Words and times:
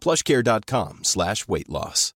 plushcare.com 0.00 0.98
slash 1.02 1.48
weight 1.48 1.68
loss. 1.68 2.14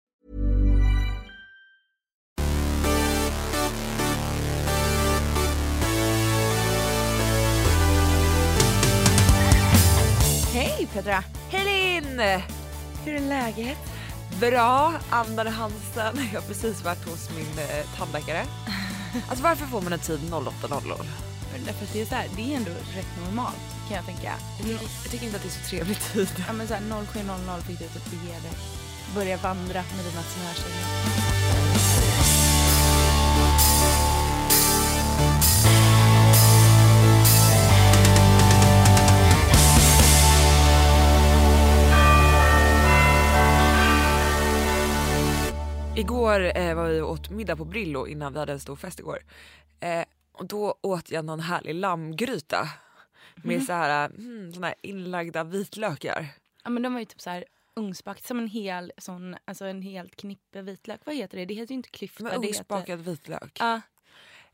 Hej 10.52 10.88
Petra! 10.92 11.24
Hej 11.50 11.64
Linn! 11.64 12.20
Hur 13.04 13.14
är 13.14 13.20
läget? 13.20 13.78
Bra, 14.40 14.94
andan 15.10 15.46
i 15.46 15.50
halsen. 15.50 16.28
Jag 16.32 16.40
har 16.40 16.48
precis 16.48 16.84
varit 16.84 17.04
hos 17.08 17.30
min 17.36 17.58
eh, 17.58 17.96
tandläkare. 17.98 18.44
Alltså 19.28 19.44
varför 19.44 19.66
får 19.66 19.80
man 19.80 19.92
en 19.92 19.98
tid 19.98 20.20
08.00? 20.20 21.04
Därför 21.66 21.84
att 21.84 21.92
det 21.92 22.00
är 22.00 22.06
så 22.06 22.14
här, 22.14 22.28
det 22.36 22.52
är 22.52 22.56
ändå 22.56 22.70
rätt 22.70 23.26
normalt 23.26 23.73
kan 23.88 23.96
jag 23.96 24.06
tänka. 24.06 24.32
Jag 25.04 25.10
tycker 25.10 25.24
inte 25.26 25.36
att 25.36 25.42
det 25.42 25.48
är 25.48 25.62
så 25.62 25.68
trevlig 25.70 26.00
tid. 26.00 26.28
Ja 26.46 26.52
men 26.52 26.68
så 26.68 26.74
här 26.74 26.80
07.00 26.80 27.60
fick 27.60 27.78
du 27.78 27.88
typ 27.88 28.10
bege 28.10 28.40
dig. 28.42 28.52
Börja 29.14 29.36
vandra 29.36 29.82
med 29.96 30.04
dina 30.04 30.22
snörslingar. 30.22 30.84
Igår 45.96 46.56
eh, 46.56 46.74
var 46.74 46.88
vi 46.88 47.00
och 47.00 47.10
åt 47.10 47.30
middag 47.30 47.56
på 47.56 47.64
Brillo 47.64 48.06
innan 48.06 48.32
vi 48.32 48.38
hade 48.38 48.52
en 48.52 48.60
stor 48.60 48.76
fest 48.76 49.00
igår. 49.00 49.18
Eh, 49.80 50.04
och 50.32 50.46
då 50.46 50.74
åt 50.82 51.10
jag 51.10 51.24
någon 51.24 51.40
härlig 51.40 51.74
lammgryta 51.74 52.68
med 53.34 53.62
så 53.62 53.72
här, 53.72 54.10
mm, 54.10 54.54
såna 54.54 54.66
här 54.66 54.76
inlagda 54.82 55.44
vitlökar. 55.44 56.28
Ja 56.64 56.70
men 56.70 56.82
de 56.82 56.92
var 56.92 57.00
ju 57.00 57.06
typ 57.06 57.20
så 57.20 57.30
här 57.30 57.44
ugnsbakt 57.74 58.26
som 58.26 58.38
en 58.38 58.48
hel 58.48 58.92
sån, 58.98 59.36
alltså 59.44 59.64
en 59.64 59.82
helt 59.82 60.16
knippe 60.16 60.62
vitlök. 60.62 61.00
Vad 61.04 61.14
heter 61.14 61.38
det? 61.38 61.44
Det 61.44 61.54
heter 61.54 61.72
ju 61.72 61.76
inte 61.76 61.90
klyfta. 61.90 62.22
Med 62.22 62.32
det 62.32 62.36
heter... 62.36 62.48
ugnsbakad 62.48 63.00
vitlök. 63.00 63.56
Ja. 63.60 63.80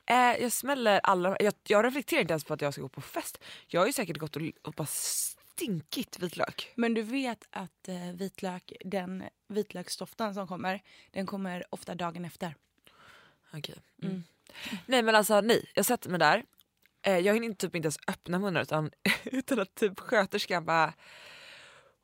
Eh, 0.06 0.42
jag 0.42 0.53
smäller 0.53 1.01
alla, 1.03 1.36
jag, 1.41 1.55
jag 1.67 1.84
reflekterar 1.84 2.20
inte 2.20 2.33
ens 2.33 2.45
på 2.45 2.55
att 2.55 2.61
jag 2.61 2.73
ska 2.73 2.83
gå 2.83 2.89
på 2.89 3.01
fest. 3.01 3.39
Jag 3.67 3.80
har 3.80 3.86
ju 3.86 3.92
säkert 3.92 4.18
gått 4.18 4.36
och, 4.36 4.42
och 4.63 4.73
bara 4.73 4.86
stinkigt 4.86 6.18
vitlök. 6.18 6.73
Men 6.77 6.95
du 6.95 7.02
vet 7.02 7.48
att 7.51 7.89
eh, 7.89 8.12
vitlök, 8.14 8.73
den 8.85 9.24
vitlöksdoften 9.48 10.35
som 10.35 10.48
kommer, 10.48 10.83
den 11.11 11.27
kommer 11.27 11.64
ofta 11.70 11.95
dagen 11.95 12.24
efter. 12.24 12.55
Okej. 13.52 13.77
Mm. 14.02 14.24
Nej 14.86 15.02
men 15.02 15.14
alltså 15.14 15.41
nej, 15.41 15.70
jag 15.74 15.85
sätter 15.85 16.11
mig 16.11 16.18
där. 16.18 16.45
Eh, 17.02 17.18
jag 17.18 17.34
hinner 17.34 17.46
inte, 17.46 17.66
typ 17.66 17.77
inte 17.77 17.86
ens 17.86 17.98
öppna 18.08 18.38
munnen 18.38 18.62
utan, 18.62 18.90
utan 19.24 19.61
att 19.61 19.74
typ 19.74 20.00
sköterskan 20.00 20.64
bara 20.64 20.92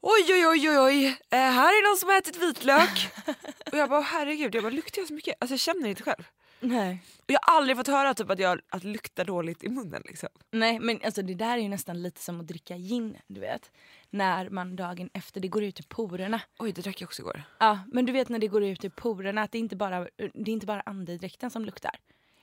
Oj 0.01 0.25
oj 0.29 0.47
oj 0.47 0.71
oj 0.71 0.79
oj, 0.79 1.07
eh, 1.07 1.39
här 1.39 1.69
är 1.69 1.91
någon 1.91 1.99
som 1.99 2.09
har 2.09 2.19
ätit 2.19 2.37
vitlök. 2.37 3.09
och 3.73 3.79
jag 3.79 3.89
bara 3.89 4.01
herregud, 4.01 4.55
jag 4.55 4.63
bara 4.63 4.73
luktar 4.73 5.01
jag 5.01 5.09
så 5.09 5.15
mycket? 5.15 5.35
Alltså 5.41 5.53
jag 5.53 5.61
känner 5.61 5.89
inte 5.89 6.03
själv. 6.03 6.25
Nej. 6.61 7.03
Och 7.19 7.31
jag 7.31 7.41
har 7.43 7.57
aldrig 7.57 7.77
fått 7.77 7.87
höra 7.87 8.15
typ 8.15 8.31
att 8.31 8.39
jag 8.39 8.61
att 8.69 8.85
luktar 8.85 9.25
dåligt 9.25 9.65
i 9.65 9.69
munnen 9.69 10.03
liksom. 10.05 10.29
Nej 10.53 10.81
men 10.81 11.01
alltså 11.05 11.23
det 11.23 11.35
där 11.35 11.59
är 11.59 11.63
ju 11.63 11.69
nästan 11.69 12.03
lite 12.03 12.21
som 12.21 12.41
att 12.41 12.47
dricka 12.47 12.77
gin, 12.77 13.17
du 13.27 13.41
vet. 13.41 13.71
När 14.11 14.51
man 14.51 14.77
dagen 14.77 15.11
efter, 15.13 15.41
det 15.41 15.49
går 15.49 15.63
ut 15.65 15.81
i 15.81 15.83
porerna. 15.83 16.41
Oj 16.59 16.73
det 16.73 16.83
drack 16.83 17.01
jag 17.01 17.07
också 17.07 17.23
igår. 17.23 17.43
Ja, 17.59 17.79
men 17.93 18.07
du 18.07 18.13
vet 18.13 18.29
när 18.29 18.39
det 18.39 18.49
går 18.49 18.65
ut 18.65 18.85
i 18.85 18.91
porerna 18.91 19.43
att 19.43 19.53
det 19.53 19.59
är 19.59 19.61
inte 19.61 19.77
bara, 19.77 20.01
det 20.17 20.51
är 20.51 20.53
inte 20.53 20.67
bara 20.67 20.81
andedräkten 20.81 21.51
som 21.51 21.65
luktar. 21.65 22.01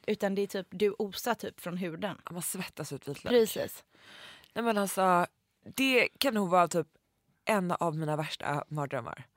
Utan 0.07 0.35
det 0.35 0.41
är 0.41 0.47
typ, 0.47 0.67
du 0.69 0.95
osar 0.99 1.33
typ 1.35 1.59
från 1.59 1.77
huden. 1.77 2.17
Man 2.31 2.41
svettas 2.41 2.93
ut 2.93 3.07
vitlök. 3.07 3.31
Precis. 3.31 3.83
Nej 4.53 4.63
men 4.63 4.77
alltså, 4.77 5.25
det 5.75 6.09
kan 6.17 6.33
nog 6.33 6.49
vara 6.49 6.67
typ 6.67 6.87
en 7.45 7.71
av 7.71 7.97
mina 7.97 8.15
värsta 8.15 8.63
mardrömmar. 8.67 9.27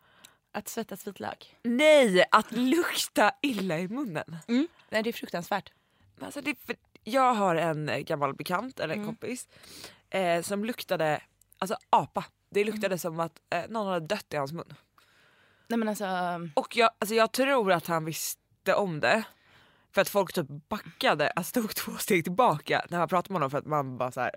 Att 0.52 0.68
svettas 0.68 1.06
vitlök. 1.06 1.56
Nej, 1.62 2.24
att 2.30 2.52
lukta 2.52 3.32
illa 3.42 3.78
i 3.78 3.88
munnen. 3.88 4.36
Mm. 4.48 4.68
Nej 4.90 5.02
det 5.02 5.10
är 5.10 5.12
fruktansvärt. 5.12 5.72
Men 6.16 6.24
Alltså 6.24 6.40
det, 6.40 6.54
för 6.58 6.76
jag 7.04 7.34
har 7.34 7.56
en 7.56 7.90
gammal 8.04 8.34
bekant, 8.34 8.80
eller 8.80 8.94
en 8.94 9.00
Mm. 9.00 9.06
kompis, 9.14 9.48
eh, 10.10 10.42
som 10.42 10.64
luktade 10.64 11.22
alltså 11.58 11.76
apa. 11.90 12.24
Det 12.50 12.64
luktade 12.64 12.86
Mm. 12.86 12.98
som 12.98 13.20
att 13.20 13.40
eh, 13.50 13.62
någon 13.68 13.86
hade 13.86 14.06
dött 14.06 14.26
i 14.34 14.36
hans 14.36 14.52
mun. 14.52 14.74
Nej 15.68 15.78
men 15.78 15.88
alltså, 15.88 16.06
Och 16.54 16.76
jag, 16.76 16.90
alltså 16.98 17.14
jag 17.14 17.32
tror 17.32 17.72
att 17.72 17.86
han 17.86 18.04
visste 18.04 18.74
om 18.74 19.00
det. 19.00 19.24
För 19.96 20.00
att 20.00 20.08
folk 20.08 20.32
typ 20.32 20.46
backade, 20.68 21.28
alltså 21.28 21.60
tog 21.60 21.74
två 21.74 21.92
steg 21.92 22.24
tillbaka 22.24 22.86
när 22.88 22.98
man 22.98 23.08
pratade 23.08 23.32
med 23.32 23.36
honom 23.36 23.50
för 23.50 23.58
att 23.58 23.66
man 23.66 23.98
bara 23.98 24.12
så 24.12 24.20
här. 24.20 24.30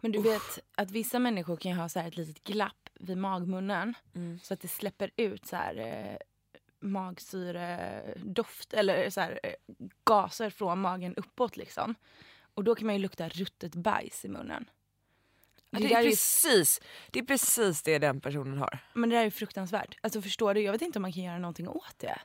men 0.00 0.12
du 0.12 0.22
vet 0.22 0.58
att 0.74 0.90
vissa 0.90 1.18
människor 1.18 1.56
kan 1.56 1.70
ju 1.72 1.76
ha 1.78 1.88
så 1.88 1.98
här 2.00 2.08
ett 2.08 2.16
litet 2.16 2.44
glapp 2.44 2.88
vid 2.94 3.18
magmunnen. 3.18 3.94
Så 4.42 4.54
att 4.54 4.60
det 4.60 4.68
släpper 4.68 5.10
ut 5.16 5.46
så 5.46 5.56
här 5.56 5.76
eh, 5.76 6.16
magsyredoft 6.80 8.72
eller 8.72 9.10
så 9.10 9.20
här, 9.20 9.40
eh, 9.42 9.52
gaser 10.04 10.50
från 10.50 10.80
magen 10.80 11.14
uppåt 11.14 11.56
liksom. 11.56 11.94
Och 12.54 12.64
då 12.64 12.74
kan 12.74 12.86
man 12.86 12.94
ju 12.94 13.02
lukta 13.02 13.28
ruttet 13.28 13.74
bajs 13.74 14.24
i 14.24 14.28
munnen. 14.28 14.70
Det, 15.70 15.78
Det 15.78 15.94
är 15.94 16.02
precis, 16.02 16.80
det 17.10 17.18
är 17.18 17.24
precis 17.24 17.82
det 17.82 17.98
den 17.98 18.20
personen 18.20 18.58
har. 18.58 18.78
Men 18.92 19.10
det 19.10 19.16
där 19.16 19.20
är 19.20 19.24
ju 19.24 19.30
fruktansvärt. 19.30 19.98
Alltså 20.00 20.22
förstår 20.22 20.54
du? 20.54 20.60
Jag 20.60 20.72
vet 20.72 20.82
inte 20.82 20.98
om 20.98 21.02
man 21.02 21.12
kan 21.12 21.22
göra 21.22 21.38
någonting 21.38 21.68
åt 21.68 21.98
det. 21.98 22.18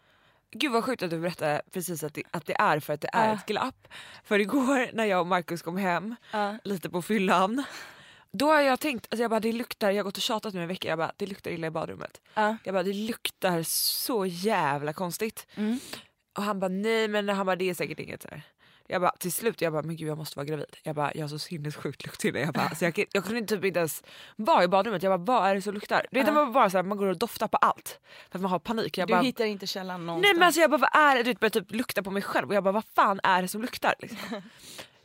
Gud 0.57 0.71
vad 0.71 0.83
sjukt 0.83 1.03
att 1.03 1.09
du 1.09 1.19
berättade 1.19 1.61
precis 1.71 2.03
att 2.03 2.13
det, 2.13 2.23
att 2.31 2.45
det 2.45 2.53
är 2.59 2.79
för 2.79 2.93
att 2.93 3.01
det 3.01 3.09
är 3.13 3.27
Ja. 3.27 3.33
ett 3.35 3.45
glapp. 3.45 3.87
För 4.23 4.39
igår 4.39 4.89
när 4.93 5.05
jag 5.05 5.19
och 5.21 5.27
Markus 5.27 5.61
kom 5.61 5.77
hem 5.77 6.15
Ja. 6.31 6.57
lite 6.63 6.89
på 6.89 7.01
fyllan. 7.01 7.63
Då 8.31 8.51
har 8.51 8.61
jag 8.61 8.79
tänkt, 8.79 9.07
alltså 9.11 9.21
jag 9.21 9.31
bara 9.31 9.39
det 9.39 9.51
luktar, 9.51 9.91
jag 9.91 9.97
har 9.97 10.03
gått 10.03 10.17
och 10.17 10.23
tjatat 10.23 10.53
nu 10.53 10.61
en 10.61 10.67
vecka, 10.67 10.87
jag 10.87 10.97
bara 10.97 11.11
det 11.17 11.25
luktar 11.27 11.51
illa 11.51 11.67
i 11.67 11.71
badrummet. 11.71 12.21
Ja. 12.33 12.57
Jag 12.63 12.73
bara 12.73 12.83
det 12.83 12.93
luktar 12.93 13.63
så 13.63 14.25
jävla 14.25 14.93
konstigt. 14.93 15.47
Mm. 15.55 15.79
Och 16.37 16.43
han 16.43 16.59
bara 16.59 16.67
nej 16.67 17.07
men 17.07 17.29
han 17.29 17.45
bara 17.45 17.55
det 17.55 17.69
är 17.69 17.73
säkert 17.73 17.99
inget 17.99 18.21
så 18.21 18.27
här. 18.27 18.41
Jag 18.87 19.01
bara 19.01 19.11
till 19.11 19.31
slut 19.31 19.61
jag 19.61 19.73
bara 19.73 19.81
men 19.81 19.95
gud 19.95 20.09
jag 20.09 20.17
måste 20.17 20.37
vara 20.39 20.45
gravid. 20.45 20.75
Jag 20.83 20.95
bara 20.95 21.11
jag 21.15 21.21
har 21.23 21.27
så 21.27 21.39
sinnessjukt 21.39 22.05
lukt 22.05 22.25
inne. 22.25 22.39
Jag 22.39 22.53
bara 22.53 22.75
så 22.75 22.85
jag, 22.85 23.05
jag 23.11 23.25
kunde 23.25 23.41
typ 23.45 23.65
inte 23.65 23.79
ens 23.79 24.03
vara 24.35 24.63
i 24.63 24.67
badrummet. 24.67 25.03
Jag 25.03 25.19
bara 25.19 25.37
vad 25.39 25.49
är 25.49 25.55
det 25.55 25.61
som 25.61 25.73
luktar? 25.73 26.05
Du 26.11 26.19
vet 26.19 26.27
Ja. 26.27 26.33
man 26.33 26.53
bara 26.53 26.69
så 26.69 26.77
här, 26.77 26.83
man 26.83 26.97
går 26.97 27.07
och 27.07 27.17
doftar 27.17 27.47
på 27.47 27.57
allt. 27.57 27.99
För 28.31 28.37
att 28.37 28.41
man 28.41 28.51
har 28.51 28.59
panik. 28.59 28.97
Jag 28.97 29.07
Du 29.07 29.11
bara, 29.13 29.21
hittar 29.21 29.45
inte 29.45 29.67
källan 29.67 30.05
någonstans. 30.05 30.27
Nej 30.31 30.33
men 30.39 30.43
alltså 30.43 30.61
jag 30.61 30.69
bara 30.71 30.77
vad 30.77 30.95
är 31.01 31.15
det? 31.15 31.23
Du 31.23 31.29
vet, 31.29 31.39
börjar 31.39 31.49
typ 31.49 31.71
lukta 31.71 32.03
på 32.03 32.11
mig 32.11 32.21
själv 32.21 32.47
och 32.49 32.55
jag 32.55 32.63
bara 32.63 32.71
vad 32.71 32.85
fan 32.95 33.19
är 33.23 33.41
det 33.41 33.47
som 33.47 33.61
luktar? 33.61 33.93
Liksom. 33.99 34.17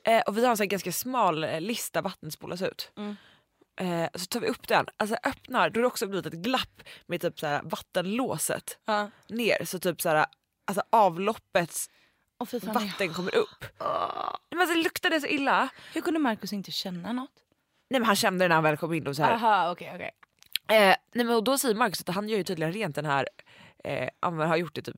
eh, 0.04 0.20
och 0.26 0.36
vi 0.38 0.44
har 0.44 0.50
en 0.50 0.56
här 0.58 0.64
ganska 0.66 0.92
smal 0.92 1.44
eh, 1.44 1.60
lista 1.60 2.02
vattnet 2.02 2.32
spolas 2.32 2.62
ut. 2.62 2.92
Mm. 2.96 3.16
Eh, 3.80 4.08
så 4.14 4.26
tar 4.26 4.40
vi 4.40 4.46
upp 4.48 4.68
den, 4.68 4.86
alltså 4.96 5.16
öppnar, 5.22 5.70
då 5.70 5.78
har 5.78 5.82
det 5.82 5.86
också 5.86 6.06
blivit 6.06 6.26
ett 6.26 6.32
glapp 6.32 6.82
med 7.06 7.20
typ 7.20 7.40
så 7.40 7.46
här 7.46 7.60
vattenlåset 7.64 8.78
Ja. 8.84 9.10
ner 9.28 9.64
så 9.64 9.78
typ 9.78 10.00
så 10.00 10.08
här, 10.08 10.26
alltså 10.66 10.82
avloppets 10.90 11.90
Och 12.40 12.48
fy 12.48 12.60
fan, 12.60 12.74
vatten 12.74 13.14
kommer 13.14 13.34
upp. 13.34 13.64
Men 14.50 14.60
alltså, 14.60 14.74
det 14.76 14.82
luktade 14.82 15.20
så 15.20 15.26
illa. 15.26 15.68
Hur 15.94 16.00
kunde 16.00 16.20
Markus 16.20 16.52
inte 16.52 16.70
känna 16.70 17.12
något? 17.12 17.30
Nej 17.90 18.00
men 18.00 18.06
han 18.06 18.16
kände 18.16 18.44
det 18.44 18.48
när 18.48 18.54
han 18.54 18.64
väl 18.64 18.76
kom 18.76 18.92
in 18.94 19.06
och 19.06 19.16
så 19.16 19.22
här. 19.22 19.32
Aha, 19.32 19.70
okej 19.70 19.92
okej. 19.94 20.10
Eh, 20.68 20.96
nej 21.14 21.26
men 21.26 21.30
och 21.30 21.44
då 21.44 21.58
säger 21.58 21.74
Marcus 21.74 22.00
att 22.00 22.14
han 22.14 22.28
gör 22.28 22.38
ju 22.38 22.44
tydligen 22.44 22.72
rent 22.72 22.94
den 22.94 23.04
här, 23.04 23.28
eh, 23.84 24.08
han 24.20 24.38
har 24.38 24.56
gjort 24.56 24.74
det 24.74 24.82
typ 24.82 24.96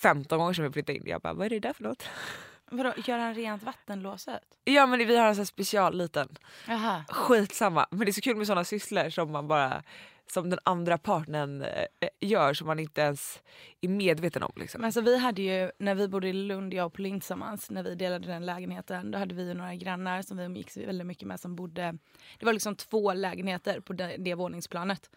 15 0.00 0.38
gånger 0.38 0.52
sedan 0.52 0.64
vi 0.64 0.72
flyttade 0.72 0.98
in. 0.98 1.02
Jag 1.06 1.20
bara 1.20 1.32
vad 1.32 1.46
är 1.46 1.50
det 1.50 1.60
där 1.60 1.72
för 1.72 1.82
något? 1.82 2.02
Vadå, 2.70 2.92
gör 3.06 3.18
han 3.18 3.34
rent 3.34 3.62
vattenlåset? 3.62 4.42
Ja 4.64 4.86
men 4.86 4.98
vi 4.98 5.16
har 5.16 5.26
en 5.28 5.34
sån 5.34 5.40
här 5.40 5.46
special 5.46 5.98
liten, 5.98 6.28
Jaha. 6.68 7.04
skitsamma. 7.08 7.86
Men 7.90 8.00
det 8.00 8.10
är 8.10 8.12
så 8.12 8.20
kul 8.20 8.36
med 8.36 8.46
såna 8.46 8.64
sysslor 8.64 9.10
som 9.10 9.32
man 9.32 9.48
bara 9.48 9.82
som 10.32 10.50
den 10.50 10.58
andra 10.64 10.98
partnern 10.98 11.62
eh, 11.62 11.84
eh, 12.00 12.08
gör 12.20 12.54
som 12.54 12.66
man 12.66 12.78
inte 12.78 13.00
ens 13.00 13.42
är 13.80 13.88
medveten 13.88 14.42
om. 14.42 14.52
Liksom. 14.56 14.80
Men 14.80 14.88
alltså 14.88 15.00
vi 15.00 15.18
hade 15.18 15.42
ju, 15.42 15.70
när 15.78 15.94
vi 15.94 16.08
bodde 16.08 16.28
i 16.28 16.32
Lund, 16.32 16.74
jag 16.74 16.86
och 16.86 16.92
Pauline 16.92 17.20
tillsammans, 17.20 17.70
när 17.70 17.82
vi 17.82 17.94
delade 17.94 18.26
den 18.26 18.46
lägenheten, 18.46 19.10
då 19.10 19.18
hade 19.18 19.34
vi 19.34 19.54
några 19.54 19.74
grannar 19.74 20.22
som 20.22 20.36
vi 20.36 20.44
umgicks 20.44 20.76
väldigt 20.76 21.06
mycket 21.06 21.28
med 21.28 21.40
som 21.40 21.56
bodde, 21.56 21.98
det 22.38 22.46
var 22.46 22.52
liksom 22.52 22.76
två 22.76 23.12
lägenheter 23.12 23.80
på 23.80 23.92
det, 23.92 24.16
det 24.18 24.34
våningsplanet. 24.34 25.10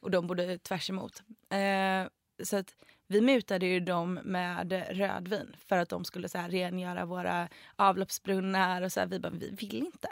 Och 0.00 0.10
de 0.10 0.26
bodde 0.26 0.58
tvärs 0.58 0.90
emot. 0.90 1.22
Eh, 1.50 2.08
så 2.44 2.56
att 2.56 2.74
vi 3.06 3.20
mutade 3.20 3.66
ju 3.66 3.80
dem 3.80 4.14
med 4.24 4.72
rödvin 4.90 5.56
för 5.66 5.78
att 5.78 5.88
de 5.88 6.04
skulle 6.04 6.28
så 6.28 6.38
här 6.38 6.50
rengöra 6.50 7.04
våra 7.04 7.48
avloppsbrunnar 7.76 8.82
och 8.82 8.92
så 8.92 9.00
här, 9.00 9.06
vi 9.06 9.20
bara, 9.20 9.32
vi 9.32 9.50
vill 9.50 9.76
inte. 9.76 10.08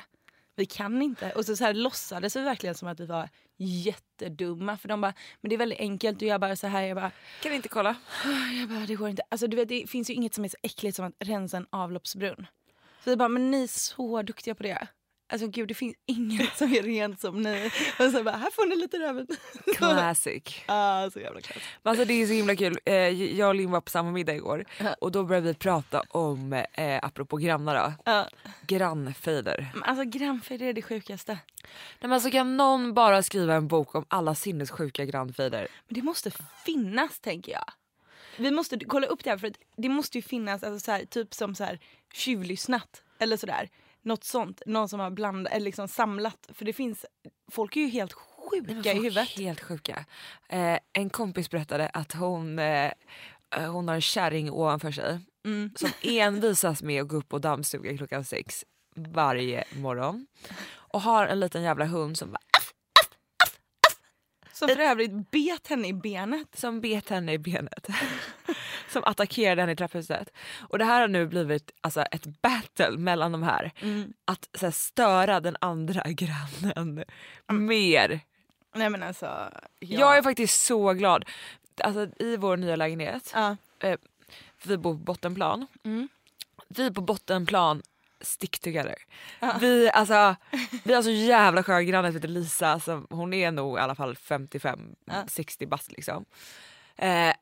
Vi 0.56 0.66
kan 0.66 1.02
inte. 1.02 1.32
Och 1.32 1.46
så, 1.46 1.56
så 1.56 1.64
här 1.64 1.75
låtsades 1.75 2.37
vi 2.37 2.40
verkligen 2.40 2.75
som 2.75 2.88
att 2.88 3.00
vi 3.00 3.06
var 3.06 3.28
jättedumma. 3.64 4.76
För 4.78 4.88
de 4.88 5.00
bara, 5.00 5.14
men 5.40 5.48
det 5.48 5.54
är 5.56 5.58
väldigt 5.58 5.80
enkelt. 5.80 6.22
Och 6.22 6.28
jag 6.28 6.40
bara 6.40 6.56
så 6.56 6.66
här, 6.66 6.82
jag 6.82 6.96
bara, 6.96 7.10
Kan 7.42 7.50
vi 7.50 7.56
inte 7.56 7.68
kolla? 7.68 7.96
jag 8.60 8.68
bara 8.68 8.86
det 8.86 8.94
går 8.94 9.08
inte. 9.08 9.22
Alltså 9.28 9.46
du 9.46 9.56
vet 9.56 9.68
det 9.68 9.90
finns 9.90 10.10
ju 10.10 10.14
inget 10.14 10.34
som 10.34 10.44
är 10.44 10.48
så 10.48 10.56
äckligt 10.62 10.96
som 10.96 11.04
att 11.06 11.14
rensa 11.18 11.56
en 11.56 11.66
avloppsbrunn. 11.70 12.46
Så 13.04 13.10
vi 13.10 13.16
bara, 13.16 13.28
men 13.28 13.50
ni 13.50 13.62
är 13.62 13.66
så 13.66 14.22
duktiga 14.22 14.54
på 14.54 14.62
det. 14.62 14.86
Alltså 15.32 15.49
gud 15.49 15.69
det 15.69 15.75
finns 15.75 15.96
inget 16.06 16.56
som 16.56 16.73
är 16.75 16.82
rent 16.82 17.20
som 17.20 17.43
ni. 17.43 17.70
Och 17.99 18.11
så 18.11 18.23
bara, 18.23 18.37
här 18.37 18.50
får 18.50 18.67
ni 18.67 18.76
lite 18.76 18.99
rödvin. 18.99 19.26
Classic. 19.76 20.43
ah, 20.67 21.11
så 21.11 21.20
jävla 21.20 21.40
klass. 21.40 21.62
Men 21.82 21.90
alltså 21.90 22.05
det 22.05 22.14
är 22.23 22.26
så 22.26 22.32
himla 22.32 22.56
kul. 22.56 22.79
Eh, 22.84 22.94
jag 23.38 23.49
och 23.49 23.55
Linn 23.55 23.70
var 23.70 23.81
på 23.81 23.90
samma 23.90 24.11
middag 24.11 24.34
igår 24.34 24.64
och 25.00 25.12
då 25.12 25.25
började 25.25 25.46
vi 25.49 25.55
prata 25.55 26.02
om, 26.08 26.52
eh, 26.52 26.99
apropå 27.02 27.37
grannar 27.37 27.75
då, 27.75 27.93
Ja. 28.12 28.29
grannfejder. 28.67 29.70
Men 29.75 29.82
Alltså 29.82 30.05
grannfejder 30.05 30.67
är 30.67 30.73
det 30.73 30.82
sjukaste. 30.82 31.32
Nej, 31.32 31.73
men 32.00 32.12
alltså 32.12 32.31
kan 32.31 32.56
någon 32.56 32.94
bara 32.94 33.23
skriva 33.23 33.55
en 33.55 33.69
bok 33.69 33.94
om 33.94 34.05
alla 34.08 34.34
sinnessjuka 34.34 35.05
grannfejder? 35.05 35.69
Men 35.88 35.94
det 35.94 36.02
måste 36.02 36.31
finnas 36.64 37.20
tänker 37.20 37.52
jag. 37.52 37.64
Vi 38.37 38.50
måste 38.50 38.79
kolla 38.79 39.06
upp 39.06 39.25
det 39.25 39.31
här 39.31 39.38
för 39.38 39.46
att 39.46 39.58
det 39.76 39.88
måste 39.88 40.19
ju 40.19 40.23
finnas 40.23 40.62
alltså, 40.62 40.84
så 40.84 40.93
här, 40.93 41.05
typ 41.05 41.34
som 41.34 41.55
så 41.55 41.64
här 41.64 41.79
tjuvlyssnat 42.14 43.02
eller 43.19 43.37
sådär. 43.37 43.69
Något 44.02 44.25
sånt. 44.25 44.62
Någon 44.66 44.88
som 44.88 45.00
har 45.00 45.10
blandat 45.10 45.52
eller 45.52 45.64
liksom 45.64 45.88
samlat. 45.88 46.49
För 46.54 46.64
det 46.64 46.72
finns, 46.72 47.06
folk 47.50 47.76
är 47.76 47.81
ju 47.81 47.88
helt 47.88 48.12
sjuka 48.12 48.93
i 48.93 48.94
huvudet. 48.94 49.28
Helt 49.28 49.60
sjuka. 49.60 50.04
Eh, 50.49 50.78
en 50.93 51.10
kompis 51.10 51.50
berättade 51.50 51.88
att 51.88 52.12
hon, 52.12 52.58
eh, 52.58 52.93
eh, 53.56 53.72
hon 53.72 53.88
har 53.88 53.94
en 53.94 54.00
kärring 54.00 54.50
ovanför 54.50 54.93
sig 54.93 55.20
Mm. 55.44 55.70
som 55.76 55.90
envisas 56.02 56.82
med 56.82 57.02
att 57.02 57.08
gå 57.08 57.16
upp 57.16 57.32
och 57.32 57.40
dammsuga 57.40 57.96
klockan 57.96 58.25
sex 58.25 58.64
varje 58.96 59.64
morgon. 59.76 60.26
Och 60.72 61.00
har 61.00 61.26
en 61.26 61.40
liten 61.40 61.62
jävla 61.62 61.84
hund 61.84 62.19
som, 62.19 62.31
bara- 62.32 62.38
Som 64.52 64.69
för 64.69 64.78
övrigt 64.78 65.31
bet 65.31 65.66
henne 65.66 65.88
i 65.88 65.93
benet. 65.93 66.58
som 66.58 66.81
bet 66.81 67.08
henne 67.08 67.32
i 67.32 67.38
benet. 67.38 67.87
Som 68.92 69.04
attackerade 69.04 69.62
henne 69.62 69.72
i 69.72 69.76
trapphuset. 69.76 70.28
Och 70.68 70.78
det 70.78 70.84
här 70.84 71.00
har 71.00 71.08
nu 71.08 71.26
blivit 71.26 71.70
alltså, 71.80 72.02
ett 72.02 72.26
battle 72.42 72.90
mellan 72.90 73.32
de 73.32 73.42
här. 73.42 73.72
Att 74.24 74.48
så 74.54 74.66
här, 74.66 74.70
störa 74.70 75.40
den 75.40 75.56
andra 75.60 76.02
grannen 76.06 77.04
mer. 77.48 78.20
Nej 78.74 78.90
men 78.90 79.02
alltså. 79.02 79.26
Ja. 79.26 80.00
Jag 80.00 80.16
är 80.18 80.22
faktiskt 80.22 80.64
så 80.64 80.92
glad. 80.92 81.24
Alltså, 81.84 82.08
I 82.18 82.36
vår 82.36 82.56
nya 82.56 82.76
lägenhet, 82.76 83.30
Ja. 83.34 83.56
eh, 83.80 83.98
vi 84.64 84.76
bor 84.76 84.92
på 84.94 84.98
bottenplan. 84.98 85.66
Mm. 85.84 86.08
Vi 86.68 86.90
på 86.90 87.00
bottenplan 87.00 87.82
stick 88.20 88.58
together. 88.60 88.94
Vi, 89.60 89.90
alltså, 89.90 90.36
vi 90.84 90.94
har 90.94 91.02
så 91.02 91.10
jävla 91.10 91.62
skön 91.62 91.86
granne 91.86 92.08
som 92.08 92.14
heter 92.14 92.28
Lisa. 92.28 92.80
Som, 92.80 93.06
hon 93.10 93.32
är 93.34 93.50
nog 93.50 93.78
i 93.78 93.80
alla 93.80 93.94
fall 93.94 94.14
55-60 94.14 95.66
bast 95.68 95.92
liksom. 95.92 96.24
Eh, 96.96 97.32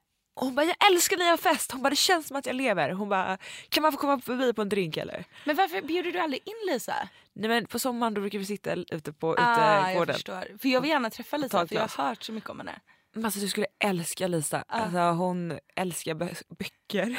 och 0.40 0.46
hon 0.46 0.54
bara 0.54 0.66
jag 0.66 0.90
älskar 0.92 1.16
när 1.16 1.24
jag 1.24 1.32
har 1.32 1.36
fest. 1.36 1.72
Hon 1.72 1.82
bara 1.82 1.90
det 1.90 1.96
känns 1.96 2.26
som 2.28 2.36
att 2.36 2.46
jag 2.46 2.56
lever. 2.56 2.90
Hon 2.90 3.08
bara 3.08 3.38
kan 3.68 3.82
man 3.82 3.92
få 3.92 3.98
komma 3.98 4.20
förbi 4.20 4.52
på 4.52 4.62
en 4.62 4.68
drink 4.68 4.96
eller? 4.96 5.24
Men 5.44 5.56
varför 5.56 5.82
bjuder 5.82 6.12
du 6.12 6.18
aldrig 6.18 6.42
in 6.44 6.72
Lisa? 6.72 7.08
Nej 7.32 7.48
men 7.48 7.66
på 7.66 7.78
sommaren 7.78 8.14
då 8.14 8.20
brukar 8.20 8.38
vi 8.38 8.44
sitta 8.46 8.72
ute 8.74 9.12
på 9.12 9.34
Ah, 9.38 9.74
jag 9.76 9.90
utegården. 9.90 10.14
förstår. 10.14 10.58
För 10.58 10.68
jag 10.68 10.80
vill 10.80 10.90
gärna 10.90 11.10
träffa 11.10 11.36
Lisa 11.36 11.66
för 11.66 11.74
jag 11.74 11.88
har 11.88 12.04
hört 12.08 12.22
så 12.22 12.32
mycket 12.32 12.50
om 12.50 12.58
henne. 12.58 12.80
Men 13.14 13.24
alltså, 13.24 13.40
du 13.40 13.48
skulle 13.48 13.66
älska 13.84 14.26
Lisa. 14.26 14.64
Alltså, 14.68 14.98
hon 14.98 15.58
älskar 15.76 16.14
bö- 16.14 16.42
böcker. 16.58 17.18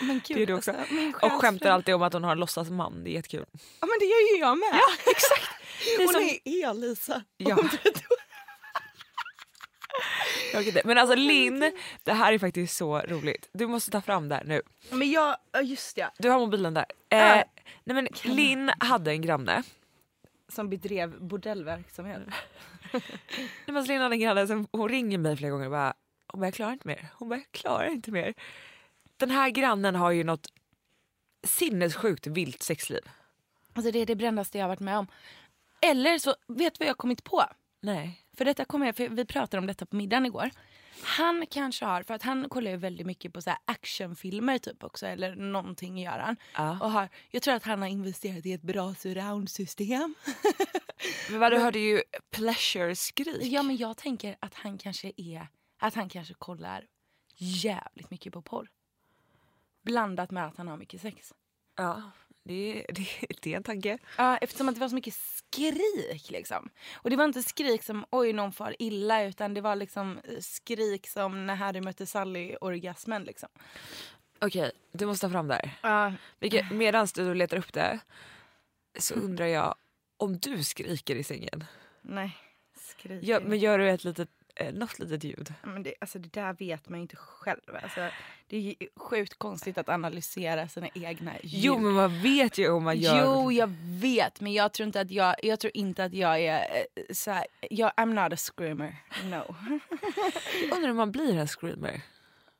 Men 0.00 0.20
gud, 0.28 0.36
Det 0.36 0.42
är 0.42 0.46
du 0.46 0.54
också. 0.54 0.70
Alltså, 0.72 1.26
Och 1.26 1.32
skämtar 1.32 1.70
alltid 1.70 1.94
om 1.94 2.02
att 2.02 2.12
hon 2.12 2.24
har 2.24 2.32
en 2.32 2.38
låtsasman. 2.40 3.04
Det 3.04 3.10
är 3.10 3.12
jättekul. 3.12 3.46
Ja 3.52 3.86
men 3.86 3.96
det 4.00 4.04
gör 4.04 4.34
ju 4.34 4.40
jag 4.40 4.58
med. 4.58 4.68
Ja 4.72 5.10
exakt. 5.10 5.50
är 5.98 6.04
Hon 6.04 6.12
som- 6.12 6.22
är 6.22 6.38
el-Lisa. 6.70 7.22
Ja. 7.36 7.56
Inte. 10.66 10.82
Men 10.84 10.98
alltså 10.98 11.14
Linn, 11.16 11.72
det 12.02 12.12
här 12.12 12.32
är 12.32 12.38
faktiskt 12.38 12.76
så 12.76 12.98
roligt. 13.00 13.48
Du 13.52 13.66
måste 13.66 13.90
ta 13.90 14.00
fram 14.00 14.28
det 14.28 14.34
här 14.34 14.44
nu. 14.44 14.62
Men 14.90 15.10
jag, 15.10 15.36
ja, 15.52 15.60
just 15.62 15.96
det. 15.96 16.10
Du 16.18 16.30
har 16.30 16.38
mobilen 16.38 16.74
där. 16.74 16.86
Eh, 17.08 17.18
Ja. 17.18 17.44
nej 17.84 17.94
men 17.94 18.08
Linn 18.24 18.70
hade 18.78 19.10
en 19.10 19.22
granne. 19.22 19.62
Som 20.48 20.70
bedrev 20.70 21.20
bordellverksamhet. 21.20 22.20
Nej, 22.92 23.02
men 23.66 23.84
Linn 23.84 24.00
hade 24.00 24.14
en 24.14 24.20
granne 24.20 24.46
som 24.46 24.66
hon 24.72 24.88
ringer 24.88 25.18
mig 25.18 25.36
flera 25.36 25.50
gånger 25.50 25.64
och 25.66 25.70
bara 25.70 25.94
hon 26.26 26.40
bara, 26.40 26.46
jag 26.46 26.54
klarar 26.54 26.72
inte 26.72 26.86
mer. 26.88 27.08
Hon 27.14 27.28
bara, 27.28 27.36
jag 27.38 27.52
klarar 27.52 27.90
inte 27.90 28.10
mer. 28.10 28.34
Den 29.16 29.30
här 29.30 29.50
grannen 29.50 29.94
har 29.94 30.10
ju 30.10 30.24
något 30.24 30.52
sinnessjukt 31.44 32.26
vilt 32.26 32.62
sexliv. 32.62 33.00
Alltså 33.74 33.90
det 33.92 33.98
är 33.98 34.06
det 34.06 34.16
brändaste 34.16 34.58
jag 34.58 34.64
har 34.64 34.68
varit 34.68 34.80
med 34.80 34.98
om. 34.98 35.06
Eller 35.80 36.18
så, 36.18 36.34
vet 36.48 36.74
du 36.74 36.78
vad 36.78 36.88
jag 36.88 36.96
kommit 36.98 37.24
på? 37.24 37.44
Nej. 37.82 38.20
För 38.36 38.44
detta 38.44 38.64
kommer 38.64 38.86
jag, 38.86 38.96
för 38.96 39.08
vi 39.08 39.24
pratade 39.24 39.58
om 39.58 39.66
detta 39.66 39.86
på 39.86 39.96
middagen 39.96 40.26
igår. 40.26 40.50
Han 41.02 41.46
kanske 41.50 41.84
har, 41.84 42.02
för 42.02 42.14
att 42.14 42.22
han 42.22 42.48
kollar 42.48 42.70
ju 42.70 42.76
väldigt 42.76 43.06
mycket 43.06 43.32
på 43.32 43.42
så 43.42 43.50
actionfilmer 43.64 44.58
typ 44.58 44.84
också, 44.84 45.06
eller 45.06 45.34
någonting 45.34 45.98
gör 45.98 46.18
han. 46.18 46.36
Ja. 46.54 46.78
Och 46.80 46.90
har, 46.90 47.08
jag 47.30 47.42
tror 47.42 47.54
att 47.54 47.64
han 47.64 47.82
har 47.82 47.88
investerat 47.88 48.46
i 48.46 48.52
ett 48.52 48.62
bra 48.62 48.94
surroundsystem. 48.94 50.14
Men 51.30 51.40
vad, 51.40 51.52
du 51.52 51.58
hörde 51.58 51.78
ju 51.78 52.02
pleasure-skrik. 52.30 53.42
Ja 53.42 53.62
men 53.62 53.76
jag 53.76 53.96
tänker 53.96 54.36
att 54.40 54.54
han 54.54 54.78
kanske 54.78 55.12
är, 55.16 55.46
att 55.78 55.94
han 55.94 56.08
kanske 56.08 56.34
kollar 56.34 56.86
jävligt 57.36 58.10
mycket 58.10 58.32
på 58.32 58.42
porr. 58.42 58.68
Blandat 59.82 60.30
med 60.30 60.46
att 60.46 60.56
han 60.56 60.68
har 60.68 60.76
mycket 60.76 61.00
sex. 61.00 61.32
Ja, 61.76 62.02
det, 62.44 62.86
det, 62.88 63.06
det 63.42 63.52
är 63.52 63.56
en 63.56 63.62
tanke. 63.62 63.98
Ja, 64.18 64.36
eftersom 64.36 64.68
att 64.68 64.74
det 64.74 64.80
var 64.80 64.88
så 64.88 64.94
mycket 64.94 65.14
skrik 65.14 66.30
liksom. 66.30 66.68
Och 66.94 67.10
det 67.10 67.16
var 67.16 67.24
inte 67.24 67.42
skrik 67.42 67.82
som 67.82 68.04
oj 68.10 68.32
någon 68.32 68.52
far 68.52 68.76
illa 68.78 69.24
utan 69.24 69.54
det 69.54 69.60
var 69.60 69.76
liksom 69.76 70.20
skrik 70.40 71.08
som 71.08 71.46
när 71.46 71.54
Harry 71.54 71.80
mötte 71.80 72.06
Sally-orgasmen 72.06 73.24
liksom. 73.24 73.48
Okej, 74.40 74.72
du 74.92 75.06
måste 75.06 75.26
ta 75.26 75.32
fram 75.32 75.48
det 75.48 75.54
här. 75.54 75.70
Ja, 75.82 76.12
Vilket, 76.38 76.70
medan 76.70 77.06
du 77.14 77.34
letar 77.34 77.56
upp 77.56 77.72
det 77.72 77.98
så 78.98 79.14
undrar 79.14 79.46
jag 79.46 79.74
om 80.16 80.38
du 80.38 80.64
skriker 80.64 81.16
i 81.16 81.24
sängen. 81.24 81.64
nej. 82.02 82.36
Skrik. 82.76 83.22
Gör, 83.24 83.40
men 83.40 83.58
gör 83.58 83.78
du 83.78 83.90
ett 83.90 84.04
litet, 84.04 84.28
eh, 84.54 84.72
något 84.74 84.98
litet 84.98 85.24
ljud? 85.24 85.54
men 85.62 85.82
det, 85.82 85.94
alltså 86.00 86.18
det 86.18 86.32
där 86.32 86.52
vet 86.52 86.88
man 86.88 86.98
ju 86.98 87.02
inte 87.02 87.16
själv. 87.16 87.60
Alltså, 87.82 88.08
det 88.46 88.56
är 88.56 88.60
ju 88.60 88.74
sjukt 88.96 89.38
konstigt 89.38 89.78
att 89.78 89.88
analysera 89.88 90.68
sina 90.68 90.88
egna 90.94 91.32
ljud. 91.42 91.64
Jo 91.64 91.78
men 91.78 91.92
man 91.92 92.22
vet 92.22 92.58
ju 92.58 92.70
om 92.70 92.84
man 92.84 92.98
gör 92.98 93.24
Jo, 93.24 93.52
jag 93.52 93.70
vet, 94.00 94.40
men 94.40 94.52
jag 94.52 94.72
tror 94.72 94.86
inte 94.86 95.00
att 95.00 95.10
jag, 95.10 95.34
jag, 95.42 95.60
tror 95.60 95.70
inte 95.76 96.04
att 96.04 96.14
jag 96.14 96.40
är 96.40 96.58
eh, 96.60 97.14
så 97.14 97.30
här, 97.30 97.46
jag, 97.70 97.92
I'm 97.96 98.22
not 98.24 98.32
a 98.32 98.36
screamer. 98.36 98.96
No. 99.24 99.34
Jag 100.68 100.76
undrar 100.76 100.90
om 100.90 100.96
man 100.96 101.12
blir 101.12 101.36
en 101.38 101.48
screamer. 101.48 102.00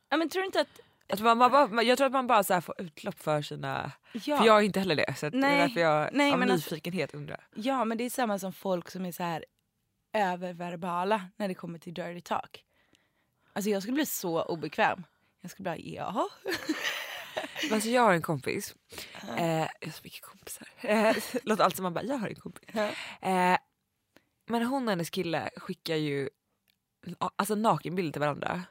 ja, 0.09 0.17
men 0.17 0.29
tror 0.29 0.45
inte 0.45 0.61
att... 0.61 0.81
Att 1.09 1.21
man, 1.21 1.39
man 1.39 1.51
bara, 1.51 1.83
jag 1.83 1.99
tror 1.99 2.07
att 2.07 2.13
man 2.13 2.27
bara 2.27 2.43
så 2.43 2.61
får 2.61 2.75
utlopp 2.81 3.19
för 3.23 3.43
sina... 3.43 3.93
Ja, 4.13 4.39
För 4.39 4.47
jag 4.47 4.59
är 4.59 4.63
inte 4.63 4.81
heller 4.81 4.97
det. 4.97 5.15
Så 5.19 5.27
att 5.27 5.33
det 5.33 5.39
Nej, 5.39 5.55
är 5.55 5.59
därför 5.69 5.81
jag 5.81 6.09
nej, 6.13 6.33
av 6.33 6.43
alltså- 6.43 6.55
nyfikenhet 6.75 7.15
undrar. 7.15 7.47
ja, 7.55 7.85
men 7.85 7.99
det 7.99 8.05
är 8.05 8.11
samma 8.11 8.39
som 8.39 8.53
folk 8.53 8.91
som 8.91 9.07
är 9.07 9.13
så 9.13 9.23
här 9.23 9.45
öververbala 10.13 11.29
när 11.37 11.49
det 11.49 11.55
kommer 11.55 11.79
till 11.79 11.95
dirty 11.95 12.21
talk. 12.21 12.65
Alltså 13.53 13.71
jag 13.71 13.83
skulle 13.83 13.95
bli 13.95 14.07
så 14.07 14.43
obekväm. 14.43 15.05
Jag 15.41 15.51
skulle 15.51 15.65
bara, 15.65 15.77
ja. 15.77 16.29
Men 17.63 17.73
Alltså 17.75 17.89
jag 17.89 18.03
har 18.03 18.13
en 18.13 18.23
kompis. 18.23 18.75
Eh, 19.37 19.59
jag 19.59 19.69
har 19.87 19.91
så 19.91 20.01
mycket 20.05 20.23
kompisar. 20.23 20.69
Eh, 20.81 21.17
låter 21.43 21.65
allt 21.65 21.77
som 21.77 21.83
man 21.83 21.95
bara, 21.95 22.05
jag 22.05 22.17
har 22.19 22.29
en 22.29 22.35
kompis. 22.35 22.69
Eh, 23.21 23.57
men 24.47 24.63
hon 24.63 24.85
och 24.85 24.91
hennes 24.91 25.11
kille 25.11 25.51
skickar 25.57 25.97
ju 25.97 26.29
alltså 27.37 27.55
nakenbilder 27.55 28.13
till 28.13 28.21
varandra. 28.21 28.63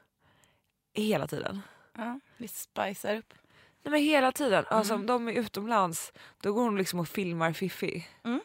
Hela 0.94 1.26
tiden. 1.26 1.60
ja. 1.96 2.20
Vi 2.36 2.48
spicar 2.48 3.16
upp. 3.16 3.34
Nej 3.82 3.90
men 3.92 4.00
hela 4.00 4.32
tiden. 4.32 4.64
Alltså 4.68 4.94
om 4.94 5.06
de 5.06 5.28
är 5.28 5.32
utomlands 5.32 6.12
då 6.40 6.52
går 6.52 6.62
hon 6.62 6.78
liksom 6.78 7.00
och 7.00 7.08
filmar 7.08 7.52
Fifi. 7.52 8.06
Mm. 8.24 8.40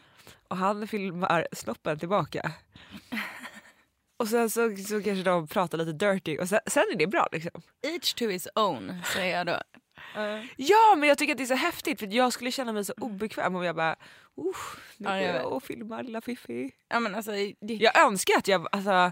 Och 0.47 0.57
han 0.57 0.87
filmar 0.87 1.47
snoppen 1.51 1.99
tillbaka. 1.99 2.51
Och 4.17 4.27
sen 4.27 4.49
så, 4.49 4.75
så 4.75 5.03
kanske 5.03 5.23
de 5.23 5.47
pratar 5.47 5.77
lite 5.77 5.91
dirty 5.91 6.37
och 6.37 6.49
sen, 6.49 6.59
sen 6.67 6.83
är 6.93 6.97
det 6.97 7.07
bra 7.07 7.27
liksom. 7.31 7.61
Each 7.81 8.13
to 8.13 8.27
his 8.27 8.47
own, 8.55 9.01
säger 9.13 9.37
jag 9.37 9.47
då. 9.47 9.57
Ja 10.55 10.95
men 10.97 11.09
jag 11.09 11.17
tycker 11.17 11.33
att 11.33 11.37
det 11.37 11.43
är 11.43 11.45
så 11.45 11.55
häftigt 11.55 11.99
för 11.99 12.13
jag 12.13 12.33
skulle 12.33 12.51
känna 12.51 12.73
mig 12.73 12.85
så 12.85 12.93
obekväm 12.97 13.55
om 13.55 13.63
jag 13.63 13.75
bara 13.75 13.95
nu 14.97 15.07
går 15.07 15.15
jag 15.15 15.51
och 15.51 15.63
filmar 15.63 16.03
lilla 16.03 16.21
Fifi. 16.21 16.71
Ja, 16.87 16.99
men 16.99 17.15
alltså, 17.15 17.31
det, 17.31 17.73
Jag 17.73 17.97
önskar 18.05 18.37
att 18.37 18.47
jag, 18.47 18.67
alltså, 18.71 19.11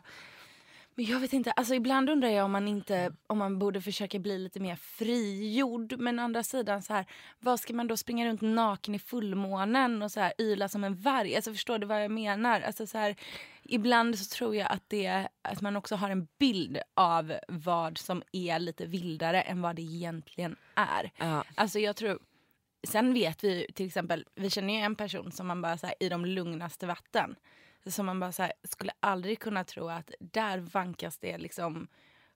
Men 0.97 1.05
jag 1.05 1.19
vet 1.19 1.33
inte, 1.33 1.51
alltså 1.51 1.75
ibland 1.75 2.09
undrar 2.09 2.29
jag 2.29 2.45
om 2.45 2.51
man 2.51 2.67
inte, 2.67 3.13
om 3.27 3.37
man 3.37 3.59
borde 3.59 3.81
försöka 3.81 4.19
bli 4.19 4.37
lite 4.37 4.59
mer 4.59 4.75
frigjord. 4.75 5.99
Men 5.99 6.19
å 6.19 6.23
andra 6.23 6.43
sidan 6.43 6.81
så 6.81 6.93
här, 6.93 7.05
vad 7.39 7.59
ska 7.59 7.73
man 7.73 7.87
då 7.87 7.97
springa 7.97 8.27
runt 8.27 8.41
naken 8.41 8.95
i 8.95 8.99
fullmånen 8.99 10.01
och 10.01 10.11
så 10.11 10.19
här 10.19 10.33
yla 10.37 10.69
som 10.69 10.83
en 10.83 10.95
varg? 10.95 11.35
Alltså 11.35 11.51
förstår 11.51 11.79
du 11.79 11.87
vad 11.87 12.03
jag 12.03 12.11
menar? 12.11 12.61
Alltså 12.61 12.87
så 12.87 12.97
här, 12.97 13.15
ibland 13.63 14.19
så 14.19 14.35
tror 14.35 14.55
jag 14.55 14.71
att 14.71 14.83
det, 14.87 15.27
att 15.41 15.61
man 15.61 15.75
också 15.75 15.95
har 15.95 16.09
en 16.09 16.27
bild 16.39 16.77
av 16.93 17.33
vad 17.47 17.97
som 17.97 18.23
är 18.31 18.59
lite 18.59 18.85
vildare 18.85 19.41
än 19.41 19.61
vad 19.61 19.75
det 19.75 19.81
egentligen 19.81 20.55
är. 20.75 21.11
Ja. 21.17 21.43
Alltså 21.55 21.79
jag 21.79 21.95
tror, 21.95 22.19
sen 22.87 23.13
vet 23.13 23.43
vi 23.43 23.67
till 23.73 23.85
exempel, 23.85 24.25
vi 24.35 24.49
känner 24.49 24.73
ju 24.73 24.79
en 24.79 24.95
person 24.95 25.31
som 25.31 25.47
man 25.47 25.61
bara 25.61 25.77
så 25.77 25.87
här, 25.87 25.95
i 25.99 26.09
de 26.09 26.25
lugnaste 26.25 26.87
vatten 26.87 27.35
som 27.87 28.05
man 28.05 28.19
bara 28.19 28.31
så 28.31 28.43
här, 28.43 28.53
skulle 28.63 28.91
aldrig 28.99 29.39
kunna 29.39 29.63
tro 29.63 29.89
att 29.89 30.11
där 30.19 30.57
vankas 30.57 31.17
det 31.17 31.37
liksom 31.37 31.87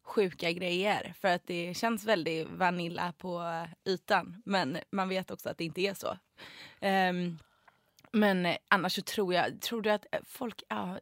sjuka 0.03 0.51
grejer. 0.51 1.13
För 1.19 1.27
att 1.27 1.47
det 1.47 1.73
känns 1.77 2.05
väldigt 2.05 2.47
vanilla 2.49 3.13
på 3.17 3.65
ytan. 3.85 4.41
Men 4.45 4.77
man 4.91 5.09
vet 5.09 5.31
också 5.31 5.49
att 5.49 5.57
det 5.57 5.63
inte 5.63 5.81
är 5.81 5.93
så. 5.93 6.17
Um, 6.81 7.39
men 8.11 8.55
annars 8.67 8.95
så 8.95 9.01
tror 9.01 9.33
jag, 9.33 9.61
tror 9.61 9.81
du 9.81 9.89
att 9.89 10.05
folk, 10.25 10.63
ja, 10.67 10.99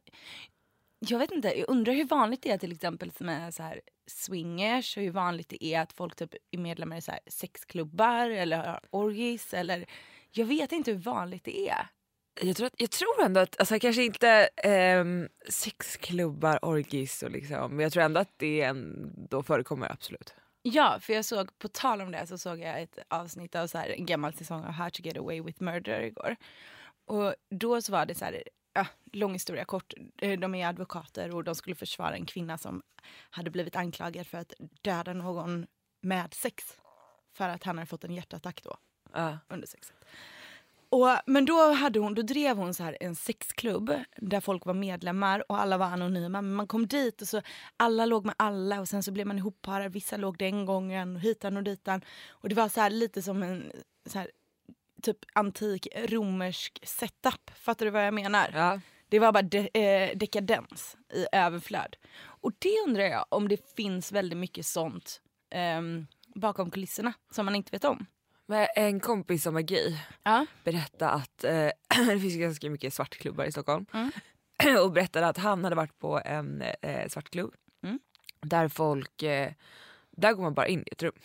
jag 0.99 1.19
vet 1.19 1.31
inte, 1.31 1.59
jag 1.59 1.69
undrar 1.69 1.93
hur 1.93 2.05
vanligt 2.05 2.41
det 2.41 2.51
är 2.51 2.57
till 2.57 2.71
exempel 2.71 3.11
med 3.19 3.53
så 3.53 3.63
här 3.63 3.81
swingers 4.07 4.97
och 4.97 5.03
hur 5.03 5.11
vanligt 5.11 5.49
det 5.49 5.65
är 5.65 5.81
att 5.81 5.93
folk 5.93 6.15
typ 6.15 6.33
är 6.51 6.57
medlemmar 6.57 6.97
i 6.97 7.01
så 7.01 7.11
här 7.11 7.19
sexklubbar 7.27 8.29
eller 8.29 8.57
har 8.57 8.79
orgis 8.89 9.53
eller 9.53 9.85
jag 10.31 10.45
vet 10.45 10.71
inte 10.71 10.91
hur 10.91 10.99
vanligt 10.99 11.43
det 11.43 11.69
är. 11.69 11.87
Jag 12.41 12.55
tror, 12.55 12.67
att, 12.67 12.73
jag 12.77 12.91
tror 12.91 13.21
ändå 13.23 13.39
att, 13.39 13.59
alltså 13.59 13.79
kanske 13.79 14.03
inte 14.03 14.49
um, 14.99 15.29
sexklubbar, 15.49 16.65
orgis 16.65 17.23
och 17.23 17.31
liksom, 17.31 17.75
men 17.75 17.79
jag 17.83 17.93
tror 17.93 18.03
ändå 18.03 18.19
att 18.19 18.33
det 18.37 18.61
ändå 18.61 19.43
förekommer 19.43 19.91
absolut. 19.91 20.35
Ja, 20.61 20.97
för 21.01 21.13
jag 21.13 21.25
såg, 21.25 21.59
på 21.59 21.67
tal 21.67 22.01
om 22.01 22.11
det 22.11 22.27
så 22.27 22.37
såg 22.37 22.59
jag 22.59 22.81
ett 22.81 22.99
avsnitt 23.07 23.55
av 23.55 23.67
så 23.67 23.77
här, 23.77 23.89
en 23.89 24.05
gammal 24.05 24.33
säsong 24.33 24.63
av 24.63 24.71
How 24.71 24.89
to 24.89 25.01
get 25.03 25.17
away 25.17 25.41
with 25.41 25.63
murder 25.63 26.01
igår. 26.01 26.35
Och 27.05 27.35
då 27.49 27.81
så 27.81 27.91
var 27.91 28.05
det 28.05 28.15
så 28.15 28.25
här, 28.25 28.43
ja, 28.73 28.87
lång 29.13 29.33
historia 29.33 29.65
kort, 29.65 29.93
eh, 30.21 30.39
de 30.39 30.55
är 30.55 30.67
advokater 30.67 31.35
och 31.35 31.43
de 31.43 31.55
skulle 31.55 31.75
försvara 31.75 32.15
en 32.15 32.25
kvinna 32.25 32.57
som 32.57 32.81
hade 33.29 33.49
blivit 33.49 33.75
anklagad 33.75 34.27
för 34.27 34.37
att 34.37 34.53
döda 34.81 35.13
någon 35.13 35.67
med 36.01 36.33
sex. 36.33 36.63
För 37.33 37.49
att 37.49 37.63
han 37.63 37.77
hade 37.77 37.87
fått 37.87 38.03
en 38.03 38.13
hjärtattack 38.13 38.63
då, 38.63 38.77
Uh. 39.17 39.35
under 39.49 39.67
sexet. 39.67 39.95
Och, 40.89 41.07
men 41.25 41.45
då, 41.45 41.71
hade 41.71 41.99
hon, 41.99 42.13
då 42.13 42.21
drev 42.21 42.57
hon 42.57 42.73
så 42.73 42.83
här 42.83 42.97
en 42.99 43.15
sexklubb 43.15 43.93
där 44.17 44.39
folk 44.39 44.65
var 44.65 44.73
medlemmar 44.73 45.51
och 45.51 45.61
alla 45.61 45.77
var 45.77 45.85
anonyma. 45.85 46.41
Men 46.41 46.53
man 46.53 46.67
kom 46.67 46.87
dit 46.87 47.21
och 47.21 47.27
så 47.27 47.41
alla 47.77 48.05
låg 48.05 48.25
med 48.25 48.35
alla 48.37 48.79
och 48.79 48.87
sen 48.87 49.03
så 49.03 49.11
blev 49.11 49.27
man 49.27 49.37
ihopparad. 49.37 49.91
Vissa 49.91 50.17
låg 50.17 50.37
den 50.37 50.65
gången 50.65 51.15
och 51.15 51.21
hitan 51.21 51.57
och 51.57 51.63
ditan. 51.63 52.01
Och 52.29 52.49
det 52.49 52.55
var 52.55 52.69
så 52.69 52.81
här 52.81 52.89
lite 52.89 53.21
som 53.21 53.43
en 53.43 53.71
så 54.05 54.19
här, 54.19 54.31
typ 55.01 55.17
antik 55.33 55.87
romersk 55.95 56.79
setup. 56.83 57.51
Fattar 57.55 57.85
du 57.85 57.91
vad 57.91 58.05
jag 58.05 58.13
menar? 58.13 58.51
Ja. 58.53 58.79
Det 59.09 59.19
var 59.19 59.31
bara 59.31 59.41
de, 59.41 59.69
eh, 59.73 60.17
dekadens 60.17 60.97
i 61.13 61.25
överflöd. 61.31 61.95
Och 62.17 62.51
det 62.59 62.83
undrar 62.87 63.03
jag 63.03 63.25
om 63.29 63.47
det 63.47 63.75
finns 63.75 64.11
väldigt 64.11 64.37
mycket 64.37 64.65
sånt 64.65 65.21
ehm, 65.49 66.07
bakom 66.35 66.71
kulisserna 66.71 67.13
som 67.31 67.45
man 67.45 67.55
inte 67.55 67.71
vet 67.71 67.85
om. 67.85 68.05
Men 68.49 68.67
en 68.75 68.99
kompis 68.99 69.43
som 69.43 69.57
är 69.57 69.61
gay 69.61 69.97
Ja. 70.23 70.45
berättade 70.63 71.11
att 71.11 71.43
eh, 71.43 71.69
det 72.07 72.19
finns 72.19 72.35
ganska 72.35 72.69
mycket 72.69 72.93
svartklubbar 72.93 73.45
i 73.45 73.51
Stockholm. 73.51 73.85
Mm. 73.93 74.11
och 74.83 74.91
berättade 74.91 75.27
att 75.27 75.37
han 75.37 75.63
hade 75.63 75.75
varit 75.75 75.99
på 75.99 76.21
en 76.25 76.61
eh, 76.81 77.07
svartklubb 77.09 77.53
Mm. 77.83 77.99
där 78.41 78.67
folk, 78.67 79.23
eh, 79.23 79.51
där 80.11 80.33
går 80.33 80.43
man 80.43 80.53
bara 80.53 80.67
in 80.67 80.79
i 80.81 80.89
ett 80.91 81.03
rum. 81.03 81.19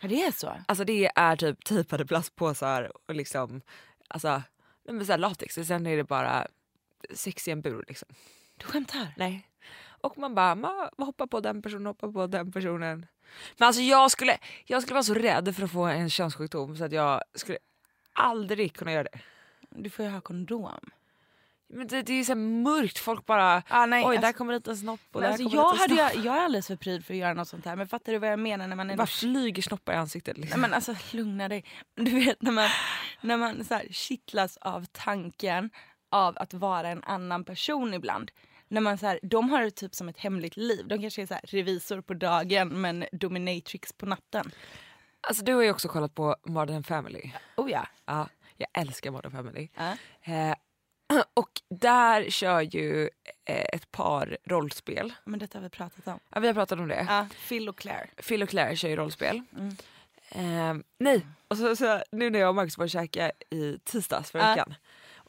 Ja, 0.00 0.08
det 0.08 0.22
är 0.22 0.30
så? 0.32 0.52
Alltså 0.68 0.84
det 0.84 1.10
är 1.14 1.36
typ 1.36 1.64
tejpade 1.64 2.06
plastpåsar 2.06 2.92
och 3.08 3.14
liksom, 3.14 3.60
alltså 4.08 4.42
men 4.84 5.06
så 5.06 5.16
latex 5.16 5.58
och 5.58 5.66
sen 5.66 5.86
är 5.86 5.96
det 5.96 6.04
bara 6.04 6.46
sex 7.14 7.48
i 7.48 7.50
en 7.50 7.60
bur 7.60 7.84
liksom. 7.88 8.08
Du 8.56 8.66
skämtar? 8.66 9.14
Nej. 9.16 9.47
Och 10.00 10.18
man 10.18 10.34
bara, 10.34 10.54
man 10.54 10.88
hoppar 10.98 11.26
på 11.26 11.40
den 11.40 11.62
personen, 11.62 11.86
hoppar 11.86 12.12
på 12.12 12.26
den 12.26 12.52
personen. 12.52 13.06
Men 13.58 13.66
alltså 13.66 13.82
jag 13.82 14.10
skulle, 14.10 14.38
jag 14.66 14.82
skulle 14.82 14.94
vara 14.94 15.02
så 15.02 15.14
rädd 15.14 15.56
för 15.56 15.62
att 15.62 15.72
få 15.72 15.84
en 15.84 16.10
könssjukdom 16.10 16.76
så 16.76 16.84
att 16.84 16.92
jag 16.92 17.22
skulle 17.34 17.58
aldrig 18.12 18.72
kunna 18.76 18.92
göra 18.92 19.02
det. 19.02 19.18
Du 19.70 19.90
får 19.90 20.04
ju 20.04 20.10
ha 20.10 20.20
kondom. 20.20 20.90
Men 21.70 21.86
det, 21.86 22.02
det 22.02 22.12
är 22.12 22.24
så 22.24 22.32
här 22.32 22.36
mörkt, 22.40 22.98
folk 22.98 23.26
bara 23.26 23.62
Ah, 23.68 23.86
nej, 23.86 24.04
oj 24.04 24.08
alltså- 24.16 24.26
där 24.26 24.32
kommer 24.32 24.54
lite 24.54 24.76
snopp 24.76 25.00
och 25.12 25.20
där 25.20 25.28
alltså, 25.28 25.44
kommer 25.44 25.56
jag, 25.56 25.74
hade, 25.74 25.94
jag, 25.94 26.16
jag 26.16 26.36
är 26.38 26.44
alldeles 26.44 26.66
för 26.66 26.76
pryd 26.76 27.04
för 27.04 27.14
att 27.14 27.20
göra 27.20 27.34
något 27.34 27.48
sånt 27.48 27.64
här. 27.64 27.76
Men 27.76 27.88
fattar 27.88 28.12
du 28.12 28.18
vad 28.18 28.30
jag 28.32 28.38
menar 28.38 28.68
när 28.68 28.76
man 28.76 28.90
är... 28.90 28.96
bara 28.96 29.06
flyger 29.06 29.62
snoppar 29.62 29.92
i 29.92 29.96
ansiktet. 29.96 30.36
Nej, 30.36 30.42
Liksom. 30.42 30.60
men 30.60 30.74
alltså 30.74 30.94
lugna 31.10 31.48
dig. 31.48 31.64
Du 31.94 32.10
vet 32.10 32.42
när 32.42 32.52
man, 32.52 32.68
när 33.20 33.36
man 33.36 33.64
så 33.64 33.74
här, 33.74 33.86
kittlas 33.90 34.56
av 34.56 34.86
tanken 34.92 35.70
av 36.10 36.38
att 36.38 36.54
vara 36.54 36.88
en 36.88 37.04
annan 37.04 37.44
person 37.44 37.94
ibland. 37.94 38.30
När 38.68 38.80
man 38.80 38.98
så 38.98 39.06
här, 39.06 39.20
de 39.22 39.50
har 39.50 39.62
det 39.62 39.70
typ 39.70 39.94
som 39.94 40.08
ett 40.08 40.18
hemligt 40.18 40.56
liv. 40.56 40.88
De 40.88 40.98
kanske 41.00 41.22
är 41.22 41.26
så 41.26 41.34
här, 41.34 41.42
revisor 41.46 42.00
på 42.00 42.14
dagen 42.14 42.80
men 42.80 43.04
dominatrix 43.12 43.92
på 43.92 44.06
natten. 44.06 44.52
Alltså 45.20 45.44
du 45.44 45.54
har 45.54 45.62
ju 45.62 45.70
också 45.70 45.88
kollat 45.88 46.14
på 46.14 46.36
Modern 46.44 46.82
Family. 46.82 47.30
Oh 47.56 47.70
ja. 47.70 47.86
Ja, 48.06 48.28
jag 48.56 48.68
älskar 48.72 49.10
Modern 49.10 49.32
Family. 49.32 49.68
Ja. 49.74 49.96
Eh, 50.32 50.54
och 51.34 51.50
där 51.70 52.30
kör 52.30 52.60
ju 52.60 53.10
eh, 53.44 53.64
ett 53.72 53.90
par 53.90 54.38
rollspel. 54.44 55.12
Men 55.24 55.38
detta 55.38 55.58
har 55.58 55.62
vi 55.62 55.70
pratat 55.70 56.06
om. 56.06 56.20
Ja, 56.30 56.40
vi 56.40 56.46
har 56.46 56.54
pratat 56.54 56.78
om 56.78 56.88
det. 56.88 57.06
Ja, 57.08 57.26
Phil 57.48 57.68
och 57.68 57.78
Claire. 57.78 58.06
Phil 58.28 58.42
och 58.42 58.48
Claire 58.48 58.76
kör 58.76 58.88
ju 58.88 58.96
rollspel. 58.96 59.42
Mm. 59.56 59.76
Eh, 60.30 60.84
nej, 60.98 61.26
och 61.48 61.56
så, 61.56 61.76
så, 61.76 62.02
nu 62.12 62.30
när 62.30 62.38
jag 62.38 62.48
och 62.48 62.54
Marcus 62.54 62.78
var 62.78 62.84
och 62.84 62.90
käkade 62.90 63.32
i 63.50 63.78
tisdags 63.84 64.30
förra 64.30 64.50
veckan. 64.50 64.74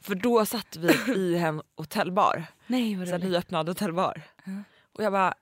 För 0.01 0.15
då 0.15 0.45
satt 0.45 0.75
vi 0.77 1.13
i 1.13 1.37
en 1.37 1.61
hotellbar. 1.75 2.45
Nej 2.67 2.95
vad 2.95 3.07
roligt. 3.09 3.23
nyöppnad 3.23 3.67
hotellbar. 3.67 4.21
Och 4.97 5.03
jag 5.03 5.11
bara, 5.11 5.33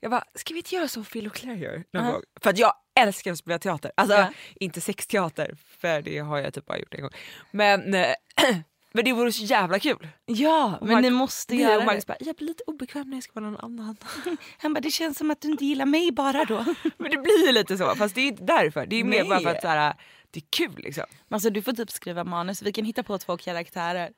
jag 0.00 0.10
bara, 0.10 0.24
ska 0.34 0.54
vi 0.54 0.58
inte 0.60 0.74
göra 0.74 0.88
som 0.88 1.04
Phil 1.04 1.26
och 1.26 1.32
Claire 1.34 1.58
gör 1.60 1.84
någon 1.92 2.04
Ja. 2.06 2.12
gång? 2.12 2.22
För 2.40 2.50
att 2.50 2.58
jag 2.58 2.72
älskar 3.00 3.32
att 3.32 3.38
spela 3.38 3.58
teater. 3.58 3.92
Alltså 3.96 4.16
Ja. 4.16 4.32
inte 4.54 4.80
sexteater, 4.80 5.56
för 5.80 6.02
det 6.02 6.18
har 6.18 6.38
jag 6.38 6.54
typ 6.54 6.66
bara 6.66 6.78
gjort 6.78 6.94
en 6.94 7.00
gång. 7.02 7.10
Men, 7.50 7.94
eh, 7.94 8.06
men 8.92 9.04
det 9.04 9.12
vore 9.12 9.32
så 9.32 9.42
jävla 9.44 9.78
kul. 9.78 10.08
Ja, 10.26 10.78
Och 10.80 10.86
men 10.86 10.94
Mark- 10.94 11.02
ni 11.02 11.10
måste 11.10 11.56
göra 11.56 11.78
och 11.78 11.84
Marcus 11.84 12.04
det. 12.04 12.08
bara, 12.12 12.16
jag 12.26 12.36
blir 12.36 12.46
lite 12.48 12.62
obekväm 12.66 13.10
när 13.10 13.16
jag 13.16 13.24
ska 13.24 13.40
vara 13.40 13.50
någon 13.50 13.60
annan. 13.64 13.96
Han 14.58 14.74
bara, 14.74 14.80
det 14.80 14.90
känns 14.90 15.18
som 15.18 15.30
att 15.30 15.40
du 15.40 15.48
inte 15.48 15.64
gillar 15.64 15.86
mig 15.86 16.12
bara 16.12 16.44
då. 16.44 16.64
Men 16.98 17.10
det 17.10 17.16
blir 17.18 17.46
ju 17.46 17.52
lite 17.52 17.78
så, 17.78 17.94
fast 17.94 18.14
det 18.14 18.20
är 18.20 18.26
inte 18.28 18.44
därför. 18.44 18.86
Det 18.86 18.96
är 19.00 19.04
mer 19.04 19.24
bara 19.24 19.40
för 19.40 19.50
att 19.50 19.62
så 19.62 19.68
här, 19.68 19.94
det 20.32 20.38
är 20.40 20.44
kul 20.50 20.74
liksom. 20.76 21.04
Alltså 21.28 21.50
du 21.50 21.62
får 21.62 21.72
typ 21.72 21.90
skriva 21.90 22.24
manus, 22.24 22.62
vi 22.62 22.72
kan 22.72 22.84
hitta 22.84 23.02
på 23.02 23.18
två 23.18 23.36
karaktärer. 23.36 24.10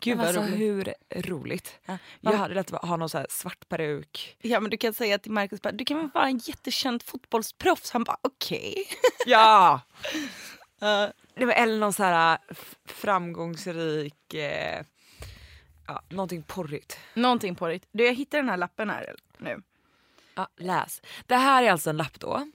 Gud 0.00 0.16
Men 0.16 0.26
vad 0.26 0.36
alltså, 0.36 0.54
roligt. 0.56 0.94
hur 1.10 1.22
roligt. 1.22 1.78
Ja. 1.86 1.98
Jag 2.20 2.32
hade 2.32 2.54
velat 2.54 2.70
ha 2.70 2.96
någon 2.96 3.08
så 3.08 3.26
svart 3.30 3.68
peruk. 3.68 4.36
Ja 4.40 4.60
men 4.60 4.70
du 4.70 4.76
kan 4.76 4.94
säga 4.94 5.18
till 5.18 5.32
Marcus 5.32 5.62
bara, 5.62 5.72
du 5.72 5.84
kan 5.84 5.96
väl 5.98 6.10
vara 6.14 6.26
en 6.26 6.38
jättekänd 6.38 7.02
fotbollsproffs? 7.02 7.90
Han 7.90 8.04
bara 8.04 8.16
okej. 8.22 8.84
Ja! 9.26 9.80
Ja. 10.78 11.12
Det 11.34 11.44
var 11.44 11.52
eller 11.52 11.78
någon 11.78 11.92
så 11.92 12.02
här 12.02 12.38
f- 12.50 12.74
framgångsrik, 12.84 14.34
eh, 14.34 14.84
ja, 15.86 16.02
någonting 16.08 16.42
porrigt. 16.42 16.98
Någonting 17.14 17.54
det. 17.54 17.88
Du 17.92 18.04
jag 18.06 18.14
hittar 18.14 18.38
den 18.38 18.48
här 18.48 18.56
lappen 18.56 18.90
här 18.90 19.14
nu. 19.38 19.62
Ja, 20.34 20.48
läs. 20.56 21.02
Det 21.26 21.36
här 21.36 21.62
är 21.62 21.70
alltså 21.70 21.90
en 21.90 21.96
lapp 21.96 22.20
då. 22.20 22.46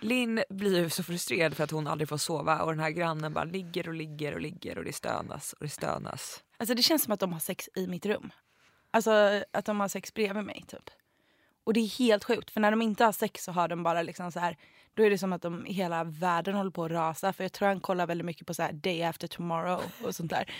Linn 0.00 0.42
blir 0.50 0.82
ju 0.82 0.90
så 0.90 1.02
frustrerad 1.02 1.54
för 1.54 1.64
att 1.64 1.70
hon 1.70 1.86
aldrig 1.86 2.08
får 2.08 2.16
sova 2.16 2.62
och 2.62 2.70
den 2.70 2.80
här 2.80 2.90
grannen 2.90 3.32
bara 3.32 3.44
ligger 3.44 3.88
och 3.88 3.94
ligger 3.94 4.34
och 4.34 4.40
ligger 4.40 4.78
och 4.78 4.84
det 4.84 4.92
stönas 4.92 5.52
och 5.52 5.64
det 5.64 5.68
stönas. 5.70 6.44
Alltså 6.56 6.74
det 6.74 6.82
känns 6.82 7.02
som 7.04 7.12
att 7.12 7.20
de 7.20 7.32
har 7.32 7.40
sex 7.40 7.68
i 7.74 7.86
mitt 7.86 8.06
rum. 8.06 8.32
Alltså 8.90 9.42
att 9.52 9.64
de 9.64 9.80
har 9.80 9.88
sex 9.88 10.14
bredvid 10.14 10.44
mig 10.44 10.64
typ. 10.68 10.90
Och 11.64 11.72
det 11.72 11.80
är 11.80 11.98
helt 11.98 12.24
sjukt 12.24 12.50
för 12.50 12.60
när 12.60 12.70
de 12.70 12.82
inte 12.82 13.04
har 13.04 13.12
sex 13.12 13.44
så 13.44 13.52
har 13.52 13.68
de 13.68 13.82
bara 13.82 14.02
liksom 14.02 14.32
så 14.32 14.40
här. 14.40 14.56
Då 14.96 15.02
är 15.02 15.10
det 15.10 15.18
som 15.18 15.32
att 15.32 15.42
de, 15.42 15.64
hela 15.64 16.04
världen 16.04 16.54
håller 16.54 16.70
på 16.70 16.84
att 16.84 16.90
rasa. 16.90 17.32
För 17.32 17.44
jag 17.44 17.52
tror 17.52 17.68
han 17.68 17.80
kollar 17.80 18.06
väldigt 18.06 18.24
mycket 18.24 18.46
på 18.46 18.54
så 18.54 18.62
här 18.62 18.72
day 18.72 19.02
after 19.02 19.26
tomorrow 19.28 19.82
och 20.04 20.14
sånt 20.14 20.30
där. 20.30 20.50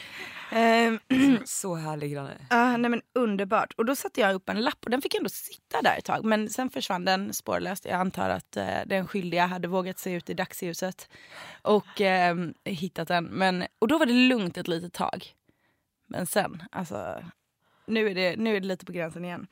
Ehm, 0.52 0.98
Så 1.44 1.74
härlig 1.74 2.12
granne. 2.12 2.46
Ja, 2.50 2.76
nej 2.76 2.90
men 2.90 3.02
underbart. 3.12 3.72
Och 3.76 3.84
då 3.84 3.96
satte 3.96 4.20
jag 4.20 4.34
upp 4.34 4.48
en 4.48 4.60
lapp 4.60 4.84
och 4.84 4.90
den 4.90 5.02
fick 5.02 5.14
ändå 5.14 5.28
sitta 5.28 5.82
där 5.82 5.98
ett 5.98 6.04
tag. 6.04 6.24
Men 6.24 6.48
sen 6.48 6.70
försvann 6.70 7.04
den 7.04 7.32
spårlöst. 7.32 7.84
Jag 7.84 7.94
antar 7.94 8.30
att 8.30 8.56
eh, 8.56 8.78
den 8.86 9.06
skyldiga 9.06 9.46
hade 9.46 9.68
vågat 9.68 9.98
se 9.98 10.12
ut 10.12 10.30
i 10.30 10.34
dagsljuset 10.34 11.08
och 11.62 12.00
eh, 12.00 12.36
hittat 12.64 13.08
den. 13.08 13.24
Men, 13.24 13.64
och 13.78 13.88
då 13.88 13.98
var 13.98 14.06
det 14.06 14.12
lugnt 14.12 14.58
ett 14.58 14.68
litet 14.68 14.92
tag. 14.92 15.26
Men 16.06 16.26
sen, 16.26 16.62
alltså, 16.70 17.24
nu 17.86 18.10
är 18.10 18.14
det, 18.14 18.36
nu 18.36 18.56
är 18.56 18.60
det 18.60 18.66
lite 18.66 18.86
på 18.86 18.92
gränsen 18.92 19.24
igen. 19.24 19.46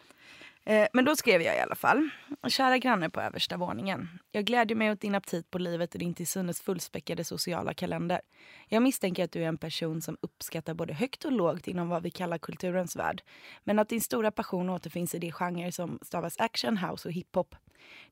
Eh, 0.65 0.89
men 0.93 1.05
då 1.05 1.17
skrev 1.17 1.43
jag 1.43 1.57
i 1.57 1.61
alla 1.61 1.75
fall. 1.75 2.09
Kära 2.49 2.79
granne 2.79 3.11
på 3.11 3.21
översta 3.21 3.57
våningen. 3.57 4.09
Jag 4.33 4.45
glädjer 4.45 4.77
mig 4.77 4.91
åt 4.91 5.01
din 5.01 5.15
aptit 5.15 5.51
på 5.51 5.59
livet 5.59 5.95
och 5.95 5.99
din 5.99 6.15
till 6.15 6.27
synes 6.27 6.61
fullspäckade 6.61 7.25
sociala 7.25 7.75
kalender. 7.75 8.21
Jag 8.69 8.83
misstänker 8.83 9.25
att 9.25 9.33
du 9.33 9.43
är 9.43 9.49
en 9.49 9.59
person 9.59 10.03
som 10.03 10.17
uppskattar 10.21 10.75
både 10.75 10.95
högt 10.95 11.25
och 11.25 11.33
lågt 11.33 11.69
inom 11.69 11.89
vad 11.89 12.03
vi 12.03 12.11
kallar 12.11 12.39
kulturens 12.39 12.97
värld. 12.97 13.23
Men 13.65 13.79
att 13.79 13.89
din 13.89 14.01
stora 14.01 14.31
passion 14.31 14.71
återfinns 14.71 15.15
i 15.15 15.19
de 15.19 15.33
genrer 15.33 15.71
som 15.71 15.99
stavas 16.03 16.39
action, 16.39 16.77
house 16.77 17.09
och 17.09 17.13
hiphop. 17.13 17.55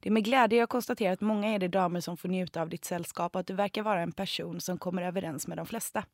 Det 0.00 0.08
är 0.08 0.12
med 0.12 0.24
glädje 0.24 0.58
jag 0.58 0.68
konstaterar 0.68 1.12
att 1.12 1.20
många 1.20 1.54
är 1.54 1.58
de 1.58 1.68
damer 1.68 2.00
som 2.00 2.16
får 2.16 2.28
njuta 2.28 2.62
av 2.62 2.68
ditt 2.68 2.84
sällskap 2.84 3.34
och 3.34 3.40
att 3.40 3.46
du 3.46 3.54
verkar 3.54 3.82
vara 3.82 4.00
en 4.00 4.12
person 4.12 4.60
som 4.60 4.78
kommer 4.78 5.02
överens 5.02 5.46
med 5.46 5.58
de 5.58 5.66
flesta. 5.66 6.04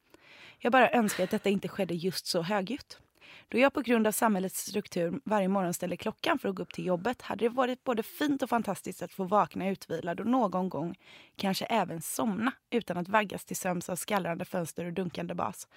Jag 0.58 0.72
bara 0.72 0.90
önskar 0.90 1.24
att 1.24 1.30
detta 1.30 1.48
inte 1.48 1.68
skedde 1.68 1.94
just 1.94 2.26
så 2.26 2.42
högljutt. 2.42 3.00
Då 3.48 3.58
jag 3.58 3.72
på 3.72 3.80
grund 3.80 4.06
av 4.06 4.12
samhällets 4.12 4.60
struktur 4.60 5.20
varje 5.24 5.48
morgon 5.48 5.74
ställer 5.74 5.96
klockan 5.96 6.38
för 6.38 6.48
att 6.48 6.54
gå 6.54 6.62
upp 6.62 6.72
till 6.72 6.86
jobbet 6.86 7.22
hade 7.22 7.44
det 7.44 7.48
varit 7.48 7.84
både 7.84 8.02
fint 8.02 8.42
och 8.42 8.48
fantastiskt 8.48 9.02
att 9.02 9.12
få 9.12 9.24
vakna 9.24 9.68
utvilad 9.68 10.20
och 10.20 10.26
någon 10.26 10.68
gång 10.68 10.94
kanske 11.36 11.64
även 11.64 12.02
somna 12.02 12.52
utan 12.70 12.96
att 12.96 13.08
vaggas 13.08 13.44
till 13.44 13.56
sömns 13.56 13.88
av 13.88 13.96
skallrande 13.96 14.44
fönster 14.44 14.84
och 14.84 14.92
dunkande 14.92 15.34
bas. 15.34 15.68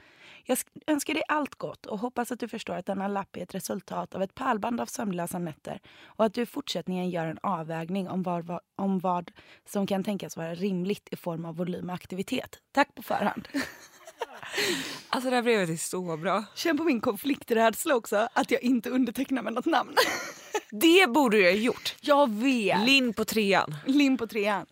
Jag 0.46 0.58
önskar 0.88 1.14
dig 1.14 1.24
allt 1.28 1.56
gott 1.56 1.86
och 1.86 2.00
hoppas 2.00 2.32
att 2.32 2.40
du 2.40 2.48
förstår 2.48 2.76
att 2.76 2.86
denna 2.86 3.08
lapp 3.08 3.38
är 3.38 3.42
ett 3.42 3.56
resultat 3.56 4.16
av 4.16 4.24
ett 4.24 4.36
pärlband 4.36 4.82
av 4.82 4.86
sömnlösa 4.86 5.40
nätter 5.40 5.80
och 6.04 6.26
att 6.26 6.34
du 6.34 6.42
i 6.42 6.46
fortsättningen 6.46 7.10
gör 7.10 7.26
en 7.26 7.40
avvägning 7.44 8.10
om 8.10 8.24
vad, 8.24 8.60
om 8.76 9.00
vad 9.00 9.32
som 9.66 9.88
kan 9.88 10.04
tänkas 10.04 10.38
vara 10.38 10.56
rimligt 10.56 11.08
i 11.12 11.16
form 11.16 11.46
av 11.46 11.56
volym 11.56 11.90
och 11.90 11.96
aktivitet. 11.96 12.60
Tack 12.72 12.96
på 12.96 13.04
förhand. 13.04 13.48
Alltså 15.10 15.30
det 15.30 15.36
här 15.36 15.44
brevet 15.44 15.70
är 15.70 15.76
så 15.76 16.18
bra. 16.18 16.44
Känn 16.56 16.78
på 16.78 16.84
min 16.84 17.02
konflikträdsla 17.02 17.96
också, 17.96 18.28
att 18.34 18.52
jag 18.52 18.64
inte 18.64 18.90
undertecknar 18.90 19.42
med 19.42 19.54
något 19.54 19.66
namn. 19.66 19.96
Det 20.72 21.10
borde 21.10 21.38
du 21.38 21.44
ha 21.44 21.52
gjort. 21.52 21.96
Jag 22.02 22.30
vet. 22.34 22.80
Linn 22.86 23.14
på 23.14 23.26
trean. 23.26 23.76
Linn 23.86 24.18
på 24.18 24.28
trean. 24.28 24.66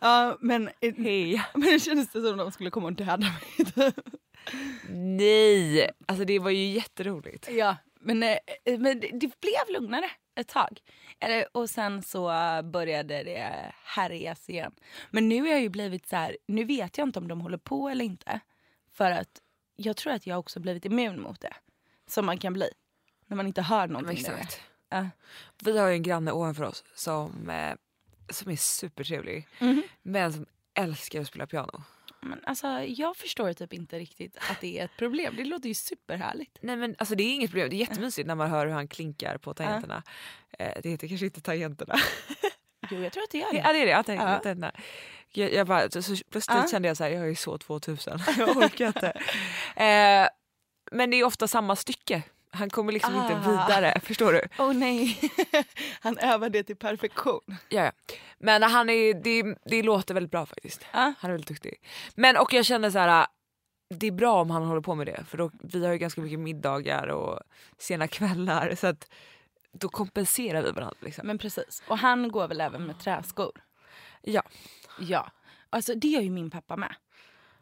Ja 0.00 0.36
men, 0.40 0.70
Hej. 0.80 1.42
men 1.54 1.62
det 1.62 1.80
kändes 1.80 2.08
det 2.08 2.20
som 2.20 2.30
att 2.32 2.38
de 2.38 2.52
skulle 2.52 2.70
komma 2.70 2.86
och 2.86 2.92
döda 2.92 3.16
mig. 3.16 3.92
Nej, 4.88 5.90
alltså 6.06 6.24
det 6.24 6.38
var 6.38 6.50
ju 6.50 6.66
jätteroligt. 6.66 7.48
ja, 7.50 7.76
men, 8.00 8.22
eh, 8.22 8.38
men 8.64 9.00
det 9.00 9.40
blev 9.40 9.80
lugnare 9.80 10.10
ett 10.36 10.48
tag. 10.48 10.80
Och 11.52 11.70
sen 11.70 12.02
så 12.02 12.30
började 12.64 13.22
det 13.22 13.72
härjas 13.84 14.48
igen. 14.48 14.72
Men 15.10 15.28
nu 15.28 15.40
har 15.40 15.48
jag 15.48 15.60
ju 15.60 15.68
blivit 15.68 16.08
så 16.08 16.16
här, 16.16 16.36
nu 16.46 16.64
vet 16.64 16.98
jag 16.98 17.08
inte 17.08 17.18
om 17.18 17.28
de 17.28 17.40
håller 17.40 17.58
på 17.58 17.88
eller 17.88 18.04
inte. 18.04 18.40
För 18.98 19.10
att 19.10 19.40
jag 19.76 19.96
tror 19.96 20.12
att 20.12 20.26
jag 20.26 20.38
också 20.38 20.60
blivit 20.60 20.84
immun 20.84 21.20
mot 21.20 21.40
det. 21.40 21.54
Som 22.06 22.26
man 22.26 22.38
kan 22.38 22.52
bli. 22.52 22.70
När 23.26 23.36
man 23.36 23.46
inte 23.46 23.62
hör 23.62 23.86
någonting. 23.88 24.22
längre. 24.22 24.36
Exakt. 24.38 24.60
Ja. 24.88 25.08
Vi 25.64 25.78
har 25.78 25.88
ju 25.88 25.94
en 25.94 26.02
granne 26.02 26.32
ovanför 26.32 26.64
oss 26.64 26.84
som, 26.94 27.50
eh, 27.50 27.74
som 28.30 28.52
är 28.52 28.56
supertrevlig 28.56 29.48
Mhm. 29.60 29.82
men 30.02 30.32
som 30.32 30.46
älskar 30.74 31.20
att 31.20 31.26
spela 31.26 31.46
piano. 31.46 31.82
Men 32.20 32.40
alltså, 32.44 32.66
jag 32.82 33.16
förstår 33.16 33.52
typ 33.52 33.72
inte 33.72 33.98
riktigt 33.98 34.36
att 34.50 34.60
det 34.60 34.78
är 34.78 34.84
ett 34.84 34.96
problem. 34.98 35.34
Det 35.36 35.44
låter 35.44 35.68
ju 35.68 35.74
superhärligt. 35.74 36.58
Nej 36.60 36.76
men 36.76 36.94
alltså 36.98 37.14
det 37.14 37.22
är 37.22 37.34
inget 37.34 37.50
problem, 37.50 37.70
det 37.70 37.76
är 37.76 37.80
jättemysigt 37.88 38.26
när 38.26 38.34
man 38.34 38.50
hör 38.50 38.66
hur 38.66 38.72
han 38.74 38.88
klinkar 38.88 39.38
på 39.38 39.54
tangenterna. 39.54 40.02
Eh, 40.58 40.72
det 40.82 40.88
heter 40.90 41.08
kanske 41.08 41.26
inte 41.26 41.40
tangenterna. 41.40 41.94
Jo, 42.90 43.02
jag 43.02 43.12
tror 43.12 43.22
att 43.24 43.30
det 43.30 43.38
gör 43.38 43.52
det. 43.52 43.58
ja 43.58 43.72
det 43.72 43.78
är 43.82 43.86
det, 43.86 43.92
ja, 43.92 44.02
tang- 44.02 44.16
Ja. 44.16 44.22
tangenterna. 44.22 44.72
Jag, 45.32 45.52
jag 45.52 45.66
bara, 45.66 45.90
så, 45.90 46.02
så 46.02 46.14
plötsligt 46.30 46.58
Ja. 46.58 46.66
kände 46.70 46.88
jag 46.88 46.96
så 46.96 47.04
här, 47.04 47.10
jag 47.10 47.28
är 47.30 47.34
så 47.34 47.58
2000, 47.58 48.18
jag 48.38 48.56
orkar 48.56 48.86
inte. 48.86 49.06
Eh, 49.76 50.28
men 50.92 51.10
det 51.10 51.16
är 51.16 51.24
ofta 51.24 51.48
samma 51.48 51.76
stycke, 51.76 52.22
han 52.50 52.70
kommer 52.70 52.92
liksom 52.92 53.14
inte 53.16 53.34
Ah. 53.36 53.50
vidare, 53.50 54.00
förstår 54.04 54.32
du? 54.32 54.40
Åh 54.58 54.72
nej, 54.72 55.18
han 56.00 56.18
övar 56.18 56.48
det 56.48 56.62
till 56.62 56.76
perfektion. 56.76 57.40
Ja, 57.68 57.84
ja. 57.84 57.92
Men 58.38 58.62
han 58.62 58.90
är, 58.90 59.14
det, 59.14 59.58
det 59.64 59.82
låter 59.82 60.14
väldigt 60.14 60.30
bra 60.30 60.46
faktiskt. 60.46 60.86
Ja. 60.92 61.12
Han 61.18 61.30
är 61.30 61.32
väldigt 61.32 61.48
duktig. 61.48 61.74
Men 62.14 62.36
och 62.36 62.52
jag 62.52 62.64
känner 62.64 62.90
så 62.90 62.98
här. 62.98 63.26
Det 63.94 64.06
är 64.06 64.12
bra 64.12 64.40
om 64.40 64.50
han 64.50 64.62
håller 64.64 64.80
på 64.80 64.94
med 64.94 65.06
det 65.06 65.24
för 65.28 65.38
då, 65.38 65.50
vi 65.62 65.84
har 65.86 65.92
ju 65.92 65.98
ganska 65.98 66.20
mycket 66.20 66.38
middagar 66.38 67.06
och 67.06 67.40
sena 67.78 68.08
kvällar 68.08 68.74
så 68.74 68.86
att 68.86 69.10
då 69.80 69.88
kompenserar 69.88 70.62
vi 70.62 70.70
varandra. 70.70 70.96
Liksom. 71.00 71.26
Men 71.26 71.38
precis. 71.38 71.82
Och 71.88 71.98
han 71.98 72.28
går 72.28 72.48
väl 72.48 72.60
även 72.60 72.86
med 72.86 73.00
träskor? 73.00 73.52
Ja. 74.22 74.42
Ja. 75.00 75.30
Alltså 75.70 75.94
det 75.94 76.08
gör 76.08 76.20
ju 76.20 76.30
min 76.30 76.50
pappa 76.50 76.76
med. 76.76 76.94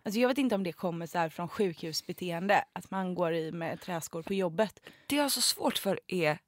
Alltså 0.03 0.21
jag 0.21 0.29
vet 0.29 0.39
inte 0.39 0.55
om 0.55 0.63
det 0.63 0.73
kommer 0.73 1.07
så 1.07 1.19
här 1.19 1.29
från 1.29 1.49
sjukhusbeteende, 1.49 2.65
att 2.73 2.91
man 2.91 3.15
går 3.15 3.35
i 3.35 3.53
med 3.53 3.81
träskor 3.81 4.23
på 4.23 4.35
jobbet. 4.35 4.81
Det 5.07 5.17
jag 5.17 5.25
har 5.25 5.29
så 5.29 5.41
svårt 5.41 5.79
för 5.79 6.01
är 6.07 6.39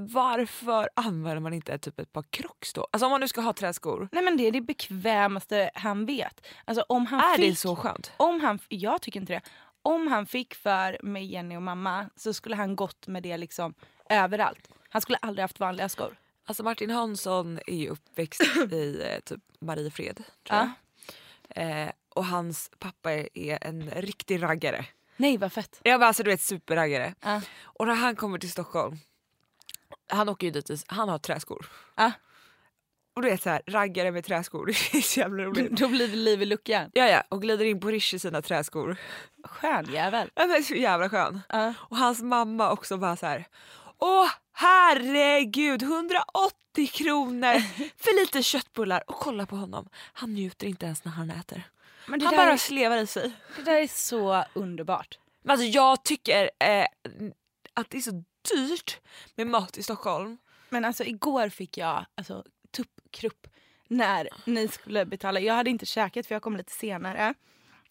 varför 0.00 0.88
använder 0.94 1.40
man 1.40 1.52
inte 1.52 1.78
typ 1.78 2.00
ett 2.00 2.12
par 2.12 2.24
crocs 2.30 2.72
då? 2.72 2.86
Alltså 2.90 3.06
om 3.06 3.10
man 3.10 3.20
nu 3.20 3.28
ska 3.28 3.40
ha 3.40 3.52
träskor, 3.52 4.08
Nej 4.12 4.24
men 4.24 4.36
det 4.36 4.46
är 4.46 4.52
det 4.52 4.60
bekvämaste 4.60 5.70
han 5.74 6.06
vet. 6.06 6.46
Alltså 6.64 6.84
om 6.88 7.06
han 7.06 7.20
är 7.20 7.36
fick, 7.36 7.50
det 7.50 7.56
så 7.56 7.76
skönt? 7.76 8.12
Om 8.16 8.40
han, 8.40 8.58
jag 8.68 9.02
tycker 9.02 9.20
inte 9.20 9.32
det. 9.32 9.40
Om 9.82 10.06
han 10.06 10.26
fick 10.26 10.54
för 10.54 10.98
med 11.02 11.26
Jenny 11.26 11.56
och 11.56 11.62
mamma 11.62 12.10
så 12.16 12.32
skulle 12.32 12.56
han 12.56 12.76
gått 12.76 13.06
med 13.06 13.22
det 13.22 13.36
liksom 13.36 13.74
överallt. 14.10 14.68
Han 14.88 15.02
skulle 15.02 15.18
aldrig 15.18 15.42
haft 15.42 15.60
vanliga 15.60 15.88
skor. 15.88 16.16
Alltså 16.46 16.62
Martin 16.62 16.90
Hansson 16.90 17.58
är 17.66 17.76
ju 17.76 17.88
uppväxt 17.88 18.42
i 18.72 19.02
eh, 19.04 19.20
typ 19.20 19.40
Mariefred 19.60 20.16
tror 20.48 20.58
jag. 20.58 20.70
Eh, 21.84 21.90
och 22.14 22.24
hans 22.24 22.70
pappa 22.78 23.12
är, 23.12 23.58
en 23.60 23.90
riktig 23.90 24.42
raggare. 24.42 24.84
Nej 25.16 25.36
vad 25.36 25.52
fett. 25.52 25.80
Jag 25.82 26.00
bara, 26.00 26.06
alltså 26.06 26.22
du 26.22 26.30
vet 26.30 26.40
superraggare. 26.40 27.14
Ja. 27.20 27.40
Och 27.62 27.86
när 27.86 27.94
han 27.94 28.16
kommer 28.16 28.38
till 28.38 28.50
Stockholm, 28.50 28.96
han 30.08 30.28
åker 30.28 30.46
ju 30.46 30.50
dit, 30.50 30.70
i- 30.70 30.78
han 30.86 31.08
har 31.08 31.18
träskor. 31.18 31.66
Ja. 31.96 32.12
Och 33.14 33.22
du 33.22 33.30
vet 33.30 33.42
så 33.42 33.50
här, 33.50 33.62
raggare 33.66 34.10
med 34.10 34.24
träskor, 34.24 34.66
det 34.92 34.98
är 34.98 35.02
så 35.02 35.20
jävla 35.20 35.42
roligt. 35.44 35.70
Då 35.70 35.88
blir 35.88 36.08
det 36.08 36.16
liv 36.16 36.42
i 36.42 36.44
luckan. 36.46 36.90
Ja 36.94 37.08
ja, 37.08 37.22
och 37.28 37.42
glider 37.42 37.64
in 37.64 37.80
på 37.80 37.88
Rish 37.88 38.14
i 38.14 38.18
sina 38.18 38.42
träskor. 38.42 38.96
Skön 39.44 39.84
jävel. 39.92 40.30
Han 40.36 40.50
är 40.50 40.62
så 40.62 40.74
jävla 40.74 41.08
skön. 41.10 41.40
Ja. 41.48 41.74
Och 41.78 41.96
hans 41.96 42.22
mamma 42.22 42.70
också 42.72 42.96
bara 42.96 43.16
så 43.16 43.26
här. 43.26 43.44
Åh 43.98 44.28
herregud, 44.52 45.82
180 45.82 46.86
kronor 46.92 47.58
för 47.96 48.20
lite 48.20 48.42
köttbullar. 48.42 49.10
Och 49.10 49.16
kolla 49.16 49.46
på 49.46 49.56
honom, 49.56 49.88
han 50.12 50.34
njuter 50.34 50.66
inte 50.66 50.86
ens 50.86 51.04
när 51.04 51.12
han 51.12 51.30
äter. 51.30 51.62
Han 52.06 52.18
bara 52.18 52.52
är, 52.52 52.56
slevar 52.56 52.96
i 52.96 53.06
sig. 53.06 53.32
det 53.56 53.62
där 53.62 53.80
är 53.80 53.86
så 53.86 54.44
underbart. 54.54 55.18
Men 55.42 55.50
alltså 55.50 55.66
jag 55.66 56.04
tycker 56.04 56.50
eh, 56.58 56.86
att 57.74 57.90
det 57.90 57.96
är 57.96 58.00
så 58.00 58.24
dyrt 58.54 59.00
med 59.34 59.46
mat 59.46 59.78
i 59.78 59.82
Stockholm. 59.82 60.38
Men 60.68 60.84
alltså 60.84 61.04
igår 61.04 61.48
fick 61.48 61.78
jag 61.78 62.06
alltså, 62.14 62.44
tuppkrupp 62.70 63.46
när 63.88 64.28
ni 64.44 64.68
skulle 64.68 65.06
betala. 65.06 65.40
Jag 65.40 65.54
hade 65.54 65.70
inte 65.70 65.86
käkat 65.86 66.26
för 66.26 66.34
jag 66.34 66.42
kom 66.42 66.56
lite 66.56 66.72
senare. 66.72 67.34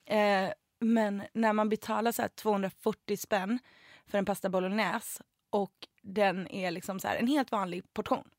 Eh, 0.05 0.49
men 0.79 1.23
när 1.33 1.53
man 1.53 1.69
betalar 1.69 2.11
så 2.11 2.21
här 2.21 2.29
240 2.29 3.17
spänn 3.17 3.59
för 4.07 4.17
en 4.17 4.25
pasta 4.25 4.49
bolognese 4.49 5.23
och 5.55 5.87
den 6.01 6.47
är 6.47 6.71
liksom 6.71 6.99
så 6.99 7.07
här 7.07 7.15
en 7.15 7.27
helt 7.27 7.51
vanlig 7.51 7.93
portion. 7.93 8.29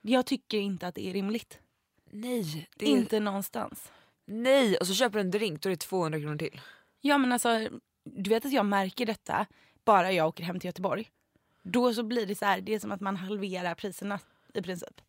Jag 0.00 0.26
tycker 0.26 0.58
inte 0.58 0.86
att 0.86 0.94
det 0.94 1.06
är 1.06 1.12
rimligt. 1.12 1.58
Nej, 2.10 2.68
är, 2.78 2.86
Inte 2.86 3.20
någonstans. 3.20 3.92
nej. 4.24 4.76
Och 4.76 4.86
så 4.86 4.94
köper 4.94 5.14
du 5.14 5.20
en 5.20 5.30
drink 5.30 5.62
då 5.62 5.68
är 5.68 5.70
det 5.70 5.76
200 5.76 6.20
kronor 6.20 6.36
till. 6.36 6.60
Ja 7.00 7.18
men 7.18 7.32
alltså, 7.32 7.68
du 8.04 8.30
vet 8.30 8.44
att 8.44 8.52
jag 8.52 8.66
märker 8.66 9.06
detta 9.06 9.46
bara 9.84 10.12
jag 10.12 10.28
åker 10.28 10.44
hem 10.44 10.60
till 10.60 10.68
Göteborg. 10.68 11.10
Då 11.62 11.94
så 11.94 12.02
blir 12.02 12.26
det 12.26 12.34
så 12.34 12.44
här, 12.44 12.60
det 12.60 12.74
är 12.74 12.78
som 12.78 12.92
att 12.92 13.00
man 13.00 13.16
halverar 13.16 13.74
priserna 13.74 14.18
i 14.54 14.62
princip. 14.62 15.00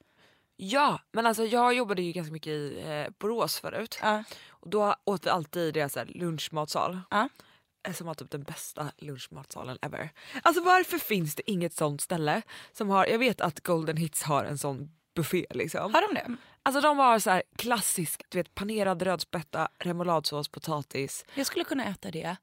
Ja, 0.57 0.99
men 1.11 1.25
alltså 1.25 1.45
jag 1.45 1.73
jobbade 1.73 2.01
ju 2.01 2.11
ganska 2.11 2.33
mycket 2.33 2.51
i 2.51 2.83
eh, 2.87 3.13
Borås 3.19 3.59
förut. 3.59 3.99
Ja. 4.01 4.23
Och 4.49 4.69
då 4.69 4.95
åt 5.03 5.25
vi 5.25 5.29
alltid 5.29 5.63
i 5.63 5.71
deras 5.71 5.97
lunchmatsal. 6.07 6.99
Ja. 7.09 7.29
Eh, 7.87 7.93
Som 7.93 8.07
var 8.07 8.13
typ 8.13 8.31
den 8.31 8.43
bästa 8.43 8.91
lunchmatsalen 8.97 9.77
ever. 9.81 10.09
Alltså 10.43 10.63
varför 10.63 10.97
finns 10.97 11.35
det 11.35 11.51
inget 11.51 11.73
sånt 11.73 12.01
ställe 12.01 12.41
som 12.71 12.89
har, 12.89 13.05
jag 13.05 13.19
vet 13.19 13.41
att 13.41 13.59
Golden 13.59 13.97
Hits 13.97 14.23
har 14.23 14.45
en 14.45 14.57
sån 14.57 14.91
buffé 15.15 15.45
liksom. 15.49 15.93
Har 15.93 16.01
de 16.13 16.13
det? 16.19 16.35
Alltså 16.63 16.81
de 16.81 16.97
har 16.97 17.19
så 17.19 17.29
här 17.29 17.43
klassisk, 17.55 18.23
du 18.29 18.37
vet 18.37 18.55
panerad 18.55 19.01
rödspätta, 19.01 19.69
remouladsås, 19.79 20.49
potatis. 20.49 21.25
Jag 21.35 21.45
skulle 21.47 21.65
kunna 21.65 21.85
äta 21.85 22.11
det 22.11 22.35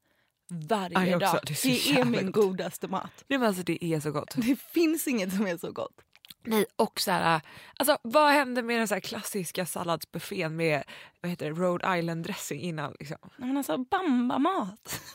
varje 0.51 1.17
också. 1.17 1.27
dag. 1.27 1.41
Det 1.47 1.65
är 1.65 1.95
Det 1.95 2.01
är 2.01 2.05
min 2.05 2.33
godaste 2.33 2.89
mat. 2.89 3.25
Nej 3.27 3.39
men 3.39 3.49
alltså 3.49 3.63
det 3.63 3.85
är 3.85 4.01
så 4.01 4.11
gott. 4.11 4.35
Det 4.37 4.57
finns 4.61 5.07
inget 5.09 5.33
som 5.37 5.47
är 5.47 5.57
så 5.57 5.73
gott. 5.73 6.01
Nej 6.49 6.67
och 6.77 7.01
så 7.01 7.11
här, 7.11 7.41
alltså 7.77 7.99
vad 8.03 8.33
hände 8.33 8.63
med 8.63 8.79
den 8.79 8.89
så 8.89 8.95
här 8.95 9.01
klassiska 9.01 9.67
salladsbuffén 9.67 10.57
med 10.57 10.83
vad 11.21 11.31
heter 11.31 11.47
det, 11.47 11.53
Rhode 11.53 11.99
Island 11.99 12.25
dressing 12.25 12.61
innan 12.61 12.95
liksom? 13.01 13.19
Men 13.37 13.57
alltså 13.57 13.77
bamba-mat. 13.79 15.01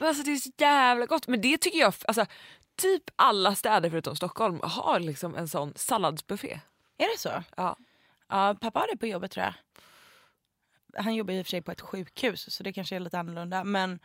Alltså 0.00 0.22
det 0.22 0.32
är 0.32 0.36
så 0.36 0.50
jävla 0.58 1.06
gott. 1.06 1.26
Men 1.26 1.40
det 1.40 1.58
tycker 1.58 1.78
jag, 1.78 1.94
alltså 2.06 2.26
typ 2.76 3.02
alla 3.16 3.54
städer 3.54 3.90
förutom 3.90 4.16
Stockholm 4.16 4.60
har 4.62 5.00
liksom 5.00 5.34
en 5.34 5.48
sån 5.48 5.72
salladsbuffé. 5.76 6.60
är 6.98 7.12
det 7.12 7.18
så? 7.18 7.42
Ja. 7.56 7.76
Ja, 8.28 8.56
pappa 8.60 8.80
har 8.80 8.86
det 8.92 8.96
på 8.96 9.06
jobbet 9.06 9.30
tror 9.30 9.44
jag. 9.44 9.54
Han 11.04 11.14
jobbar 11.14 11.34
i 11.34 11.42
och 11.42 11.46
för 11.46 11.50
sig 11.50 11.62
på 11.62 11.72
ett 11.72 11.80
sjukhus 11.80 12.54
så 12.54 12.62
det 12.62 12.72
kanske 12.72 12.96
är 12.96 13.00
lite 13.00 13.18
annorlunda. 13.18 13.64
Men 13.64 14.00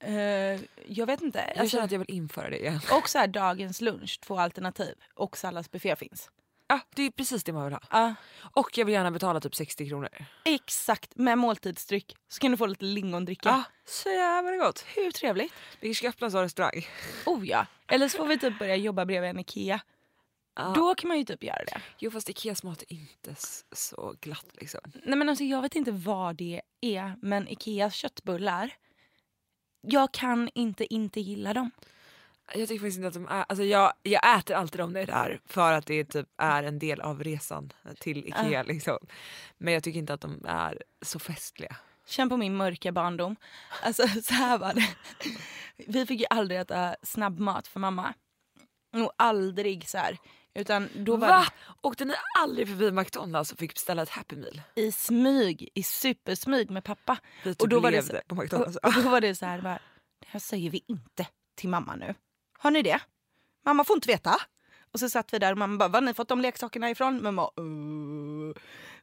Eh, 0.00 0.60
jag 0.86 1.06
vet 1.06 1.20
inte. 1.22 1.38
Jag 1.38 1.58
Alltså, 1.58 1.72
känner 1.72 1.84
att 1.84 1.90
jag 1.92 1.98
vill 1.98 2.10
införa 2.10 2.50
det 2.50 2.58
igen. 2.58 2.80
och 2.92 3.08
så 3.08 3.18
här 3.18 3.26
dagens 3.26 3.80
lunch, 3.80 4.20
två 4.20 4.38
alternativ. 4.38 4.94
Och 5.14 5.36
salladsbuffé 5.36 5.96
finns. 5.96 6.30
Ja, 6.68 6.80
det 6.94 7.02
är 7.02 7.10
precis 7.10 7.44
det 7.44 7.52
man 7.52 7.64
vill 7.64 7.72
ha. 7.72 7.80
Ja, 7.90 8.14
Och 8.52 8.78
jag 8.78 8.84
vill 8.84 8.92
gärna 8.94 9.10
betala 9.10 9.40
typ 9.40 9.54
60 9.54 9.88
kronor. 9.88 10.08
exakt. 10.44 11.16
Med 11.16 11.38
måltidsdryck. 11.38 12.16
Så 12.28 12.40
kan 12.40 12.50
du 12.50 12.56
få 12.56 12.66
lite 12.66 12.84
lingondricka. 12.84 13.48
Ja, 13.48 13.62
så 13.84 14.08
jävla 14.08 14.56
gott. 14.56 14.84
Hur 14.96 15.10
trevligt? 15.10 15.52
Vi 15.80 15.94
ska 15.94 16.08
öppna 16.08 16.24
en 16.24 16.30
sån 16.30 16.42
restaurang. 16.42 16.86
Oh 17.26 17.48
ja. 17.48 17.66
Eller 17.88 18.08
så 18.08 18.18
får 18.18 18.26
vi 18.26 18.38
typ 18.38 18.58
börja 18.58 18.76
jobba 18.76 19.04
bredvid 19.04 19.30
en 19.30 19.38
Ikea. 19.38 19.80
Ja. 20.56 20.72
Då 20.76 20.94
kan 20.94 21.08
man 21.08 21.18
ju 21.18 21.24
typ 21.24 21.42
göra 21.42 21.64
det. 21.64 21.80
Jo 21.98 22.10
fast 22.10 22.28
Ikeas 22.28 22.62
mat 22.62 22.82
är 22.88 22.92
inte 22.92 23.34
så 23.72 24.14
glatt 24.20 24.46
liksom. 24.52 24.80
Nej 25.04 25.18
men 25.18 25.28
alltså 25.28 25.44
jag 25.44 25.62
vet 25.62 25.76
inte 25.76 25.90
vad 25.92 26.36
det 26.36 26.60
är 26.80 27.16
men 27.22 27.48
Ikeas 27.48 27.94
köttbullar. 27.94 28.74
Jag 29.88 30.12
kan 30.12 30.50
inte 30.54 30.94
inte 30.94 31.20
gilla 31.20 31.54
dem. 31.54 31.70
Jag 32.54 32.68
tycker 32.68 32.80
faktiskt 32.80 32.96
inte 32.96 33.08
att 33.08 33.14
de 33.14 33.28
är, 33.28 33.44
alltså 33.48 33.64
jag, 33.64 33.92
jag 34.02 34.38
äter 34.38 34.56
alltid 34.56 34.80
när 34.80 35.00
jag 35.00 35.02
är 35.02 35.06
där 35.06 35.40
för 35.46 35.72
att 35.72 35.86
det 35.86 36.04
typ 36.04 36.28
är 36.36 36.62
en 36.62 36.78
del 36.78 37.00
av 37.00 37.24
resan 37.24 37.72
till 38.00 38.26
Ikea 38.28 38.62
liksom. 38.62 38.98
Men 39.58 39.74
jag 39.74 39.82
tycker 39.82 39.98
inte 39.98 40.14
att 40.14 40.20
de 40.20 40.44
är 40.48 40.82
så 41.02 41.18
festliga. 41.18 41.76
Känn 42.06 42.28
på 42.28 42.36
min 42.36 42.56
mörka 42.56 42.92
barndom. 42.92 43.36
Alltså 43.82 44.08
så 44.22 44.34
här 44.34 44.58
var 44.58 44.74
det. 44.74 44.88
Vi 45.86 46.06
fick 46.06 46.20
ju 46.20 46.26
aldrig 46.30 46.60
äta 46.60 46.96
snabbmat 47.02 47.68
för 47.68 47.80
mamma. 47.80 48.14
Och 48.92 49.12
aldrig 49.16 49.88
så 49.88 49.98
här. 49.98 50.18
Utan 50.56 50.88
då 50.94 51.16
var 51.16 51.28
Va? 51.28 51.46
Åkte 51.82 52.04
ni 52.04 52.14
aldrig 52.38 52.68
förbi 52.68 52.90
McDonalds 52.92 53.52
och 53.52 53.58
fick 53.58 53.74
beställa 53.74 54.02
ett 54.02 54.08
happy 54.08 54.36
meal? 54.36 54.62
det 54.74 54.82
i 54.82 54.92
smyg, 54.92 55.68
i 55.74 55.82
supersmyg 55.82 56.70
med 56.70 56.84
pappa. 56.84 57.18
Vi 57.44 57.54
typ 57.54 57.62
Och 57.62 57.68
då 57.68 57.80
var 57.80 57.90
det 57.90 58.02
så- 58.02 58.20
på 58.26 58.34
McDonalds. 58.34 58.76
Och, 58.76 58.96
och 58.96 59.02
då 59.02 59.08
var 59.08 59.20
det 59.20 59.34
så 59.34 59.46
här, 59.46 59.60
bara, 59.62 59.78
det 60.20 60.26
här 60.28 60.40
säger 60.40 60.70
vi 60.70 60.84
inte 60.86 61.26
till 61.54 61.68
mamma 61.68 61.96
nu. 61.96 62.14
Har 62.58 62.70
ni 62.70 62.82
det? 62.82 63.00
Mamma 63.64 63.84
får 63.84 63.96
inte 63.96 64.08
veta. 64.08 64.36
Och 64.92 65.00
så 65.00 65.08
satt 65.08 65.32
vi 65.34 65.38
där 65.38 65.52
och 65.52 65.58
mamma 65.58 65.76
bara, 65.76 65.88
var 65.88 66.00
har 66.00 66.06
ni 66.06 66.14
fått 66.14 66.28
de 66.28 66.40
leksakerna 66.40 66.90
ifrån? 66.90 67.22
Mamma, 67.22 67.42
uh. 67.60 68.54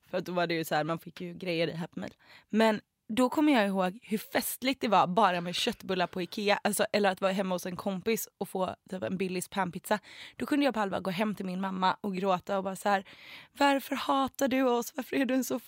För 0.10 0.18
att 0.18 0.26
då 0.26 0.32
var 0.32 0.48
det 0.48 0.54
ju 0.54 0.66
så 0.66 0.76
här, 0.76 0.84
man 0.84 1.00
fick 1.00 1.22
ju 1.22 1.34
grejer 1.34 1.68
i 1.68 1.74
Happy 1.76 2.00
Meal. 2.00 2.14
Men 2.50 2.82
då 3.16 3.30
kommer 3.30 3.54
jag 3.54 3.68
ihåg 3.68 4.00
hur 4.02 4.18
festligt 4.18 4.82
det 4.82 4.88
var 4.88 5.08
bara 5.08 5.42
med 5.42 5.56
köttbullar 5.56 6.08
på 6.08 6.22
Ikea. 6.22 6.60
Alltså, 6.64 6.86
eller 6.92 7.12
att 7.12 7.22
vara 7.22 7.32
hemma 7.32 7.56
hos 7.56 7.66
en 7.66 7.76
kompis 7.76 8.30
och 8.38 8.50
få 8.50 8.76
typ, 8.90 9.04
en 9.04 9.18
Billys 9.18 9.48
panpizza. 9.48 10.00
Då 10.36 10.46
kunde 10.46 10.66
jag 10.66 10.74
på 10.74 10.80
allvar 10.80 11.00
gå 11.00 11.12
hem 11.12 11.36
till 11.36 11.46
min 11.46 11.62
mamma 11.62 11.98
och 12.02 12.16
gråta 12.16 12.58
och 12.58 12.64
bara 12.64 12.76
så 12.76 12.90
här. 12.90 13.04
Varför 13.52 13.96
hatar 13.96 14.48
du 14.48 14.64
oss? 14.64 14.94
Varför 14.96 15.16
är 15.16 15.26
du 15.26 15.34
en 15.34 15.44
så 15.44 15.60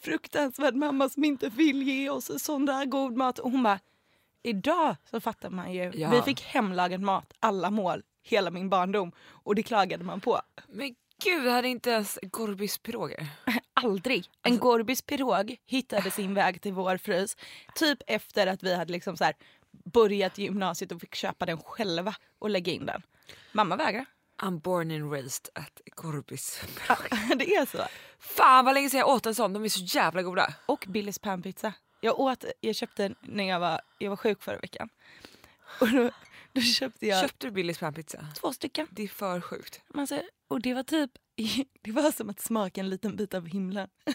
fruktansvärd 0.00 0.74
mamma 0.74 1.08
som 1.08 1.24
inte 1.24 1.48
vill 1.48 1.82
ge 1.82 2.10
oss 2.10 2.44
sån 2.44 2.66
där 2.66 2.84
god 2.84 3.16
mat? 3.16 3.38
Och 3.38 3.50
hon 3.50 3.62
bara, 3.62 3.80
idag 4.42 4.96
så 5.10 5.20
fattar 5.20 5.50
man 5.50 5.72
ju. 5.72 5.92
Ja. 5.94 6.10
Vi 6.10 6.22
fick 6.22 6.42
hemlagad 6.42 7.00
mat, 7.00 7.32
alla 7.40 7.70
mål, 7.70 8.02
hela 8.22 8.50
min 8.50 8.70
barndom. 8.70 9.12
Och 9.22 9.54
det 9.54 9.62
klagade 9.62 10.04
man 10.04 10.20
på. 10.20 10.40
Men 10.68 10.94
gud, 11.24 11.48
hade 11.48 11.68
inte 11.68 11.90
ens 11.90 12.18
Gorbis 12.22 12.78
piroger. 12.78 13.26
Aldrig. 13.82 14.30
En 14.42 14.58
Gorbis 14.58 15.02
pirog 15.02 15.56
hittade 15.66 16.10
sin 16.10 16.34
väg 16.34 16.60
till 16.62 16.72
vår 16.72 16.96
frys. 16.96 17.36
Typ 17.74 17.98
efter 18.06 18.46
att 18.46 18.62
vi 18.62 18.74
hade 18.74 18.92
liksom 18.92 19.16
så 19.16 19.24
här 19.24 19.34
börjat 19.84 20.38
gymnasiet 20.38 20.92
och 20.92 21.00
fick 21.00 21.14
köpa 21.14 21.46
den 21.46 21.58
själva 21.58 22.14
och 22.38 22.50
lägga 22.50 22.72
in 22.72 22.86
den. 22.86 23.02
Mamma 23.52 23.76
vägrade. 23.76 24.04
I'm 24.42 24.60
born 24.60 24.90
and 24.90 25.12
raised 25.12 25.48
at 25.54 25.80
Gorbis. 25.94 26.60
Det 27.36 27.54
är 27.54 27.66
så. 27.66 27.78
Fan 28.18 28.64
vad 28.64 28.74
länge 28.74 28.90
sedan 28.90 29.00
jag 29.00 29.08
åt 29.08 29.26
en 29.26 29.34
sån, 29.34 29.52
de 29.52 29.64
är 29.64 29.68
så 29.68 29.80
jävla 29.98 30.22
goda. 30.22 30.54
Och 30.66 30.84
Billys 30.88 31.18
panpizza. 31.18 31.72
Jag 32.00 32.20
åt, 32.20 32.44
jag 32.60 32.74
köpte 32.74 33.14
när 33.20 33.44
jag 33.44 33.60
var, 33.60 33.80
jag 33.98 34.10
var 34.10 34.16
sjuk 34.16 34.42
förra 34.42 34.58
veckan. 34.58 34.88
Och 35.80 35.88
då, 35.90 36.10
då 36.52 36.60
köpte 36.60 37.06
jag 37.06 37.20
Köpte 37.22 37.46
du 37.46 37.50
Billys 37.50 37.78
panpizza? 37.78 38.26
två 38.40 38.52
stycken. 38.52 38.86
Det 38.90 39.02
är 39.02 39.08
för 39.08 39.40
sjukt. 39.40 39.80
Man 39.88 40.06
säger, 40.06 40.24
och 40.48 40.60
det 40.60 40.74
var 40.74 40.82
typ, 40.82 41.10
det 41.82 41.92
var 41.92 42.12
som 42.12 42.30
att 42.30 42.40
smaka 42.40 42.80
en 42.80 42.90
liten 42.90 43.16
bit 43.16 43.34
av 43.34 43.46
himlen. 43.46 43.88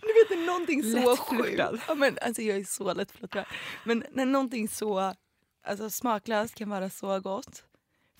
Du 0.00 0.06
vet 0.06 0.28
det 0.28 0.34
är 0.34 0.46
någonting 0.46 0.82
så 0.82 1.16
sjukt. 1.16 1.62
Ja, 1.88 1.94
men, 1.94 2.18
alltså, 2.22 2.42
jag 2.42 2.56
är 2.56 2.64
så 2.64 2.94
lättflörtad. 2.94 3.44
Men 3.84 4.04
när 4.12 4.26
någonting 4.26 4.68
så 4.68 5.14
alltså, 5.62 5.90
smaklöst 5.90 6.54
kan 6.54 6.68
vara 6.70 6.90
så 6.90 7.20
gott. 7.20 7.64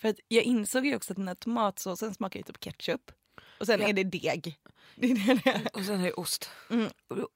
För 0.01 0.07
att 0.09 0.19
jag 0.27 0.43
insåg 0.43 0.85
ju 0.85 0.95
också 0.95 1.13
att 1.13 1.17
den 1.17 1.27
här 1.27 1.35
tomatsåsen 1.35 2.13
smakar 2.13 2.39
ju 2.39 2.43
typ 2.43 2.59
ketchup. 2.59 3.11
Och 3.59 3.65
sen 3.65 3.81
Ja. 3.81 3.87
är 3.87 3.93
det 3.93 4.03
deg. 4.03 4.59
Det 4.95 5.11
är 5.11 5.15
det 5.15 5.41
det 5.43 5.49
är. 5.49 5.67
Och 5.73 5.85
sen 5.85 5.99
är 5.99 6.03
det 6.03 6.13
ost. 6.13 6.49
Mm. 6.69 6.89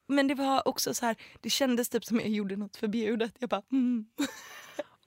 Men 0.07 0.27
det 0.27 0.35
var 0.35 0.67
också 0.67 0.93
så 0.93 1.05
här, 1.05 1.15
det 1.41 1.49
kändes 1.49 1.89
typ 1.89 2.05
som 2.05 2.19
jag 2.19 2.29
gjorde 2.29 2.55
något 2.55 2.75
förbjudet. 2.75 3.33
Jag 3.39 3.49
bara 3.49 3.63
mm. 3.71 4.05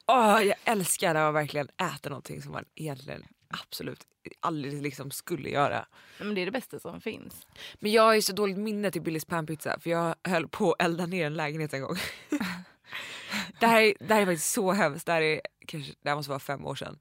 Åh, 0.07 0.42
jag 0.42 0.57
älskar 0.64 1.14
man 1.14 1.35
verkligen 1.35 1.68
äter 1.68 2.11
någonting 2.11 2.42
som 2.42 2.53
man 2.53 2.64
egentligen 2.75 3.25
absolut 3.62 4.07
aldrig 4.41 4.83
liksom 4.83 5.11
skulle 5.11 5.51
göra. 5.51 5.87
Men 6.19 6.35
det 6.35 6.41
är 6.41 6.47
det 6.47 6.53
bästa 6.53 6.79
som 6.79 7.01
finns. 7.01 7.47
Men 7.81 7.93
jag 7.93 8.03
har 8.03 8.15
ju 8.15 8.23
så 8.23 8.33
dåligt 8.33 8.59
minne 8.59 8.91
till 8.91 9.03
Billys 9.03 9.25
panpizza 9.25 9.79
för 9.81 9.91
jag 9.91 10.15
höll 10.25 10.49
på 10.49 10.73
att 10.73 10.83
elda 10.83 11.07
ner 11.07 11.27
en 11.27 11.35
lägenhet 11.35 11.75
en 11.75 11.83
gång. 11.83 11.97
det, 13.61 13.67
här 13.67 13.83
är, 13.83 13.95
det 14.01 14.15
här 14.15 14.23
är 14.23 14.27
faktiskt 14.27 14.53
så 14.53 14.73
hemskt, 14.73 15.07
det 15.07 15.12
här, 15.12 15.23
är, 15.23 15.41
kanske, 15.67 15.93
det 16.03 16.09
här 16.09 16.17
måste 16.17 16.31
vara 16.31 16.41
fem 16.41 16.67
år 16.67 16.75
sedan. 16.75 16.99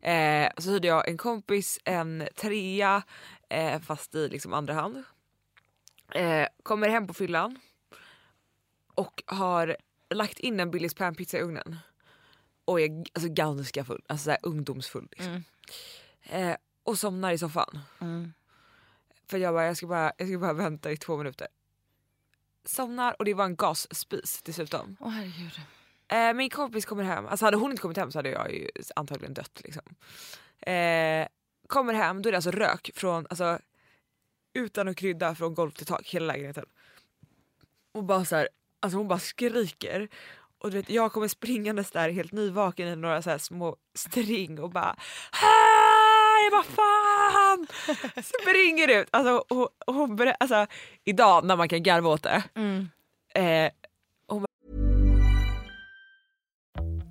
Eh, 0.00 0.48
så 0.58 0.70
hyrde 0.70 0.88
jag 0.88 1.08
en 1.08 1.16
kompis 1.16 1.78
en 1.84 2.28
trea 2.36 3.02
eh, 3.48 3.80
fast 3.80 4.14
i 4.14 4.28
liksom 4.28 4.52
andra 4.52 4.74
hand. 4.74 5.04
Eh, 6.14 6.46
kommer 6.62 6.88
hem 6.88 7.06
på 7.06 7.14
fyllan 7.14 7.58
och 8.94 9.22
har 9.26 9.76
lagt 10.10 10.38
in 10.38 10.60
en 10.60 10.70
Billys 10.70 10.94
panpizza 10.94 11.38
i 11.38 11.40
ugnen. 11.40 11.76
Och 12.64 12.80
är 12.80 13.04
alltså 13.12 13.28
ganska 13.32 13.84
full, 13.84 14.02
alltså 14.06 14.24
så 14.24 14.30
här 14.30 14.38
ungdomsfull. 14.42 15.08
Liksom. 15.10 15.44
Eh, 16.22 16.56
och 16.84 16.98
somnar 16.98 17.32
i 17.32 17.38
soffan. 17.38 17.78
För 19.26 19.38
jag 19.38 19.54
bara, 19.54 19.66
jag 19.66 19.76
ska 19.76 19.86
bara, 19.86 20.12
jag 20.16 20.28
ska 20.28 20.38
bara 20.38 20.52
vänta 20.52 20.92
i 20.92 20.96
två 20.96 21.16
minuter. 21.16 21.48
Somnar 22.64 23.16
och 23.18 23.24
det 23.24 23.34
var 23.34 23.44
en 23.44 23.56
gasspis 23.56 24.42
dessutom. 24.42 24.96
Åh 25.00 25.10
herregud. 25.10 25.60
Eh, 26.08 26.32
min 26.34 26.50
kompis 26.50 26.84
kommer 26.84 27.04
hem, 27.04 27.26
alltså 27.26 27.44
hade 27.44 27.56
hon 27.56 27.70
inte 27.70 27.82
kommit 27.82 27.96
hem 27.96 28.12
så 28.12 28.18
hade 28.18 28.30
jag 28.30 28.52
ju 28.52 28.68
antagligen 28.96 29.34
dött 29.34 29.60
liksom. 29.64 29.82
Eh, 30.60 31.26
kommer 31.66 31.94
hem, 31.94 32.22
då 32.22 32.28
är 32.28 32.32
det 32.32 32.38
alltså 32.38 32.50
rök 32.50 32.90
från, 32.94 33.26
alltså 33.30 33.58
utan 34.52 34.88
att 34.88 34.96
krydda 34.96 35.34
från 35.34 35.54
golv 35.54 35.70
till 35.70 35.86
tak, 35.86 36.08
hela 36.08 36.26
lägenheten. 36.26 36.66
Och 37.92 38.04
bara 38.04 38.24
så 38.24 38.36
här, 38.36 38.48
alltså 38.80 38.98
hon 38.98 39.08
bara 39.08 39.18
skriker. 39.18 40.08
Och 40.60 40.70
du 40.70 40.76
vet, 40.76 40.90
jag 40.90 41.12
kommer 41.12 41.28
springandes 41.28 41.90
där 41.90 42.10
helt 42.10 42.32
nyvaken 42.32 42.88
i 42.88 42.96
några 42.96 43.22
så 43.22 43.30
här 43.30 43.38
små 43.38 43.76
string 43.94 44.60
och 44.60 44.70
bara 44.70 44.96
Hej 45.32 46.50
vad 46.52 46.64
fan! 46.64 47.66
Springer 48.24 49.00
ut. 49.00 49.08
Alltså, 49.10 49.44
hon, 49.48 49.68
hon 49.86 50.16
ber- 50.16 50.36
alltså, 50.40 50.66
idag 51.04 51.44
när 51.44 51.56
man 51.56 51.68
kan 51.68 51.82
garva 51.82 52.08
åt 52.08 52.22
det. 52.22 52.42
Eh, 53.34 53.70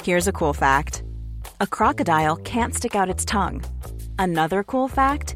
Here's 0.04 0.30
a 0.30 0.32
cool 0.32 0.54
fact 0.56 1.04
a 1.60 1.68
crocodile 1.72 2.36
can't 2.44 2.74
stick 2.74 2.96
out 2.96 3.10
its 3.16 3.26
tongue. 3.26 3.62
Another 4.18 4.64
cool 4.64 4.90
fact 4.90 5.36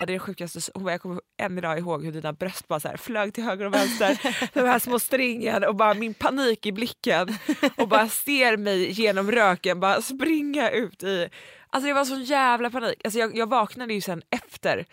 Ja, 0.00 0.06
det 0.06 0.12
är 0.12 0.14
det 0.14 0.18
sjukaste, 0.18 0.60
hon 0.74 0.84
bara, 0.84 0.92
jag 0.92 1.00
kommer 1.00 1.20
än 1.38 1.58
idag 1.58 1.78
ihåg 1.78 2.04
hur 2.04 2.12
dina 2.12 2.32
bröst 2.32 2.68
bara 2.68 2.80
så 2.80 2.88
här 2.88 2.96
flög 2.96 3.34
till 3.34 3.44
höger 3.44 3.66
och 3.66 3.74
vänster. 3.74 4.20
de 4.54 4.60
här 4.60 4.78
små 4.78 4.98
stringen 4.98 5.64
och 5.64 5.76
bara 5.76 5.94
min 5.94 6.14
panik 6.14 6.66
i 6.66 6.72
blicken. 6.72 7.28
Och 7.76 7.88
bara 7.88 8.08
ser 8.08 8.56
mig 8.56 8.90
genom 8.90 9.30
röken 9.32 9.80
bara 9.80 10.02
springa 10.02 10.70
ut 10.70 11.02
i... 11.02 11.28
Alltså 11.70 11.88
det 11.88 11.92
var 11.92 12.04
sån 12.04 12.24
jävla 12.24 12.70
panik. 12.70 12.94
Alltså 13.04 13.18
jag, 13.18 13.36
jag 13.36 13.48
vaknade 13.48 13.94
ju 13.94 14.00
sen 14.00 14.22
efter, 14.30 14.86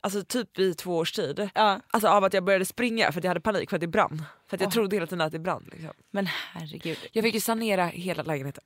alltså 0.00 0.24
typ 0.24 0.58
i 0.58 0.74
två 0.74 0.96
års 0.96 1.12
tid. 1.12 1.50
Ja. 1.54 1.80
Alltså 1.90 2.08
av 2.08 2.24
att 2.24 2.34
jag 2.34 2.44
började 2.44 2.64
springa 2.64 3.12
för 3.12 3.20
att 3.20 3.24
jag 3.24 3.30
hade 3.30 3.40
panik 3.40 3.70
för 3.70 3.76
att 3.76 3.80
det 3.80 3.86
brann. 3.86 4.24
För 4.46 4.56
att 4.56 4.60
jag 4.60 4.72
trodde 4.72 4.96
hela 4.96 5.06
tiden 5.06 5.20
att 5.20 5.32
det 5.32 5.38
brann. 5.38 5.68
Liksom. 5.72 5.92
Men 6.10 6.26
herregud. 6.26 6.98
Jag 7.12 7.24
fick 7.24 7.34
ju 7.34 7.40
sanera 7.40 7.86
hela 7.86 8.22
lägenheten. 8.22 8.64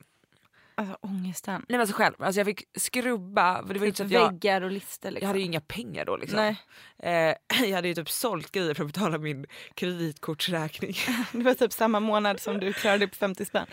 Alltså 0.83 0.99
ångesten. 1.01 1.55
Nej 1.55 1.65
men 1.69 1.81
alltså 1.81 1.97
själv, 1.97 2.15
alltså 2.19 2.41
jag 2.41 2.47
fick 2.47 2.65
skrubba. 2.79 3.67
För 3.67 3.75
det 3.75 3.81
var 3.81 3.87
inte 3.87 3.97
så 3.97 4.05
att 4.05 4.11
jag, 4.11 4.31
Väggar 4.33 4.63
och 4.63 4.71
lister 4.71 5.11
liksom. 5.11 5.23
jag 5.25 5.29
hade 5.29 5.39
ju 5.39 5.45
inga 5.45 5.61
pengar 5.61 6.05
då 6.05 6.17
liksom. 6.17 6.37
Nej. 6.37 6.57
Eh, 6.99 7.65
jag 7.69 7.77
hade 7.77 7.89
ju 7.89 7.95
typ 7.95 8.11
sålt 8.11 8.53
grejer 8.53 8.75
för 8.75 8.85
att 8.85 8.93
betala 8.93 9.19
min 9.19 9.47
kreditkortsräkning. 9.75 10.95
Det 11.33 11.43
var 11.43 11.55
typ 11.55 11.73
samma 11.73 12.01
månad 12.01 12.41
som 12.41 12.61
du 12.61 12.73
klarade 12.73 13.09
på 13.09 13.15
50 13.15 13.45
spänn. 13.45 13.67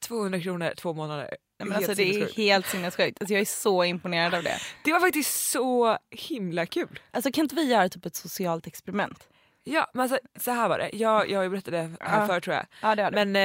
200 0.00 0.40
kronor 0.40 0.72
två 0.76 0.94
månader. 0.94 1.36
Nej, 1.58 1.68
men 1.68 1.76
alltså, 1.76 1.94
det 1.94 2.02
är 2.02 2.36
helt 2.36 2.66
sinnessjukt. 2.66 3.20
Alltså, 3.20 3.34
jag 3.34 3.40
är 3.40 3.44
så 3.44 3.84
imponerad 3.84 4.34
av 4.34 4.42
det. 4.42 4.58
det 4.84 4.92
var 4.92 5.00
faktiskt 5.00 5.50
så 5.50 5.98
himla 6.10 6.66
kul. 6.66 7.00
Alltså, 7.10 7.32
kan 7.32 7.44
inte 7.44 7.54
vi 7.54 7.62
göra 7.62 7.88
typ 7.88 8.06
ett 8.06 8.16
socialt 8.16 8.66
experiment? 8.66 9.28
Ja 9.70 9.90
men 9.94 10.02
alltså, 10.02 10.18
så 10.40 10.50
här 10.50 10.68
var 10.68 10.78
det, 10.78 10.90
jag, 10.92 11.30
jag 11.30 11.38
har 11.38 11.44
ju 11.44 11.50
berättat 11.50 11.72
det 11.72 11.78
här 12.00 12.20
Ja. 12.20 12.26
förr 12.26 12.40
tror 12.40 12.56
jag. 12.56 12.66
Ja, 12.82 12.94
det. 12.94 13.24
Men 13.24 13.36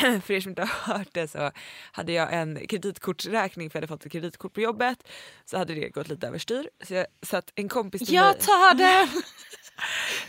eh, 0.00 0.20
för 0.20 0.34
er 0.34 0.40
som 0.40 0.50
inte 0.50 0.62
har 0.62 0.94
hört 0.94 1.08
det 1.12 1.28
så 1.28 1.50
hade 1.92 2.12
jag 2.12 2.32
en 2.32 2.66
kreditkortsräkning 2.66 3.70
för 3.70 3.76
jag 3.78 3.80
hade 3.80 3.88
fått 3.88 4.06
ett 4.06 4.12
kreditkort 4.12 4.52
på 4.54 4.60
jobbet. 4.60 5.08
Så 5.44 5.58
hade 5.58 5.74
det 5.74 5.88
gått 5.88 6.08
lite 6.08 6.26
överstyr. 6.26 6.68
Så, 6.84 6.94
jag, 6.94 7.06
så 7.22 7.36
att 7.36 7.52
en 7.54 7.68
kompis 7.68 8.02
till 8.06 8.14
mig, 8.14 8.24
Jag 8.24 8.38
tar 8.40 8.74
den! 8.74 9.08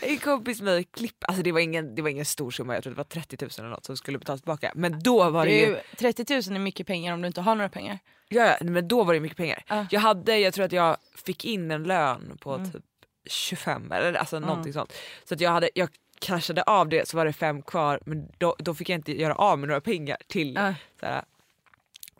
en 0.10 0.18
kompis 0.18 0.56
till 0.56 0.64
mig 0.64 0.84
klipp, 0.84 1.24
alltså 1.28 1.42
det 1.42 1.52
var, 1.52 1.60
ingen, 1.60 1.94
det 1.94 2.02
var 2.02 2.08
ingen 2.08 2.24
stor 2.24 2.50
summa, 2.50 2.74
jag 2.74 2.82
tror 2.82 2.90
det 2.92 2.96
var 2.96 3.04
30 3.04 3.36
000 3.40 3.50
eller 3.58 3.68
något 3.68 3.84
som 3.84 3.96
skulle 3.96 4.18
betalas 4.18 4.40
tillbaka. 4.40 4.72
Men 4.74 5.00
då 5.02 5.30
var 5.30 5.46
det 5.46 5.52
ju, 5.60 5.66
Du, 5.66 5.80
30 6.12 6.34
000 6.50 6.56
är 6.56 6.58
mycket 6.58 6.86
pengar 6.86 7.14
om 7.14 7.20
du 7.22 7.26
inte 7.26 7.40
har 7.40 7.54
några 7.54 7.68
pengar. 7.68 7.98
ja, 8.28 8.56
men 8.60 8.88
då 8.88 9.04
var 9.04 9.14
det 9.14 9.20
mycket 9.20 9.36
pengar. 9.36 9.64
Ja. 9.68 9.86
Jag 9.90 10.00
hade, 10.00 10.38
jag 10.38 10.54
tror 10.54 10.64
att 10.64 10.72
jag 10.72 10.96
fick 11.26 11.44
in 11.44 11.70
en 11.70 11.82
lön 11.84 12.38
på 12.40 12.58
typ 12.72 12.82
25 13.26 13.92
eller 13.92 14.12
alltså 14.14 14.38
någonting 14.38 14.72
sånt. 14.72 14.92
Så 15.24 15.34
att 15.34 15.40
jag 15.40 15.50
hade, 15.50 15.70
jag 15.74 15.88
cashade 16.20 16.62
av 16.62 16.88
det 16.88 17.08
så 17.08 17.16
var 17.16 17.24
det 17.24 17.32
fem 17.32 17.62
kvar 17.62 18.00
men 18.04 18.28
då, 18.38 18.56
då 18.58 18.74
fick 18.74 18.88
jag 18.88 18.98
inte 18.98 19.20
göra 19.20 19.34
av 19.34 19.58
med 19.58 19.68
några 19.68 19.80
pengar 19.80 20.16
till 20.28 20.54
Ja. 20.54 20.74
såhär, 21.00 21.24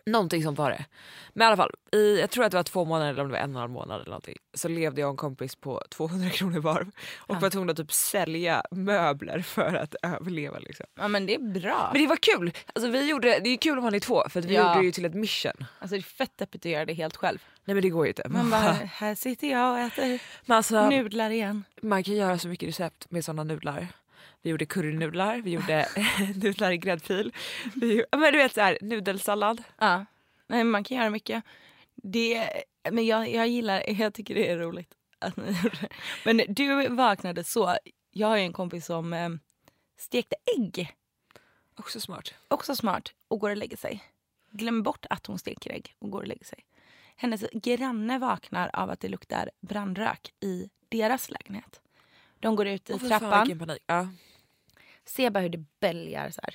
Någonting 0.07 0.43
sånt 0.43 0.59
var 0.59 0.71
det. 0.71 0.85
Men 1.33 1.45
i 1.45 1.47
alla 1.47 1.57
fall, 1.57 1.71
i, 1.93 2.21
jag 2.21 2.31
tror 2.31 2.45
att 2.45 2.51
det 2.51 2.57
var 2.57 2.63
två 2.63 2.85
månader 2.85 3.11
eller 3.11 3.23
om 3.23 3.29
det 3.29 3.33
var 3.33 3.39
en 3.39 3.51
och 3.51 3.55
en 3.57 3.61
halv 3.61 3.71
månad 3.71 3.97
eller 4.01 4.11
någonting. 4.11 4.37
Så 4.55 4.69
levde 4.69 5.01
jag 5.01 5.09
och 5.09 5.13
en 5.13 5.17
kompis 5.17 5.57
på 5.57 5.83
200 5.91 6.31
kronor 6.31 6.61
var 6.61 6.87
och 7.17 7.41
var 7.41 7.51
tvungen 7.51 7.71
att 7.71 7.77
typ 7.77 7.93
sälja 7.93 8.63
möbler 8.71 9.41
för 9.41 9.75
att 9.75 9.95
överleva. 10.03 10.59
Liksom. 10.59 10.87
Ja 10.99 11.09
men 11.09 11.27
det 11.27 11.35
är 11.35 11.61
bra. 11.61 11.91
Men 11.93 12.03
det 12.03 12.09
var 12.09 12.17
kul! 12.17 12.53
Alltså, 12.75 12.91
vi 12.91 13.09
gjorde, 13.11 13.39
det 13.39 13.49
är 13.51 13.57
kul 13.57 13.79
om 13.79 13.85
man 13.85 13.95
är 13.95 14.01
två 14.01 14.23
för 14.29 14.41
vi 14.41 14.55
Ja. 14.55 14.63
gjorde 14.69 14.81
det 14.81 14.85
ju 14.85 14.93
till 14.93 15.05
ett 15.05 15.15
mission. 15.15 15.65
Alltså 15.79 15.95
det 15.95 16.01
är 16.01 16.03
fett 16.03 16.39
deppigt 16.39 16.67
att 16.67 16.73
göra 16.73 16.85
det 16.85 16.95
helt 16.95 17.17
själv. 17.17 17.39
Nej 17.65 17.75
men 17.75 17.83
det 17.83 17.91
går 17.91 18.05
ju 18.05 18.09
inte. 18.11 18.29
Man 18.29 18.51
bara, 18.51 18.73
här 18.73 19.15
sitter 19.15 19.51
jag 19.51 19.73
och 19.73 19.79
äter 19.79 20.23
Men 20.47 20.57
alltså, 20.57 20.89
nudlar 20.89 21.31
igen. 21.31 21.65
man 21.83 22.05
kan 22.05 22.15
göra 22.15 22.39
så 22.39 22.49
mycket 22.49 22.69
recept 22.69 23.11
med 23.11 23.25
sådana 23.25 23.45
nudlar. 23.45 23.89
Vi 24.43 24.51
gjorde 24.51 24.67
currynudlar, 24.67 25.37
vi 25.37 25.51
gjorde 25.51 25.89
nudlar 26.37 26.71
i 26.71 26.79
gräddfil. 26.79 27.33
Vi, 27.75 28.05
men 28.11 28.33
du 28.33 28.39
vet 28.39 28.55
såhär, 28.55 28.79
nudelsallad. 28.81 29.63
Ja. 29.79 30.05
Nej, 30.47 30.65
man 30.65 30.85
kan 30.85 30.97
göra 30.97 31.11
mycket. 31.11 31.45
Det, 31.95 32.49
men 32.91 33.07
jag, 33.07 33.31
jag 33.31 33.49
gillar, 33.49 33.91
jag 34.01 34.15
tycker 34.15 34.35
det 34.35 34.51
är 34.51 34.59
roligt 34.59 34.95
att 35.19 35.37
ni 35.37 35.45
gjorde 35.63 35.77
det. 35.81 35.89
Men 36.25 36.55
du 36.55 36.89
vaknade 36.89 37.45
så. 37.45 37.77
Jag 38.11 38.29
har 38.29 38.37
ju 38.37 38.43
en 38.43 38.53
kompis 38.53 38.87
som 38.87 39.13
eh, 39.13 39.29
stekte 39.99 40.37
ägg. 40.57 40.95
Också 41.77 42.01
smart. 42.01 42.35
Också 42.49 42.77
smart. 42.77 43.13
Och 43.29 43.41
går 43.41 43.51
och 43.51 43.57
lägger 43.57 43.77
sig. 43.77 44.05
Glöm 44.51 44.83
bort 44.83 45.07
att 45.11 45.27
hon 45.27 45.39
steker 45.39 45.71
ägg 45.71 45.95
och 45.99 46.11
går 46.11 46.21
och 46.21 46.27
lägger 46.27 46.45
sig. 46.45 46.65
Hennes 47.17 47.45
granne 47.53 48.19
vaknar 48.19 48.71
av 48.73 48.91
att 48.91 49.01
det 49.01 49.09
luktar 49.09 49.51
brandrök 49.61 50.33
i 50.41 50.71
deras 50.89 51.31
lägenhet. 51.31 51.81
De 52.41 52.57
går 52.57 52.67
ut 52.67 52.91
i 52.91 52.99
fan, 52.99 53.09
trappan. 53.09 53.59
panik. 53.59 53.83
Ja. 53.87 54.09
Ser 55.05 55.31
bara 55.31 55.41
hur 55.41 55.49
det 55.49 55.65
bälgar 55.81 56.31
så 56.31 56.41
här. 56.43 56.55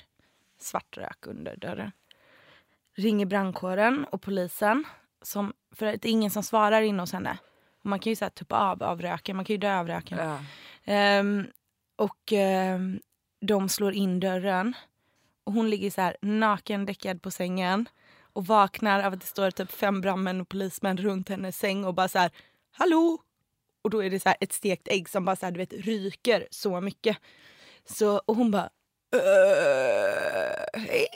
Svart 0.58 0.96
rök 0.96 1.26
under 1.26 1.56
dörren. 1.56 1.92
Ringer 2.94 3.26
brandkåren 3.26 4.04
och 4.04 4.22
polisen. 4.22 4.84
Som, 5.22 5.52
för 5.72 5.86
det 5.86 6.04
är 6.04 6.12
ingen 6.12 6.30
som 6.30 6.42
svarar 6.42 6.82
inne 6.82 7.02
hos 7.02 7.12
henne. 7.12 7.38
Man 7.82 7.98
kan 7.98 8.10
ju 8.10 8.16
så 8.16 8.24
här, 8.24 8.30
tuppa 8.30 8.56
av 8.56 8.82
av 8.82 9.02
röken, 9.02 9.36
man 9.36 9.44
kan 9.44 9.54
ju 9.54 9.58
dö 9.58 9.78
av 9.78 9.86
röken. 9.88 10.18
Ja. 10.18 10.40
Ehm, 10.84 11.46
och 11.96 12.32
ehm, 12.32 13.00
de 13.40 13.68
slår 13.68 13.92
in 13.92 14.20
dörren. 14.20 14.74
Och 15.44 15.52
hon 15.52 15.70
ligger 15.70 15.90
så 15.90 16.00
här 16.00 16.16
naken 16.22 16.86
däckad 16.86 17.22
på 17.22 17.30
sängen. 17.30 17.88
Och 18.32 18.46
vaknar 18.46 19.02
av 19.02 19.12
att 19.12 19.20
det 19.20 19.26
står 19.26 19.50
typ 19.50 19.70
fem 19.72 20.00
brandmän 20.00 20.40
och 20.40 20.48
polismän 20.48 20.96
runt 20.96 21.28
hennes 21.28 21.58
säng 21.58 21.84
och 21.84 21.94
bara 21.94 22.08
så 22.08 22.18
här 22.18 22.30
hallå. 22.72 23.18
Och 23.82 23.90
då 23.90 24.04
är 24.04 24.10
det 24.10 24.20
så 24.20 24.34
ett 24.40 24.52
stekt 24.52 24.88
ägg 24.88 25.08
som 25.08 25.24
bara 25.24 25.36
så 25.36 25.46
här, 25.46 25.52
du 25.52 25.58
vet 25.58 25.72
ryker 25.72 26.46
så 26.50 26.80
mycket. 26.80 27.16
Så, 27.84 28.18
och 28.26 28.36
hon 28.36 28.50
bara 28.50 28.70
"Öh, 29.12 30.80
hej. 30.80 31.06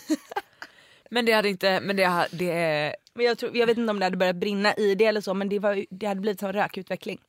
Men 1.10 1.24
det 1.24 1.32
hade 1.32 1.48
inte, 1.48 1.80
men 1.80 1.96
det, 1.96 2.28
det 2.32 2.94
Men 3.14 3.26
jag, 3.26 3.38
tror, 3.38 3.56
jag 3.56 3.66
vet 3.66 3.78
inte 3.78 3.90
om 3.90 3.98
det 3.98 4.06
hade 4.06 4.16
börjat 4.16 4.36
brinna 4.36 4.74
i 4.74 4.94
det 4.94 5.04
eller 5.04 5.20
så 5.20 5.34
men 5.34 5.48
det, 5.48 5.58
var, 5.58 5.84
det 5.90 6.06
hade 6.06 6.20
blivit 6.20 6.40
som 6.40 6.52
rökutveckling. 6.52 7.20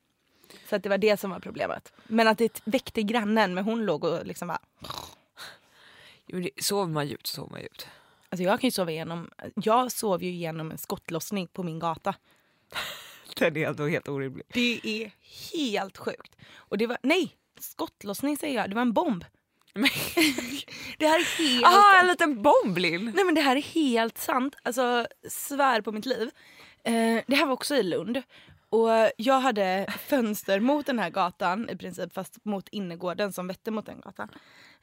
Så 0.69 0.75
att 0.75 0.83
det 0.83 0.89
var 0.89 0.97
det 0.97 1.19
som 1.19 1.31
var 1.31 1.39
problemet. 1.39 1.93
Men 2.07 2.27
att 2.27 2.37
det 2.37 2.61
väckte 2.65 3.03
grannen 3.03 3.53
men 3.53 3.63
hon 3.63 3.85
låg 3.85 4.03
och 4.03 4.25
liksom 4.25 4.47
bara 4.47 4.59
jo, 6.25 6.39
det, 6.39 6.49
sover 6.63 6.93
man 6.93 7.07
djupt 7.07 7.27
så 7.27 7.35
sover 7.35 7.51
man 7.51 7.61
djupt. 7.61 7.87
Alltså 8.29 8.43
jag 8.43 8.59
kan 8.59 8.67
ju 8.67 8.71
sova 8.71 8.91
igenom, 8.91 9.29
jag 9.55 9.91
sov 9.91 10.23
ju 10.23 10.29
igenom 10.29 10.71
en 10.71 10.77
skottlossning 10.77 11.47
på 11.47 11.63
min 11.63 11.79
gata. 11.79 12.15
Den 13.37 13.57
är 13.57 13.67
ändå 13.67 13.87
helt 13.87 14.07
orimlig. 14.07 14.45
Det 14.53 14.79
är 14.83 15.11
helt 15.53 15.97
sjukt. 15.97 16.35
Och 16.55 16.77
det 16.77 16.87
var, 16.87 16.97
nej, 17.03 17.35
skottlossning 17.59 18.37
säger 18.37 18.55
jag, 18.55 18.69
det 18.69 18.75
var 18.75 18.81
en 18.81 18.93
bomb. 18.93 19.25
det 20.97 21.07
här 21.07 21.19
är 21.19 21.37
helt... 21.37 21.65
Aha, 21.65 21.99
en 22.01 22.07
liten 22.07 22.41
bomb 22.41 22.77
Lill! 22.77 23.11
Nej 23.15 23.25
men 23.25 23.35
det 23.35 23.41
här 23.41 23.55
är 23.55 23.61
helt 23.61 24.17
sant, 24.17 24.55
alltså 24.63 25.07
svär 25.29 25.81
på 25.81 25.91
mitt 25.91 26.05
liv. 26.05 26.29
Eh, 26.83 27.23
det 27.27 27.35
här 27.35 27.45
var 27.45 27.53
också 27.53 27.75
i 27.75 27.83
Lund. 27.83 28.21
Och 28.69 28.89
jag 29.17 29.39
hade 29.39 29.93
fönster 29.99 30.59
mot 30.59 30.85
den 30.85 30.99
här 30.99 31.09
gatan 31.09 31.69
i 31.69 31.77
princip 31.77 32.13
fast 32.13 32.45
mot 32.45 32.69
innergården 32.69 33.33
som 33.33 33.47
vette 33.47 33.71
mot 33.71 33.85
den 33.85 33.99
gatan. 33.99 34.29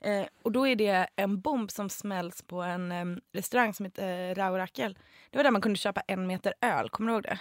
Eh, 0.07 0.27
och 0.43 0.53
då 0.53 0.67
är 0.67 0.77
det 0.77 1.07
en 1.17 1.41
bomb 1.41 1.71
som 1.71 1.89
smälls 1.89 2.43
på 2.43 2.63
en 2.63 2.93
eh, 2.93 3.05
restaurang 3.33 3.75
som 3.75 3.85
heter 3.85 4.31
eh, 4.31 4.35
Raurakel. 4.35 4.99
Det 5.31 5.39
var 5.39 5.45
där 5.45 5.51
man 5.51 5.61
kunde 5.61 5.79
köpa 5.79 6.01
en 6.01 6.27
meter 6.27 6.55
öl, 6.61 6.89
kommer 6.89 7.11
du 7.11 7.15
ihåg 7.15 7.23
det? 7.23 7.39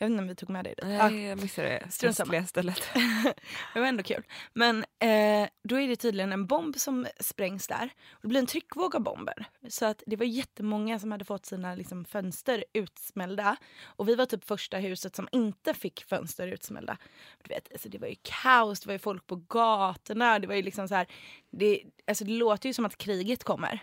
Jag 0.00 0.06
vet 0.06 0.12
inte 0.12 0.22
om 0.22 0.28
vi 0.28 0.34
tog 0.34 0.50
med 0.50 0.64
det 0.64 0.68
dit. 0.68 0.84
Nej 0.84 1.22
jag 1.22 1.40
missade 1.42 1.68
det. 1.68 1.90
Strunt 1.90 2.16
samma. 2.16 2.46
Stället. 2.46 2.82
det 3.74 3.80
var 3.80 3.86
ändå 3.86 4.02
kul. 4.02 4.24
Men 4.52 4.84
eh, 4.98 5.48
då 5.62 5.80
är 5.80 5.88
det 5.88 5.96
tydligen 5.96 6.32
en 6.32 6.46
bomb 6.46 6.76
som 6.76 7.06
sprängs 7.20 7.66
där. 7.66 7.90
Och 8.10 8.22
det 8.22 8.28
blir 8.28 8.40
en 8.40 8.46
tryckvåg 8.46 8.96
av 8.96 9.02
bomber. 9.02 9.44
Så 9.68 9.86
att 9.86 10.02
det 10.06 10.16
var 10.16 10.26
jättemånga 10.26 10.98
som 10.98 11.12
hade 11.12 11.24
fått 11.24 11.46
sina 11.46 11.74
liksom, 11.74 12.04
fönster 12.04 12.64
utsmällda. 12.72 13.56
Och 13.82 14.08
vi 14.08 14.14
var 14.14 14.26
typ 14.26 14.44
första 14.44 14.78
huset 14.78 15.16
som 15.16 15.28
inte 15.32 15.74
fick 15.74 16.04
fönster 16.04 16.48
utsmällda. 16.48 16.98
Du 17.42 17.54
vet, 17.54 17.72
alltså, 17.72 17.88
det 17.88 17.98
var 17.98 18.08
ju 18.08 18.16
kaos, 18.22 18.80
det 18.80 18.86
var 18.86 18.94
ju 18.94 18.98
folk 18.98 19.26
på 19.26 19.36
gatorna. 19.36 20.38
Det 20.38 20.46
var 20.46 20.54
ju 20.54 20.62
liksom 20.62 20.88
så 20.88 20.94
här, 20.94 21.06
det, 21.50 21.82
alltså, 22.06 22.24
det 22.24 22.32
låter 22.32 22.68
ju 22.68 22.72
som 22.72 22.84
att 22.84 22.96
kriget 22.96 23.44
kommer. 23.44 23.80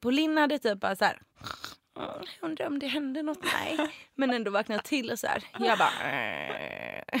Pauline 0.00 0.38
hade 0.38 0.58
typ 0.58 0.80
bara 0.80 0.96
så 0.96 1.04
här... 1.04 1.22
"Åh, 1.96 2.04
Jag 2.40 2.48
undrar 2.50 2.66
om 2.66 2.78
det 2.78 2.86
hände 2.86 3.22
något. 3.22 3.44
Nej. 3.44 3.78
Men 4.14 4.30
ändå 4.30 4.50
vaknade 4.50 4.82
till 4.82 5.10
och 5.10 5.18
så 5.18 5.26
här. 5.26 5.44
Jag 5.58 5.78
bara... 5.78 5.90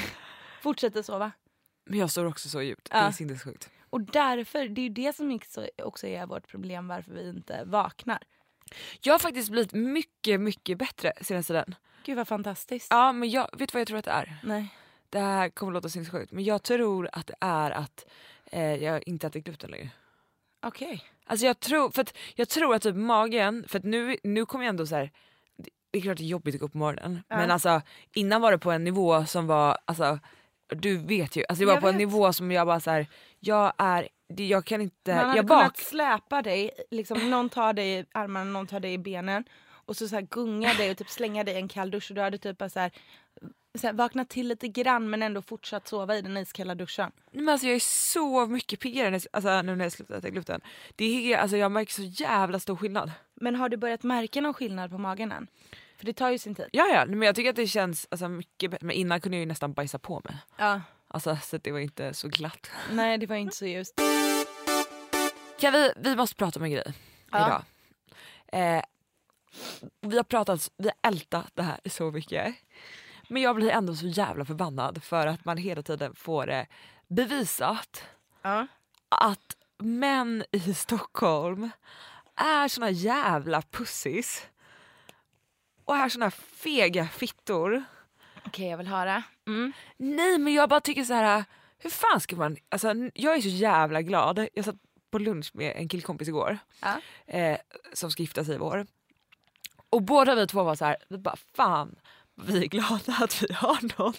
Fortsätter 0.62 1.02
sova. 1.02 1.32
Men 1.84 1.98
jag 1.98 2.10
står 2.10 2.24
också 2.24 2.48
så 2.48 2.62
djupt. 2.62 2.90
Det 2.90 2.96
Ja. 2.96 3.02
är 3.02 3.10
sinnessjukt. 3.12 3.70
Och 3.90 4.00
därför, 4.00 4.68
det 4.68 4.80
är 4.80 4.82
ju 4.82 4.88
det 4.88 5.16
som 5.16 5.40
också- 5.82 6.06
är 6.06 6.26
vårt 6.26 6.48
problem 6.48 6.88
varför 6.88 7.12
vi 7.12 7.28
inte 7.28 7.64
vaknar. 7.64 8.18
Jag 9.00 9.14
har 9.14 9.18
faktiskt 9.18 9.50
blivit 9.50 9.72
mycket, 9.72 10.40
mycket 10.40 10.78
bättre 10.78 11.12
senaste 11.20 11.52
tiden. 11.52 11.74
Gud 12.04 12.16
vad 12.16 12.28
fantastiskt. 12.28 12.86
Ja 12.90 13.12
men 13.12 13.30
jag, 13.30 13.50
vet 13.58 13.68
du 13.68 13.72
vad 13.72 13.80
jag 13.80 13.88
tror 13.88 13.98
att 13.98 14.04
det 14.04 14.10
är? 14.10 14.36
Nej. 14.42 14.68
Det 15.10 15.18
här 15.20 15.48
kommer 15.48 15.72
låta 15.72 15.88
sinnessjukt 15.88 16.32
men 16.32 16.44
jag 16.44 16.62
tror 16.62 17.08
att 17.12 17.26
det 17.26 17.34
är 17.40 17.70
att 17.70 18.06
eh, 18.52 18.74
jag 18.84 19.08
inte 19.08 19.26
äter 19.26 19.40
gluten 19.40 19.70
längre. 19.70 19.90
Okej. 20.62 21.04
Alltså 21.26 21.46
jag 21.46 21.60
tror, 21.60 21.90
för 21.90 22.02
att, 22.02 22.16
jag 22.34 22.48
tror 22.48 22.74
att 22.74 22.82
typ 22.82 22.96
magen, 22.96 23.64
för 23.68 23.78
att 23.78 23.84
nu, 23.84 24.16
nu 24.22 24.46
kommer 24.46 24.64
jag 24.64 24.68
ändå 24.70 24.86
så 24.86 24.94
här. 24.96 25.10
det- 25.56 25.70
det 25.90 25.98
är 25.98 26.02
klart 26.02 26.16
det 26.16 26.22
är 26.24 26.26
jobbigt 26.26 26.54
att 26.54 26.60
gå 26.60 26.66
upp 26.66 26.72
på 26.72 26.78
morgonen 26.78 27.22
Ja. 27.28 27.36
men 27.36 27.50
alltså 27.50 27.82
innan 28.14 28.40
var 28.42 28.52
det 28.52 28.58
på 28.58 28.70
en 28.70 28.84
nivå 28.84 29.24
som 29.26 29.46
var, 29.46 29.78
alltså 29.84 30.18
du 30.68 30.98
vet 30.98 31.36
ju, 31.36 31.44
alltså 31.48 31.60
det 31.60 31.66
var 31.66 31.72
Jag 31.72 31.82
på 31.82 31.88
en 31.88 31.94
vet. 31.94 31.98
nivå 32.08 32.32
som 32.32 32.52
jag 32.52 32.66
bara 32.66 32.80
så 32.80 32.90
här, 32.90 33.06
jag 33.40 33.72
är, 33.78 34.08
jag 34.36 34.64
kan 34.64 34.80
inte, 34.80 35.14
Man 35.14 35.24
hade 35.24 35.36
jag 35.36 35.48
kunnat 35.48 35.64
bak, 35.64 35.78
släpa 35.78 36.42
dig, 36.42 36.70
liksom, 36.90 37.30
någon 37.30 37.48
tar 37.48 37.72
dig 37.72 37.98
i 37.98 38.04
armarna, 38.12 38.50
någon 38.50 38.66
tar 38.66 38.80
dig 38.80 38.92
i 38.92 38.98
benen 38.98 39.44
och 39.68 39.96
så, 39.96 40.08
så 40.08 40.20
gunga 40.30 40.74
dig 40.74 40.90
och 40.90 40.96
typ 40.98 41.10
slänga 41.10 41.44
dig 41.44 41.54
i 41.54 41.58
en 41.58 41.68
kall 41.68 41.90
dusch 41.90 42.10
och 42.10 42.14
du 42.14 42.20
hade 42.22 42.38
typ 42.38 42.58
bara 42.58 42.68
så 42.68 42.80
här, 42.80 42.90
så 43.78 43.86
här, 43.86 43.94
vaknat 43.94 44.28
till 44.28 44.48
lite 44.48 44.68
grann 44.68 45.10
men 45.10 45.22
ändå 45.22 45.42
fortsatt 45.42 45.88
sova 45.88 46.16
i 46.16 46.22
den 46.22 46.36
iskalla 46.36 46.74
duschen. 46.74 47.12
men 47.32 47.48
alltså 47.48 47.66
jag 47.66 47.76
är 47.76 47.80
så 47.80 48.46
mycket 48.46 48.80
piggare 48.80 49.20
alltså, 49.32 49.62
nu 49.62 49.76
när 49.76 49.84
jag 49.84 49.92
slutat 49.92 50.16
äta 50.18 50.30
gluten. 50.30 50.60
Det 50.96 51.32
är, 51.32 51.38
alltså 51.38 51.56
jag 51.56 51.72
märker 51.72 51.92
så 51.92 52.02
jävla 52.02 52.58
stor 52.60 52.76
skillnad. 52.76 53.12
Men 53.34 53.54
har 53.54 53.68
du 53.68 53.76
börjat 53.76 54.02
märka 54.02 54.40
någon 54.40 54.54
skillnad 54.54 54.90
på 54.90 54.98
magen 54.98 55.32
än? 55.32 55.46
För 55.98 56.06
det 56.06 56.12
tar 56.12 56.30
ju 56.30 56.38
sin 56.38 56.54
tid. 56.54 56.66
Ja 56.72 56.86
ja, 56.86 57.06
men 57.06 57.22
jag 57.22 57.34
tycker 57.36 57.50
att 57.50 57.56
det 57.56 57.66
känns 57.66 58.06
alltså, 58.10 58.28
mycket 58.28 58.70
bättre, 58.70 58.86
men 58.86 58.96
innan 58.96 59.20
kunde 59.20 59.36
jag 59.36 59.40
ju 59.40 59.46
nästan 59.46 59.72
bajsa 59.72 59.98
på 59.98 60.20
mig. 60.24 60.36
Ja. 60.56 60.80
Alltså 61.08 61.38
så 61.42 61.56
det 61.58 61.72
var 61.72 61.78
inte 61.78 62.14
så 62.14 62.28
glatt. 62.28 62.70
Nej 62.92 63.18
det 63.18 63.26
var 63.26 63.36
inte 63.36 63.56
så 63.56 63.66
ljust. 63.66 64.00
Kan 65.60 65.72
vi, 65.72 65.92
vi 65.96 66.16
måste 66.16 66.36
prata 66.36 66.58
om 66.58 66.64
en 66.64 66.70
grej 66.70 66.92
Ja. 67.30 67.46
idag. 67.46 67.62
Eh, 68.76 68.82
vi 70.00 70.16
har 70.16 70.24
pratat, 70.24 70.70
vi 70.76 70.84
har 70.88 71.10
ältat 71.10 71.46
det 71.54 71.62
här 71.62 71.80
så 71.84 72.10
mycket. 72.10 72.54
Men 73.28 73.42
jag 73.42 73.56
blir 73.56 73.70
ändå 73.70 73.94
så 73.94 74.06
jävla 74.06 74.44
förbannad 74.44 75.02
för 75.02 75.26
att 75.26 75.44
man 75.44 75.56
hela 75.56 75.82
tiden 75.82 76.14
får 76.14 76.46
det 76.46 76.66
bevisat 77.08 78.04
Ja. 78.42 78.66
att 79.08 79.56
män 79.78 80.44
i 80.52 80.74
Stockholm 80.74 81.70
är 82.36 82.68
såna 82.68 82.90
jävla 82.90 83.62
pussis. 83.62 84.46
Och 85.84 85.96
är 85.96 86.08
såna 86.08 86.30
fega 86.30 87.08
fittor. 87.08 87.84
Okej 88.46 88.68
jag 88.68 88.76
vill 88.78 88.86
höra. 88.88 89.22
Mm. 89.46 89.72
Nej 89.96 90.38
men 90.38 90.54
jag 90.54 90.68
bara 90.68 90.80
tycker 90.80 91.04
så 91.04 91.14
här. 91.14 91.44
hur 91.78 91.90
fan 91.90 92.20
ska 92.20 92.36
man, 92.36 92.56
alltså 92.68 92.94
jag 93.14 93.36
är 93.36 93.40
så 93.40 93.48
jävla 93.48 94.02
glad. 94.02 94.48
Jag 94.54 94.64
satt 94.64 94.76
på 95.10 95.18
lunch 95.18 95.50
med 95.54 95.72
en 95.76 95.88
killkompis 95.88 96.28
igår 96.28 96.58
Ja. 96.82 97.00
eh, 97.26 97.58
som 97.92 98.10
ska 98.10 98.22
gifta 98.22 98.44
sig 98.44 98.54
i 98.54 98.58
vår. 98.58 98.86
Och 99.90 100.02
båda 100.02 100.34
vi 100.34 100.46
två 100.46 100.62
var 100.62 100.74
så 100.74 100.84
här, 100.84 100.96
vi 101.08 101.18
bara 101.18 101.36
fan 101.54 101.96
vi 102.36 102.62
är 102.64 102.66
glada 102.68 103.16
att 103.20 103.42
vi 103.42 103.52
har 103.54 103.98
någon. 103.98 104.14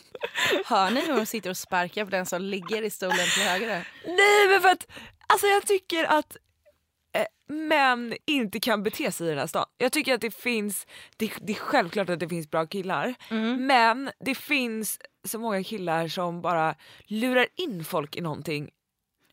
Hör 0.66 0.92
ni 0.92 1.06
hur 1.06 1.14
hon 1.14 1.26
sitter 1.26 1.50
och 1.50 1.58
sparkar 1.58 2.06
på 2.06 2.12
den 2.12 2.26
som 2.26 2.42
ligger 2.42 2.82
i 2.82 2.90
stolen 2.90 3.28
till 3.34 3.44
höger? 3.44 3.88
Nej 4.06 4.48
men 4.50 4.62
för 4.62 4.70
att 4.70 4.88
alltså 5.28 5.48
jag 5.48 5.66
tycker 5.66 6.04
att 6.06 6.38
eh, 7.16 7.56
män 7.56 8.16
inte 8.26 8.60
kan 8.60 8.84
bete 8.84 9.12
sig 9.12 9.28
i 9.28 9.30
den 9.30 9.40
här 9.40 9.48
stan. 9.48 9.66
Jag 9.78 9.92
tycker 9.92 10.14
att 10.14 10.22
det 10.22 10.32
finns, 10.36 10.88
det, 11.18 11.32
det 11.42 11.54
är 11.54 11.58
självklart 11.58 12.10
att 12.10 12.20
det 12.20 12.30
finns 12.30 12.52
bra 12.52 12.66
killar 12.68 13.16
men 13.58 14.12
det 14.20 14.36
finns 14.36 15.00
så 15.24 15.40
många 15.40 15.64
killar 15.64 16.08
som 16.08 16.42
bara 16.42 16.76
lurar 17.06 17.48
in 17.56 17.86
folk 17.86 18.16
i 18.16 18.22
någonting 18.22 18.70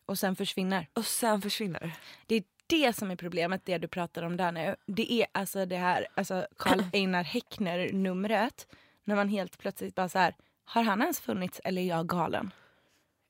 Och 0.05 0.19
sen 0.19 0.35
försvinner. 0.35 0.87
och 0.93 1.05
sen 1.05 1.41
försvinner. 1.41 1.91
Det 2.27 2.35
är 2.35 2.43
det 2.67 2.93
som 2.95 3.11
är 3.11 3.15
problemet, 3.15 3.61
det 3.65 3.77
du 3.77 3.87
pratar 3.87 4.23
om 4.23 4.37
där 4.37 4.51
nu. 4.51 4.75
Det 4.85 5.11
är 5.13 5.27
alltså 5.31 5.65
det 5.65 5.77
här 5.77 6.07
alltså 6.15 6.47
Karl 6.57 6.81
Einar 6.93 7.23
Häckner 7.23 7.93
numret 7.93 8.67
när 9.03 9.15
man 9.15 9.29
helt 9.29 9.57
plötsligt 9.57 9.95
bara 9.95 10.09
så 10.09 10.19
här, 10.19 10.35
har 10.65 10.83
han 10.83 11.01
ens 11.01 11.19
funnits 11.19 11.61
eller 11.63 11.81
är 11.81 11.85
jag 11.85 12.07
galen? 12.07 12.51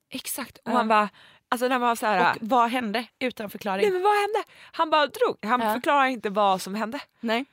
Exakt. 0.10 0.58
Och 0.58 0.64
Ja. 0.72 0.74
man 0.74 0.88
bara, 0.88 1.10
alltså 1.50 1.68
när 1.68 1.80
man 1.80 1.88
var 1.88 1.96
så 1.96 2.06
här, 2.06 2.32
Och 2.32 2.38
vad 2.42 2.70
hände 2.70 3.06
utan 3.20 3.50
förklaring? 3.50 3.84
nej 3.84 3.92
men 3.92 4.02
vad 4.02 4.16
hände? 4.16 4.44
Han 4.72 4.90
bara 4.90 5.08
drog, 5.08 5.38
han 5.46 5.62
Ja. 5.62 5.74
förklarar 5.74 6.06
inte 6.06 6.30
vad 6.30 6.62
som 6.62 6.76
hände. 6.76 7.00
Nej. 7.20 7.46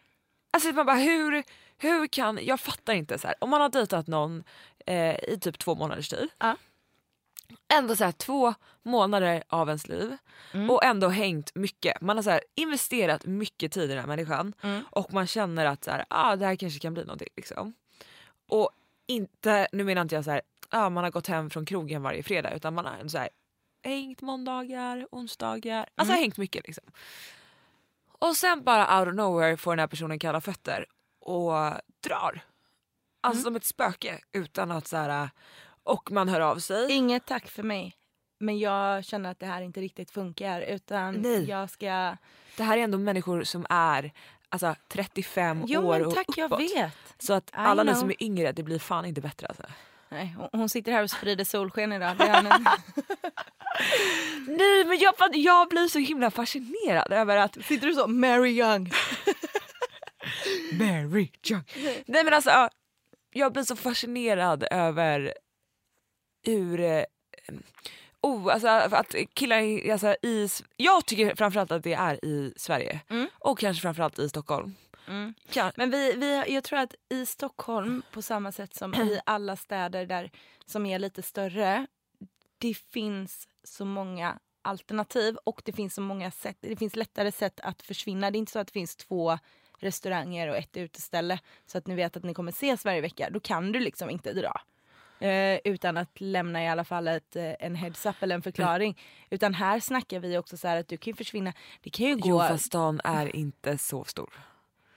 Alltså 0.50 0.72
man 0.72 0.86
bara 0.86 0.96
hur, 0.96 1.42
hur 1.78 2.06
kan, 2.06 2.38
jag 2.42 2.60
fattar 2.60 2.92
inte 2.92 3.18
så 3.18 3.26
här. 3.26 3.36
om 3.40 3.50
man 3.50 3.60
har 3.60 3.68
dejtat 3.68 4.06
någon 4.06 4.44
eh, 4.86 5.16
i 5.24 5.38
typ 5.40 5.58
två 5.58 5.74
månaders 5.74 6.08
tid. 6.08 6.28
Ja. 6.38 6.56
Ändå 7.74 7.96
så 7.96 8.04
här, 8.04 8.12
två 8.12 8.54
månader 8.82 9.42
av 9.48 9.68
ens 9.68 9.88
liv 9.88 10.16
Mm. 10.54 10.70
och 10.70 10.84
ändå 10.84 11.08
hängt 11.08 11.54
mycket. 11.54 12.00
Man 12.00 12.16
har 12.16 12.22
så 12.22 12.30
här, 12.30 12.42
investerat 12.54 13.26
mycket 13.26 13.72
tid 13.72 13.84
i 13.84 13.94
den 13.94 13.98
här 13.98 14.06
människan 14.06 14.54
Mm. 14.62 14.82
och 14.90 15.12
man 15.12 15.26
känner 15.26 15.66
att 15.66 15.84
så 15.84 15.90
här, 15.90 16.04
ah, 16.08 16.36
det 16.36 16.46
här 16.46 16.56
kanske 16.56 16.78
kan 16.80 16.94
bli 16.94 17.04
någonting. 17.04 17.28
Liksom. 17.36 17.74
Och 18.48 18.70
inte, 19.06 19.68
nu 19.72 19.84
menar 19.84 20.02
inte 20.02 20.14
jag 20.14 20.24
så 20.24 20.30
här, 20.30 20.42
ah, 20.68 20.90
man 20.90 21.04
har 21.04 21.10
gått 21.10 21.26
hem 21.26 21.50
från 21.50 21.64
krogen 21.66 22.02
varje 22.02 22.22
fredag 22.22 22.50
utan 22.54 22.74
man 22.74 22.84
har 22.86 23.08
så 23.08 23.18
här, 23.18 23.28
hängt 23.84 24.20
måndagar, 24.20 25.06
onsdagar, 25.10 25.88
alltså 25.94 26.14
hängt 26.14 26.36
mycket 26.36 26.66
liksom. 26.66 26.84
Och 28.18 28.36
sen 28.36 28.64
bara 28.64 28.98
out 29.00 29.08
of 29.08 29.14
nowhere 29.14 29.56
får 29.56 29.72
den 29.72 29.78
här 29.78 29.86
personen 29.86 30.18
kalla 30.18 30.40
fötter 30.40 30.86
och 31.20 31.52
drar. 32.00 32.40
Alltså 33.20 33.42
som 33.42 33.56
ett 33.56 33.64
spöke 33.64 34.18
utan 34.32 34.70
att 34.70 34.86
så 34.86 34.96
här 34.96 35.30
och 35.84 36.10
man 36.12 36.28
hör 36.28 36.40
av 36.40 36.58
sig. 36.58 36.92
Inget 36.92 37.26
tack 37.26 37.48
för 37.48 37.62
mig. 37.62 37.96
Men 38.40 38.58
jag 38.58 39.04
känner 39.04 39.30
att 39.30 39.38
det 39.40 39.46
här 39.46 39.62
inte 39.62 39.80
riktigt 39.80 40.10
funkar 40.10 40.60
utan 40.60 41.14
Nej. 41.14 41.44
jag 41.48 41.70
ska... 41.70 42.16
Det 42.56 42.62
här 42.62 42.78
är 42.78 42.82
ändå 42.82 42.98
människor 42.98 43.44
som 43.44 43.66
är 43.70 44.12
alltså 44.48 44.74
35 44.88 45.64
Jo 45.66 45.80
år 45.88 45.98
men 45.98 46.06
och 46.06 46.14
tack 46.14 46.26
jag 46.36 46.44
uppåt. 46.52 46.60
vet. 46.60 46.92
Så 47.18 47.32
att 47.32 47.50
I 47.50 47.52
alla 47.54 47.82
ni 47.82 47.94
som 47.94 48.10
är 48.10 48.22
yngre, 48.22 48.52
det 48.52 48.62
blir 48.62 48.78
fan 48.78 49.04
inte 49.04 49.20
bättre 49.20 49.46
alltså. 49.46 49.62
Nej, 50.08 50.36
hon- 50.52 50.68
sitter 50.68 50.92
här 50.92 51.02
och 51.02 51.10
sprider 51.10 51.44
solsken 51.44 51.92
idag. 51.92 52.16
Nej 54.46 54.84
men 54.84 54.98
jag, 54.98 55.14
jag 55.32 55.68
blir 55.68 55.88
så 55.88 55.98
himla 55.98 56.30
fascinerad 56.30 57.12
över 57.12 57.36
att 57.36 57.64
Sitter 57.64 57.86
du 57.86 57.94
så? 57.94 58.06
Mary 58.06 58.50
Young. 58.50 58.90
Mary 60.72 61.28
Young. 61.50 61.64
Nej 62.06 62.24
men 62.24 62.34
alltså 62.34 62.50
ja, 62.50 62.70
jag 63.32 63.52
blir 63.52 63.62
så 63.62 63.76
fascinerad 63.76 64.64
över 64.70 65.34
eh, 66.80 67.04
Oh, 68.24 68.52
alltså 68.52 68.68
att 68.68 69.14
killar 69.34 69.90
alltså, 69.92 70.16
i, 70.22 70.48
jag 70.76 71.06
tycker 71.06 71.34
framförallt 71.34 71.72
att 71.72 71.82
det 71.82 71.94
är 71.94 72.24
i 72.24 72.52
Sverige 72.56 73.00
Mm. 73.08 73.28
och 73.38 73.58
kanske 73.58 73.82
framförallt 73.82 74.18
i 74.18 74.28
Stockholm. 74.28 74.74
Mm. 75.08 75.34
Men 75.76 75.90
vi, 75.90 76.12
vi, 76.12 76.54
jag 76.54 76.64
tror 76.64 76.78
att 76.78 76.94
i 77.08 77.26
Stockholm, 77.26 78.02
på 78.12 78.22
samma 78.22 78.52
sätt 78.52 78.74
som 78.74 78.94
i 78.94 79.20
alla 79.26 79.56
städer 79.56 80.06
där 80.06 80.30
som 80.66 80.86
är 80.86 80.98
lite 80.98 81.22
större, 81.22 81.86
det 82.58 82.74
finns 82.74 83.48
så 83.64 83.84
många 83.84 84.38
alternativ 84.62 85.36
och 85.44 85.62
det 85.64 85.72
finns 85.72 85.94
så 85.94 86.00
många 86.00 86.30
sätt, 86.30 86.56
det 86.60 86.76
finns 86.76 86.96
lättare 86.96 87.32
sätt 87.32 87.60
att 87.60 87.82
försvinna. 87.82 88.30
Det 88.30 88.36
är 88.36 88.38
inte 88.38 88.52
så 88.52 88.58
att 88.58 88.66
det 88.66 88.72
finns 88.72 88.96
två 88.96 89.38
restauranger 89.78 90.48
och 90.48 90.56
ett 90.56 90.76
uteställe 90.76 91.38
så 91.66 91.78
att 91.78 91.86
ni 91.86 91.94
vet 91.94 92.16
att 92.16 92.24
ni 92.24 92.34
kommer 92.34 92.52
ses 92.52 92.84
varje 92.84 93.00
vecka. 93.00 93.30
Då 93.30 93.40
kan 93.40 93.72
du 93.72 93.80
liksom 93.80 94.10
inte 94.10 94.32
dra. 94.32 94.60
Eh, 95.22 95.60
utan 95.64 95.96
att 95.96 96.20
lämna 96.20 96.64
i 96.64 96.68
alla 96.68 96.84
fall 96.84 97.08
ett, 97.08 97.36
eh, 97.36 97.52
en 97.58 97.76
heads-up 97.76 98.22
eller 98.22 98.34
en 98.34 98.42
förklaring. 98.42 98.98
Utan 99.30 99.54
här 99.54 99.80
snackar 99.80 100.20
vi 100.20 100.38
också 100.38 100.56
så 100.56 100.68
här 100.68 100.76
att 100.76 100.88
du 100.88 100.96
kan 100.96 101.10
ju 101.10 101.16
försvinna. 101.16 101.52
Det 101.82 101.90
kan 101.90 102.06
ju 102.06 102.16
gå... 102.16 102.28
jo 102.28 102.38
fast 102.38 102.64
stan 102.64 103.00
är 103.04 103.36
inte 103.36 103.78
så 103.78 104.04
stor. 104.04 104.30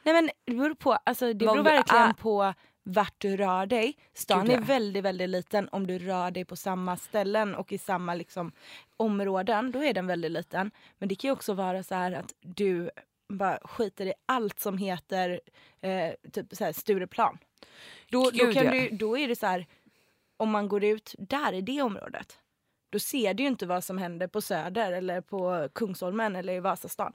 Nej 0.04 0.14
men 0.14 0.30
det 0.46 0.54
beror 0.54 0.74
på, 0.74 0.94
alltså 0.94 1.34
det 1.34 1.46
beror 1.46 1.64
verkligen 1.64 2.10
är- 2.10 2.14
på 2.14 2.54
vart 2.84 3.14
du 3.18 3.38
rör 3.38 3.66
dig. 3.66 3.98
Stan 4.14 4.52
är 4.52 4.60
väldigt, 4.60 5.04
väldigt 5.04 5.30
liten. 5.30 5.70
Om 5.72 5.88
du 5.88 6.00
rör 6.00 6.32
dig 6.32 6.46
på 6.46 6.56
samma 6.56 6.98
ställen 6.98 7.56
och 7.56 7.72
i 7.72 7.78
samma 7.78 8.14
liksom, 8.14 8.52
områden, 8.98 9.72
då 9.72 9.84
är 9.84 9.94
den 9.94 10.08
väldigt 10.08 10.32
liten. 10.32 10.72
Men 10.98 11.10
det 11.10 11.16
kan 11.16 11.28
ju 11.28 11.32
också 11.32 11.54
vara 11.54 11.84
så 11.84 11.96
här 11.96 12.12
att 12.12 12.34
du 12.42 12.90
bara 13.30 13.60
skiter 13.64 14.06
i 14.06 14.14
allt 14.26 14.60
som 14.60 14.78
heter 14.78 15.42
eh, 15.82 16.12
typ 16.32 16.46
så 16.52 16.64
här 16.64 16.74
Stureplan. 16.74 17.38
Då, 18.10 18.32
då, 18.32 18.54
kan 18.54 18.66
ja. 18.66 18.72
du, 18.72 18.90
då 18.90 19.18
är 19.18 19.28
det 19.28 19.36
så 19.36 19.46
här, 19.46 19.66
om 20.38 20.50
man 20.50 20.68
går 20.68 20.84
ut 20.84 21.16
där 21.18 21.54
i 21.54 21.62
det 21.62 21.82
området, 21.82 22.40
då 22.90 23.00
ser 23.00 23.34
du 23.34 23.44
ju 23.44 23.50
inte 23.50 23.66
vad 23.66 23.84
som 23.84 23.98
händer 23.98 24.28
på 24.28 24.42
Söder 24.42 24.92
eller 24.92 25.22
på 25.22 25.70
Kungsholmen 25.74 26.36
eller 26.36 26.54
i 26.54 26.60
Vasastan. 26.60 27.14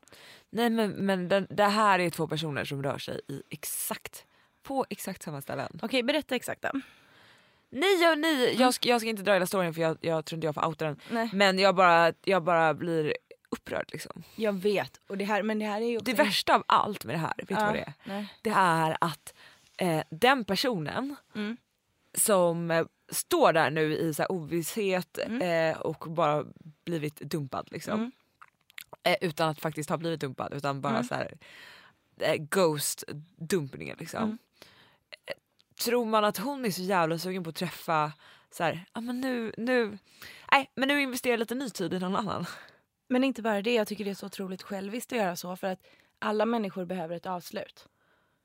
Nej 0.50 0.70
men, 0.70 0.90
men 0.90 1.28
den, 1.28 1.46
det 1.50 1.64
här 1.64 1.98
är 1.98 2.10
två 2.10 2.26
personer 2.28 2.64
som 2.64 2.82
rör 2.82 2.98
sig 2.98 3.20
i 3.28 3.42
exakt, 3.50 4.26
på 4.62 4.86
exakt 4.90 5.22
samma 5.22 5.40
ställen. 5.40 5.78
Okej, 5.82 6.02
berätta 6.02 6.34
exakt 6.34 6.62
då. 6.62 6.70
Nej, 7.72 8.02
jag, 8.02 8.18
nej 8.18 8.56
jag, 8.58 8.74
ska, 8.74 8.88
jag 8.88 9.00
ska 9.00 9.10
inte 9.10 9.22
dra 9.22 9.32
hela 9.32 9.46
storyn 9.46 9.74
för 9.74 9.80
jag, 9.80 9.98
jag 10.00 10.24
tror 10.24 10.36
inte 10.36 10.46
jag 10.46 10.54
får 10.54 10.66
outa 10.66 10.84
den. 10.84 11.00
Nej. 11.10 11.30
Men 11.32 11.58
jag 11.58 11.74
bara, 11.74 12.12
jag 12.24 12.42
bara 12.42 12.74
blir 12.74 13.14
upprörd 13.50 13.88
liksom. 13.92 14.22
Jag 14.36 14.52
vet. 14.52 15.00
Och 15.08 15.18
det 15.18 15.24
här, 15.24 15.42
men 15.42 15.58
det 15.58 15.64
här 15.66 15.80
är 15.80 15.86
ju 15.86 15.96
också... 15.96 16.04
Det 16.04 16.14
värsta 16.22 16.54
av 16.54 16.64
allt 16.66 17.04
med 17.04 17.14
det 17.14 17.18
här, 17.18 17.32
vet 17.36 17.48
du 17.48 17.54
Ja, 17.54 17.64
vad 17.64 17.74
det 17.74 17.80
är? 17.80 17.92
Nej. 18.04 18.34
Det 18.42 18.50
är 18.56 18.96
att 19.00 19.34
eh, 19.76 20.02
den 20.10 20.44
personen 20.44 21.16
Mm. 21.34 21.56
som 22.14 22.86
står 23.10 23.52
där 23.52 23.70
nu 23.70 23.96
i 23.96 24.14
så 24.14 24.22
här 24.22 24.32
ovisshet 24.32 25.18
Mm. 25.18 25.72
eh, 25.72 25.80
och 25.80 26.04
bara 26.12 26.44
blivit 26.84 27.16
dumpad 27.16 27.68
liksom. 27.70 27.94
Mm. 28.00 28.12
Eh, 29.02 29.16
utan 29.20 29.48
att 29.48 29.60
faktiskt 29.60 29.90
ha 29.90 29.96
blivit 29.96 30.20
dumpad 30.20 30.54
utan 30.54 30.80
bara 30.80 30.92
Mm. 30.94 31.04
så 31.04 31.14
här 31.14 31.38
eh, 32.20 32.36
ghost 32.36 33.04
dumpningen 33.36 33.96
liksom. 34.00 34.22
Mm. 34.22 34.38
Eh, 35.26 35.34
Tror 35.84 36.04
man 36.06 36.24
att 36.24 36.36
hon 36.38 36.64
är 36.64 36.70
så 36.70 36.82
jävla 36.82 37.18
sugen 37.18 37.44
på 37.44 37.50
att 37.50 37.56
träffa 37.56 38.12
så 38.50 38.64
här, 38.64 38.84
ja 38.94 39.00
men 39.00 39.20
nu, 39.20 39.52
nu, 39.56 39.98
nej 40.52 40.70
men 40.74 40.88
nu 40.88 41.00
investerar 41.02 41.32
jag 41.32 41.38
lite 41.40 41.54
ny 41.54 41.70
tid 41.70 41.94
i 41.94 41.98
någon 41.98 42.16
annan. 42.16 42.46
Men 43.08 43.24
inte 43.24 43.42
bara 43.42 43.62
det, 43.62 43.74
jag 43.74 43.86
tycker 43.88 44.04
det 44.04 44.10
är 44.10 44.14
så 44.14 44.26
otroligt 44.26 44.62
själviskt 44.62 45.12
att 45.12 45.18
göra 45.18 45.36
så 45.36 45.56
för 45.56 45.66
att 45.66 45.80
alla 46.18 46.46
människor 46.46 46.84
behöver 46.84 47.16
ett 47.16 47.26
avslut. 47.26 47.86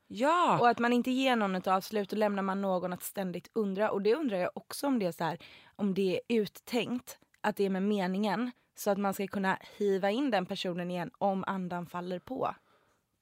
Ja! 0.08 0.60
Och 0.60 0.70
att 0.70 0.80
man 0.80 0.94
inte 0.94 1.12
ger 1.12 1.36
någon 1.36 1.56
ett 1.56 1.68
avslut 1.68 2.12
och 2.12 2.18
lämnar 2.18 2.44
man 2.44 2.62
någon 2.62 2.94
att 2.94 3.04
ständigt 3.04 3.50
undra. 3.54 3.92
Och 3.92 4.02
det 4.02 4.16
undrar 4.16 4.38
jag 4.38 4.50
också 4.54 4.88
om 4.88 5.00
det 5.00 5.06
är 5.06 5.12
så 5.12 5.24
här, 5.24 5.38
om 5.76 5.94
det 5.94 6.22
är 6.28 6.42
uttänkt, 6.42 7.18
att 7.42 7.56
det 7.56 7.64
är 7.66 7.70
med 7.70 7.84
meningen. 7.84 8.52
Så 8.76 8.90
att 8.92 8.98
man 8.98 9.14
ska 9.14 9.28
kunna 9.28 9.58
hiva 9.78 10.12
in 10.12 10.32
den 10.32 10.46
personen 10.46 10.92
igen 10.92 11.12
om 11.18 11.44
andan 11.48 11.86
faller 11.88 12.20
på. 12.20 12.56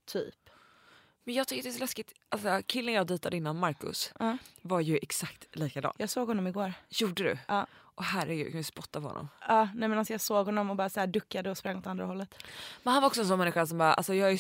Typ. 0.06 0.36
Men 1.24 1.36
jag 1.36 1.48
tycker 1.48 1.64
det 1.64 1.70
är 1.70 1.74
så 1.74 1.80
läskigt, 1.80 2.14
alltså 2.30 2.62
killen 2.66 2.94
jag 2.94 3.08
dejtade 3.08 3.38
innan 3.38 3.60
Marcus 3.60 4.14
Ja. 4.20 4.38
var 4.62 4.80
ju 4.80 5.00
exakt 5.02 5.56
likadan. 5.56 5.94
Jag 5.98 6.10
såg 6.10 6.28
honom 6.28 6.48
igår. 6.48 6.74
Gjorde 6.90 7.24
du? 7.24 7.38
Ja. 7.48 7.68
Och 7.96 8.04
herregud, 8.04 8.46
jag 8.46 8.52
kan 8.52 8.60
ju 8.60 8.64
spotta 8.64 9.02
på 9.02 9.08
honom. 9.08 9.30
Ja, 9.48 9.70
nej 9.76 9.90
men 9.90 9.98
alltså 9.98 10.14
jag 10.14 10.22
såg 10.22 10.46
honom 10.46 10.70
och 10.70 10.76
bara 10.76 10.90
så 10.90 11.06
duckade 11.06 11.50
och 11.52 11.58
sprang 11.58 11.78
åt 11.78 11.88
andra 11.88 12.06
hållet. 12.06 12.36
Men 12.84 12.94
han 12.94 13.02
var 13.04 13.08
också 13.08 13.22
en 13.22 13.28
sån 13.28 13.40
människa 13.40 13.66
som 13.66 13.78
bara, 13.78 13.94
alltså 13.94 14.14
jag 14.14 14.32
är, 14.32 14.40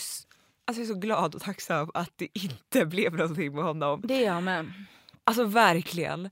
alltså 0.67 0.81
jag 0.81 0.89
är 0.89 0.93
så 0.93 0.99
glad 0.99 1.35
och 1.35 1.41
tacksam 1.41 1.91
att 1.93 2.11
det 2.15 2.27
inte 2.33 2.85
blev 2.95 3.15
någonting 3.15 3.55
med 3.55 3.63
honom. 3.63 4.01
Det 4.03 4.25
är 4.25 4.33
jag 4.33 4.43
med. 4.43 4.73
Alltså 5.23 5.43
verkligen. 5.45 6.25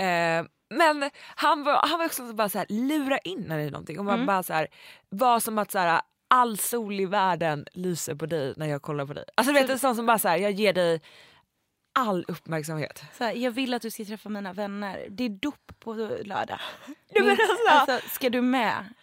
Eh, 0.00 0.44
men 0.74 1.10
han 1.36 1.64
var, 1.64 1.86
han 1.88 1.98
var 1.98 2.06
också 2.06 2.26
så 2.28 2.34
bara 2.34 2.48
så 2.48 2.58
här, 2.58 2.66
lura 2.68 3.18
in 3.18 3.50
en 3.50 3.60
i 3.60 3.70
någonting 3.70 3.98
och 3.98 4.04
man 4.04 4.26
bara 4.26 4.42
så 4.42 4.52
här, 4.52 4.68
var 5.08 5.40
som 5.40 5.58
att 5.58 5.70
så 5.70 5.78
här, 5.78 6.00
all 6.34 6.58
sol 6.58 7.00
i 7.00 7.06
världen 7.06 7.66
lyser 7.72 8.14
på 8.14 8.26
dig 8.26 8.54
när 8.56 8.66
jag 8.66 8.82
kollar 8.82 9.06
på 9.06 9.12
dig. 9.12 9.24
Alltså 9.34 9.52
du 9.52 9.60
vet 9.60 9.70
en 9.70 9.78
sån 9.78 9.96
som 9.96 10.06
bara 10.06 10.18
så 10.18 10.28
här, 10.28 10.36
jag 10.36 10.52
ger 10.52 10.72
dig 10.72 11.00
all 11.98 12.24
uppmärksamhet. 12.28 13.02
Så 13.18 13.24
här, 13.24 13.32
jag 13.32 13.50
vill 13.50 13.74
att 13.74 13.82
du 13.82 13.90
ska 13.90 14.04
träffa 14.04 14.28
mina 14.28 14.52
vänner. 14.52 15.06
Det 15.10 15.24
är 15.24 15.28
dop 15.28 15.72
på 15.78 15.94
lördag. 15.94 16.60
Nej, 16.86 16.96
men 17.14 17.24
Min- 17.24 17.30
alltså- 17.30 17.92
alltså, 17.92 18.08
ska 18.08 18.30
du 18.30 18.40
med? 18.42 18.94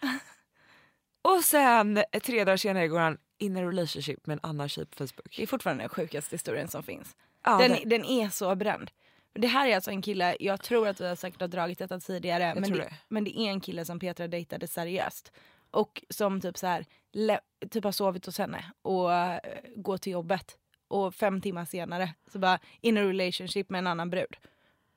Och 1.28 1.44
sen 1.44 2.02
tre 2.22 2.44
dagar 2.44 2.56
senare 2.56 2.88
går 2.88 2.98
han 2.98 3.18
in 3.38 3.56
en 3.56 3.66
relationship 3.66 4.26
med 4.26 4.34
en 4.34 4.40
annan 4.50 4.68
tjej 4.68 4.86
på 4.86 4.96
Facebook. 4.96 5.36
Det 5.36 5.42
är 5.42 5.46
fortfarande 5.46 5.82
den 5.82 5.88
sjukaste 5.88 6.34
historien 6.34 6.68
som 6.68 6.82
finns. 6.82 7.16
Ja, 7.44 7.58
den, 7.58 7.70
det- 7.70 7.84
den 7.84 8.04
är 8.04 8.28
så 8.28 8.54
bränd. 8.54 8.90
Det 9.32 9.46
här 9.46 9.68
är 9.68 9.74
alltså 9.74 9.90
en 9.90 10.02
kille, 10.02 10.36
jag 10.40 10.62
tror 10.62 10.88
att 10.88 11.00
vi 11.00 11.08
har 11.08 11.16
säkert 11.16 11.40
har 11.40 11.48
dragit 11.48 11.78
detta 11.78 12.00
tidigare, 12.00 12.54
men 12.54 12.70
det, 12.72 12.78
det. 12.78 12.94
men 13.08 13.24
det 13.24 13.38
är 13.38 13.50
en 13.50 13.60
kille 13.60 13.84
som 13.84 13.98
Petra 13.98 14.28
dejtade 14.28 14.66
seriöst. 14.66 15.32
Och 15.70 16.04
som 16.10 16.40
typ 16.40 16.58
så 16.58 16.66
här, 16.66 16.84
le, 17.12 17.40
typ 17.70 17.84
har 17.84 17.92
sovit 17.92 18.26
hos 18.26 18.38
henne 18.38 18.64
och 18.82 19.08
uh, 19.08 19.36
går 19.76 19.98
till 19.98 20.12
jobbet. 20.12 20.58
Och 20.88 21.14
fem 21.14 21.40
timmar 21.40 21.64
senare 21.64 22.14
så 22.32 22.38
bara 22.38 22.58
in 22.80 22.98
a 22.98 23.00
relationship 23.00 23.70
med 23.70 23.78
en 23.78 23.86
annan 23.86 24.10
brud. 24.10 24.36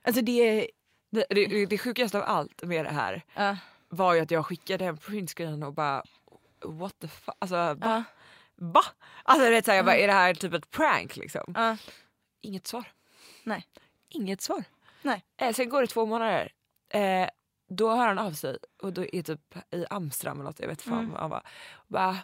Alltså 0.04 0.22
det 0.22 0.32
är... 0.60 0.68
Det, 1.10 1.26
det, 1.30 1.66
det 1.66 1.78
sjukaste 1.78 2.18
av 2.18 2.24
allt 2.24 2.64
med 2.64 2.86
det 2.86 2.92
här 2.92 3.22
ja, 3.36 3.58
var 3.90 4.14
ju 4.14 4.20
att 4.20 4.32
jag 4.32 4.46
skickade 4.46 4.86
en 4.86 4.98
printscreen 4.98 5.64
och 5.64 5.74
bara 5.74 6.04
what 6.66 7.00
the 7.00 7.08
fuck, 7.08 7.36
alltså 7.40 7.56
va? 7.56 8.04
Va? 8.62 8.84
Alltså 9.24 9.46
du 9.46 9.52
vet 9.52 9.66
såhär, 9.66 9.78
jag 9.78 9.86
bara, 9.86 9.96
är 9.98 10.08
det 10.08 10.14
här 10.14 10.34
typ 10.34 10.54
ett 10.54 10.72
prank 10.72 11.18
liksom? 11.18 11.54
ja. 11.56 11.78
Inget 12.42 12.68
svar. 12.68 12.86
Nej. 13.44 13.68
Inget 14.10 14.42
svar. 14.42 14.64
Nej. 15.02 15.26
Eh, 15.38 15.54
sen 15.54 15.70
går 15.70 15.82
det 15.82 15.88
två 15.88 16.06
månader. 16.06 16.52
Eh, 16.90 17.30
då 17.70 17.90
hör 17.90 18.08
han 18.08 18.20
av 18.20 18.32
sig 18.32 18.58
och 18.82 18.94
då 18.94 19.06
är 19.06 19.22
typ 19.22 19.56
i 19.72 19.86
Amsterdam 19.90 20.38
eller 20.38 20.50
något, 20.50 20.60
jag 20.60 20.68
vet 20.68 20.82
fan. 20.82 21.00
Mm. 21.00 21.16
Han 21.16 21.30
bara, 21.30 21.44
bara 21.88 22.18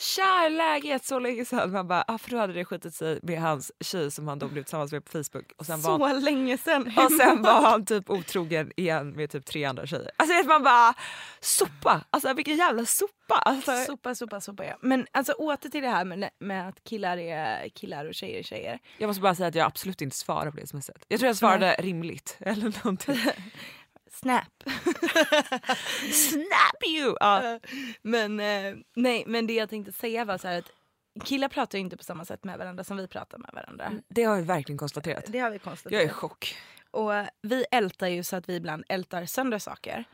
Tja, 0.00 0.22
hur 0.40 0.46
är 0.46 0.50
läget? 0.50 1.04
Så 1.04 1.18
länge 1.18 1.44
sedan. 1.44 1.72
Man 1.72 1.88
bara, 1.88 2.04
ah, 2.08 2.18
för 2.18 2.30
då 2.30 2.38
hade 2.38 2.52
det 2.52 2.64
skitit 2.64 2.94
sig 2.94 3.18
med 3.22 3.40
hans 3.40 3.72
tjej 3.80 4.10
som 4.10 4.28
han 4.28 4.38
då 4.38 4.48
blev 4.48 4.62
tillsammans 4.62 4.92
med 4.92 5.04
på 5.04 5.10
Facebook. 5.10 5.52
Och 5.56 5.66
sen 5.66 5.80
var 5.80 5.98
Så 5.98 6.06
han, 6.06 6.20
länge 6.20 6.58
sedan. 6.58 6.92
och 6.96 7.12
sen 7.12 7.42
var 7.42 7.62
han 7.62 7.84
typ 7.86 8.10
otrogen 8.10 8.72
igen 8.76 9.10
med 9.10 9.30
typ 9.30 9.46
tre 9.46 9.64
andra 9.64 9.86
tjejer. 9.86 10.10
Alltså 10.16 10.48
man 10.48 10.62
bara, 10.62 10.94
sopa! 11.40 12.00
Alltså 12.10 12.32
vilken 12.34 12.56
jävla 12.56 12.84
sopa! 12.86 13.34
Alltså, 13.44 13.72
Sopa, 13.86 14.14
sopa, 14.14 14.40
sopa 14.40 14.64
ja. 14.64 14.76
Men 14.80 15.06
alltså 15.12 15.32
åter 15.32 15.68
till 15.70 15.82
det 15.82 15.88
här 15.88 16.04
med, 16.04 16.30
med 16.38 16.68
att 16.68 16.84
killar 16.84 17.16
är 17.16 17.68
killar 17.68 18.04
och 18.06 18.14
tjejer 18.14 18.38
är 18.38 18.42
tjejer. 18.42 18.78
jag 18.98 19.06
måste 19.08 19.22
bara 19.22 19.34
säga 19.34 19.48
att 19.48 19.54
jag 19.54 19.66
absolut 19.66 20.00
inte 20.00 20.16
svarar 20.16 20.50
på 20.50 20.56
det 20.56 20.66
smset. 20.66 21.04
Jag 21.08 21.20
tror 21.20 21.26
jag 21.28 21.36
svarade 21.36 21.76
rimligt 21.78 22.36
eller 22.40 22.84
någonting. 22.84 23.16
Snap. 24.22 24.64
Snap 26.12 26.84
you! 26.88 27.16
Ja. 27.20 27.58
Men 28.02 28.40
eh, 28.40 28.74
nej, 28.96 29.24
men 29.26 29.46
det 29.46 29.52
jag 29.52 29.70
tänkte 29.70 29.92
säga 29.92 30.24
var 30.24 30.38
så 30.38 30.48
här 30.48 30.58
att 30.58 30.70
killar 31.24 31.48
pratar 31.48 31.78
ju 31.78 31.82
inte 31.84 31.96
på 31.96 32.04
samma 32.04 32.24
sätt 32.24 32.44
med 32.44 32.58
varandra 32.58 32.84
som 32.84 32.96
vi 32.96 33.08
pratar 33.08 33.38
med 33.38 33.50
varandra. 33.54 33.92
Det 34.08 34.22
har 34.24 34.36
vi 34.36 34.42
verkligen 34.42 34.78
konstaterat. 34.78 35.24
Det 35.28 35.38
har 35.38 35.50
vi 35.50 35.54
Jag 35.54 35.54
är 35.54 35.56
i 35.56 35.58
konstaterat. 35.58 36.12
chock. 36.12 36.56
Och 36.90 37.10
vi 37.42 37.64
ältar 37.70 38.06
ju 38.08 38.22
så 38.24 38.36
att 38.36 38.48
vi 38.48 38.54
ibland 38.56 38.84
ältar 38.88 39.26
sönder 39.26 39.58
saker. 39.58 40.04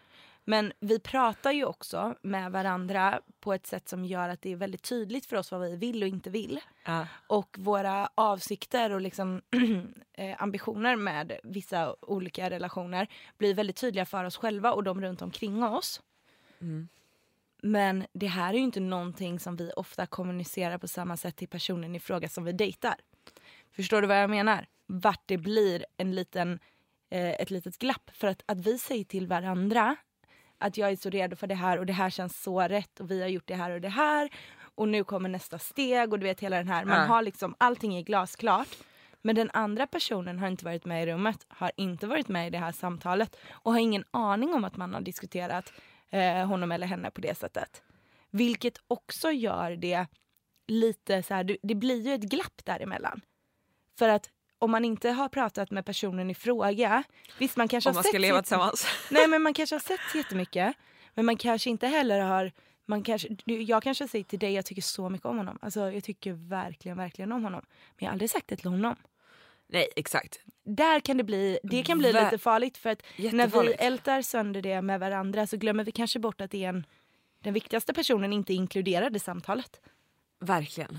Men 0.48 0.72
vi 0.80 0.98
pratar 0.98 1.52
ju 1.52 1.64
också 1.64 2.14
med 2.22 2.52
varandra 2.52 3.20
på 3.40 3.52
ett 3.52 3.66
sätt 3.66 3.88
som 3.88 4.04
gör 4.04 4.28
att 4.28 4.42
det 4.42 4.52
är 4.52 4.56
väldigt 4.56 4.82
tydligt 4.82 5.26
för 5.26 5.36
oss 5.36 5.52
vad 5.52 5.60
vi 5.60 5.76
vill 5.76 6.02
och 6.02 6.08
inte 6.08 6.30
vill. 6.30 6.60
Ja. 6.84 7.06
Och 7.26 7.56
våra 7.58 8.08
avsikter 8.14 8.92
och 8.92 9.00
liksom 9.00 9.42
eh, 10.12 10.42
ambitioner 10.42 10.96
med 10.96 11.38
vissa 11.44 11.96
olika 12.00 12.50
relationer 12.50 13.08
blir 13.38 13.54
väldigt 13.54 13.76
tydliga 13.76 14.06
för 14.06 14.24
oss 14.24 14.36
själva 14.36 14.72
och 14.72 14.84
de 14.84 15.00
runt 15.00 15.22
omkring 15.22 15.62
oss. 15.64 16.00
Men 17.62 18.06
det 18.12 18.26
här 18.26 18.54
är 18.54 18.58
ju 18.58 18.64
inte 18.64 18.80
någonting 18.80 19.40
som 19.40 19.56
vi 19.56 19.70
ofta 19.76 20.06
kommunicerar 20.06 20.78
på 20.78 20.88
samma 20.88 21.16
sätt 21.16 21.36
till 21.36 21.48
personen 21.48 21.96
i 21.96 22.00
fråga 22.00 22.28
som 22.28 22.44
vi 22.44 22.52
dejtar. 22.52 22.94
Förstår 23.72 24.00
du 24.00 24.08
vad 24.08 24.22
jag 24.22 24.30
menar? 24.30 24.66
Vart 24.86 25.22
det 25.26 25.38
blir 25.38 25.86
en 25.96 26.14
liten, 26.14 26.58
eh, 27.10 27.30
ett 27.30 27.50
litet 27.50 27.78
glapp. 27.78 28.10
För 28.12 28.28
att, 28.28 28.42
att 28.46 28.60
vi 28.60 28.78
säger 28.78 29.04
till 29.04 29.26
varandra 29.26 29.96
att 30.58 30.76
jag 30.76 30.90
är 30.90 30.96
så 30.96 31.10
redo 31.10 31.36
för 31.36 31.46
det 31.46 31.54
här 31.54 31.78
och 31.78 31.86
det 31.86 31.92
här 31.92 32.10
känns 32.10 32.42
så 32.42 32.60
rätt 32.60 33.00
och 33.00 33.10
vi 33.10 33.20
har 33.22 33.28
gjort 33.28 33.46
det 33.46 33.54
här 33.54 33.70
och 33.70 33.80
det 33.80 33.88
här 33.88 34.30
och 34.74 34.88
nu 34.88 35.04
kommer 35.04 35.28
nästa 35.28 35.58
steg 35.58 36.12
och 36.12 36.18
du 36.18 36.24
vet 36.26 36.40
hela 36.40 36.56
den 36.56 36.68
här. 36.68 36.84
Man 36.84 36.98
Ja. 37.00 37.06
har 37.06 37.22
liksom, 37.22 37.54
allting 37.58 37.94
är 37.96 38.02
glasklart. 38.02 38.68
Men 39.22 39.34
den 39.36 39.50
andra 39.52 39.86
personen 39.86 40.38
har 40.38 40.48
inte 40.48 40.64
varit 40.64 40.84
med 40.84 41.02
i 41.02 41.06
rummet, 41.06 41.46
har 41.48 41.72
inte 41.76 42.06
varit 42.06 42.28
med 42.28 42.46
i 42.46 42.50
det 42.50 42.58
här 42.58 42.72
samtalet 42.72 43.36
och 43.50 43.72
har 43.72 43.78
ingen 43.80 44.04
aning 44.10 44.54
om 44.54 44.64
att 44.64 44.76
man 44.76 44.94
har 44.94 45.00
diskuterat 45.00 45.72
eh, 46.10 46.46
honom 46.46 46.72
eller 46.72 46.86
henne 46.86 47.10
på 47.10 47.20
det 47.20 47.38
sättet. 47.38 47.82
Vilket 48.30 48.78
också 48.88 49.30
gör 49.30 49.70
det 49.76 50.06
lite 50.66 51.22
så 51.22 51.34
här, 51.34 51.56
det- 51.62 51.74
blir 51.74 52.00
ju 52.06 52.14
ett 52.14 52.20
glapp 52.22 52.64
däremellan. 52.64 53.20
För 53.98 54.08
att 54.08 54.30
om 54.58 54.70
man 54.70 54.84
inte 54.84 55.10
har 55.10 55.28
pratat 55.28 55.70
med 55.70 55.86
personen 55.86 56.30
i 56.30 56.34
fråga, 56.34 57.02
visst 57.38 57.56
man 57.56 57.68
kanske 57.68 57.90
Om 57.90 57.94
har 57.94 57.96
man 57.96 58.02
sett 58.02 58.10
ska 58.10 58.18
leva 58.18 58.42
tillsammans. 58.42 58.86
Nej 59.10 59.28
men 59.28 59.42
man 59.42 59.54
kanske 59.54 59.74
har 59.74 59.80
sett 59.80 60.14
jättemycket 60.14 60.76
men 61.14 61.26
man 61.26 61.36
kanske 61.36 61.70
inte 61.70 61.86
heller 61.86 62.20
har 62.20 62.52
man 62.86 63.02
kanske, 63.02 63.28
jag 63.44 63.82
kanske 63.82 64.08
säger 64.08 64.24
till 64.24 64.38
dig 64.38 64.52
jag 64.52 64.64
tycker 64.64 64.82
så 64.82 65.08
mycket 65.08 65.26
om 65.26 65.36
honom. 65.36 65.58
Alltså 65.62 65.90
jag 65.90 66.04
tycker 66.04 66.32
verkligen, 66.32 66.96
verkligen 66.96 67.32
om 67.32 67.44
honom. 67.44 67.64
Men 67.70 67.96
jag 67.96 68.06
har 68.06 68.12
aldrig 68.12 68.30
sagt 68.30 68.48
det 68.48 68.56
till 68.56 68.70
honom. 68.70 68.96
Nej 69.66 69.88
exakt. 69.96 70.40
Där 70.64 71.00
kan 71.00 71.16
det 71.16 71.24
bli, 71.24 71.58
det 71.62 71.82
kan 71.82 71.98
bli 71.98 72.12
lite 72.12 72.38
farligt 72.38 72.78
för 72.78 72.90
att 72.90 73.02
när 73.16 73.62
vi 73.62 73.72
ältar 73.72 74.22
sönder 74.22 74.62
det 74.62 74.82
med 74.82 75.00
varandra 75.00 75.46
så 75.46 75.56
glömmer 75.56 75.84
vi 75.84 75.92
kanske 75.92 76.18
bort 76.18 76.40
att 76.40 76.50
det 76.50 76.64
är 76.64 76.68
en, 76.68 76.86
den 77.40 77.54
viktigaste 77.54 77.94
personen 77.94 78.32
inte 78.32 78.54
inkluderad 78.54 79.16
i 79.16 79.18
samtalet. 79.18 79.80
Verkligen. 80.38 80.98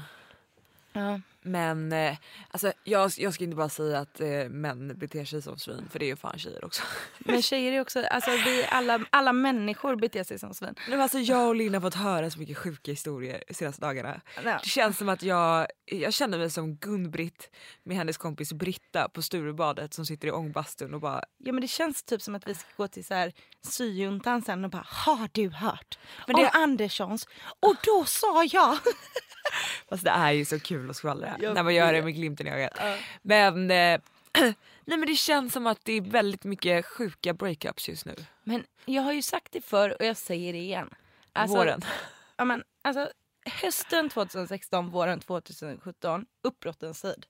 Ja. 0.94 1.22
Men 1.48 1.92
eh, 1.92 2.18
alltså, 2.52 2.74
jag, 2.84 3.12
jag 3.18 3.34
ska 3.34 3.44
inte 3.44 3.56
bara 3.56 3.70
säga 3.70 4.00
att 4.00 4.22
eh, 4.22 4.50
män 4.50 4.94
beter 4.98 5.26
sig 5.26 5.42
som 5.42 5.58
svin 5.58 5.88
för 5.92 6.00
det 6.00 6.06
är 6.06 6.08
ju 6.08 6.16
fan 6.16 6.40
tjejer 6.40 6.66
också. 6.66 6.84
Men 7.18 7.42
tjejer 7.42 7.72
är 7.72 7.82
också, 7.82 8.04
alltså 8.06 8.32
vi 8.32 8.66
alla, 8.70 9.06
alla 9.10 9.34
människor 9.34 9.96
beter 9.96 10.24
sig 10.24 10.40
som 10.40 10.54
svin. 10.54 10.76
Men 10.90 11.02
alltså, 11.02 11.20
jag 11.20 11.48
och 11.48 11.56
Linn 11.56 11.74
har 11.74 11.82
fått 11.82 11.96
höra 11.96 12.30
så 12.30 12.40
mycket 12.40 12.58
sjuka 12.58 12.92
historier 12.92 13.44
de 13.48 13.54
senaste 13.54 13.82
dagarna. 13.82 14.22
Ja. 14.44 14.60
Det 14.64 14.70
känns 14.70 14.98
som 14.98 15.10
att 15.10 15.24
jag, 15.24 15.68
jag 15.86 16.14
känner 16.14 16.38
mig 16.38 16.50
som 16.50 16.76
Gun-Britt 16.76 17.50
med 17.84 17.98
hennes 17.98 18.18
kompis 18.18 18.54
Britta 18.54 19.10
på 19.10 19.22
Sturebadet 19.22 19.94
som 19.94 20.06
sitter 20.06 20.28
i 20.28 20.32
ångbastun 20.32 20.94
och 20.94 21.02
bara 21.02 21.24
Ja 21.38 21.54
men 21.54 21.62
det 21.62 21.68
känns 21.68 22.04
typ 22.04 22.22
som 22.22 22.36
att 22.36 22.48
vi 22.48 22.56
ska 22.56 22.68
gå 22.78 22.88
till 22.88 23.06
så 23.06 23.14
här 23.14 23.34
syjuntan 23.68 24.42
sen 24.42 24.66
och 24.66 24.72
bara 24.72 24.86
har 24.88 25.30
du 25.32 25.50
hört? 25.50 26.00
Men 26.28 26.36
det... 26.36 26.42
Om 26.42 26.50
Anderssons 26.54 27.28
och 27.60 27.76
då 27.84 28.06
sa 28.06 28.44
jag. 28.44 28.78
Fast 29.90 30.04
det 30.04 30.10
är 30.10 30.32
ju 30.32 30.46
så 30.46 30.60
kul 30.60 30.90
att 30.90 30.96
skvallra 30.96 31.37
Jag 31.40 31.56
när 31.56 31.64
man 31.64 31.76
gör 31.76 31.94
det 31.94 32.02
med 32.02 32.16
glimten 32.16 32.48
i 32.48 32.50
ögat. 32.50 32.80
Men, 33.22 33.72
eh, 33.72 34.00
nej, 34.86 34.98
men 34.98 35.06
det 35.06 35.16
känns 35.16 35.54
som 35.54 35.68
att 35.68 35.86
det 35.86 35.94
är 35.94 36.02
väldigt 36.02 36.44
mycket 36.44 36.86
sjuka 36.86 37.34
breakups 37.34 37.90
just 37.90 38.06
nu. 38.06 38.16
Men 38.44 38.64
jag 38.86 39.02
har 39.02 39.14
ju 39.14 39.22
sagt 39.22 39.52
det 39.52 39.62
förr 39.62 39.96
och 40.00 40.06
jag 40.06 40.18
säger 40.18 40.54
det 40.54 40.60
igen. 40.60 40.90
Alltså, 41.34 41.58
Våren. 41.58 41.82
Ja, 42.40 42.46
men, 42.46 42.64
alltså, 42.82 43.10
hösten 43.46 44.10
2016, 44.10 44.90
våren 44.90 45.20
2017, 45.20 46.26
uppbrottens 46.44 47.02
tid. 47.02 47.26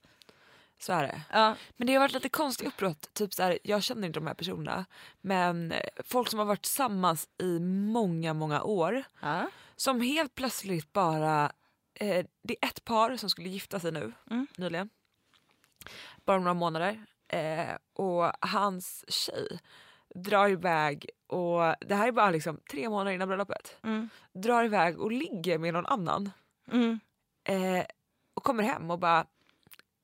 Så 0.79 0.93
är 0.93 1.03
det. 1.03 1.21
Ja. 1.31 1.55
Men 1.77 1.87
det 1.87 1.93
har 1.93 1.99
varit 1.99 2.13
lite 2.13 2.29
konstigt 2.29 2.67
uppbrott. 2.67 3.13
Typ 3.13 3.33
så 3.33 3.43
här, 3.43 3.59
jag 3.63 3.83
känner 3.83 4.07
inte 4.07 4.19
de 4.19 4.27
här 4.27 4.33
personerna. 4.33 4.85
Men 5.21 5.71
eh, 5.71 5.89
folk 6.03 6.29
som 6.29 6.39
har 6.39 6.45
varit 6.45 6.61
tillsammans 6.61 7.29
i 7.37 7.59
många, 7.59 8.33
många 8.33 8.63
år. 8.63 9.03
Ja. 9.21 9.49
Som 9.75 10.01
helt 10.01 10.35
plötsligt 10.35 10.93
bara... 10.93 11.51
Eh, 11.99 12.25
det 12.41 12.57
är 12.61 12.67
ett 12.67 12.83
par 12.85 13.17
som 13.17 13.29
skulle 13.29 13.49
gifta 13.49 13.79
sig 13.79 13.91
nu 13.91 14.13
Mm. 14.31 14.47
nyligen. 14.57 14.89
Bara 16.25 16.37
om 16.37 16.43
några 16.43 16.53
månader. 16.53 17.05
Eh, 17.27 17.75
och 17.93 18.31
hans 18.47 19.05
tjej 19.07 19.59
drar 20.15 20.49
iväg 20.49 21.09
och 21.27 21.75
det 21.79 21.95
här 21.95 22.07
är 22.07 22.11
bara 22.11 22.29
liksom 22.31 22.59
tre 22.71 22.89
månader 22.89 23.11
innan 23.11 23.27
bröllopet. 23.27 23.77
Mm. 23.83 24.09
Drar 24.33 24.63
iväg 24.63 24.99
och 24.99 25.11
ligger 25.11 25.57
med 25.57 25.73
någon 25.73 25.85
annan. 25.85 26.31
Mm. 26.71 26.99
Eh, 27.43 27.85
och 28.33 28.43
kommer 28.43 28.63
hem 28.63 28.91
och 28.91 28.99
bara 28.99 29.25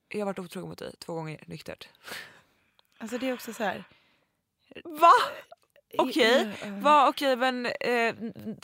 jag 0.07 0.19
har 0.19 0.25
varit 0.25 0.39
otrogen 0.39 0.69
mot 0.69 0.77
dig 0.77 0.95
två 0.99 1.13
gånger 1.13 1.43
nyktert. 1.47 1.89
Alltså 2.97 3.17
det 3.17 3.29
är 3.29 3.33
också 3.33 3.53
så 3.53 3.63
här. 3.63 3.83
Va? 4.83 5.11
Okej, 5.97 6.49
Mm. 6.63 6.81
Va, 6.81 7.09
okej 7.09 7.35
men 7.35 7.65
eh, 7.65 8.15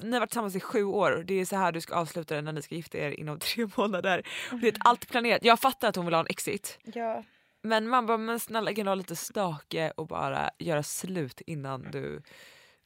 ni 0.03 0.11
har 0.11 0.19
varit 0.19 0.29
tillsammans 0.29 0.55
i 0.55 0.59
sju 0.59 0.83
år 0.83 1.23
det 1.27 1.33
är 1.33 1.45
så 1.45 1.55
här 1.55 1.71
du 1.71 1.81
ska 1.81 1.95
avsluta 1.95 2.35
det 2.35 2.41
när 2.41 2.51
ni 2.51 2.61
ska 2.61 2.75
gifta 2.75 2.97
er 2.97 3.11
inom 3.11 3.39
tre 3.45 3.67
månader. 3.77 4.27
Och 4.51 4.59
det 4.59 4.67
är 4.67 4.75
allt 4.79 5.09
planerat. 5.09 5.43
Jag 5.43 5.59
fattar 5.59 5.89
att 5.89 5.95
hon 5.95 6.05
vill 6.05 6.13
ha 6.13 6.21
en 6.21 6.27
exit. 6.29 6.79
Ja. 6.83 7.23
Men 7.61 7.87
man 7.87 8.05
bara, 8.05 8.17
men 8.17 8.39
snälla 8.39 8.73
kan 8.73 8.85
du 8.85 8.89
ha 8.89 8.95
lite 8.95 9.15
stake 9.15 9.91
och 9.91 10.07
bara 10.07 10.49
göra 10.59 10.83
slut 10.83 11.41
innan 11.41 11.91
du 11.91 12.21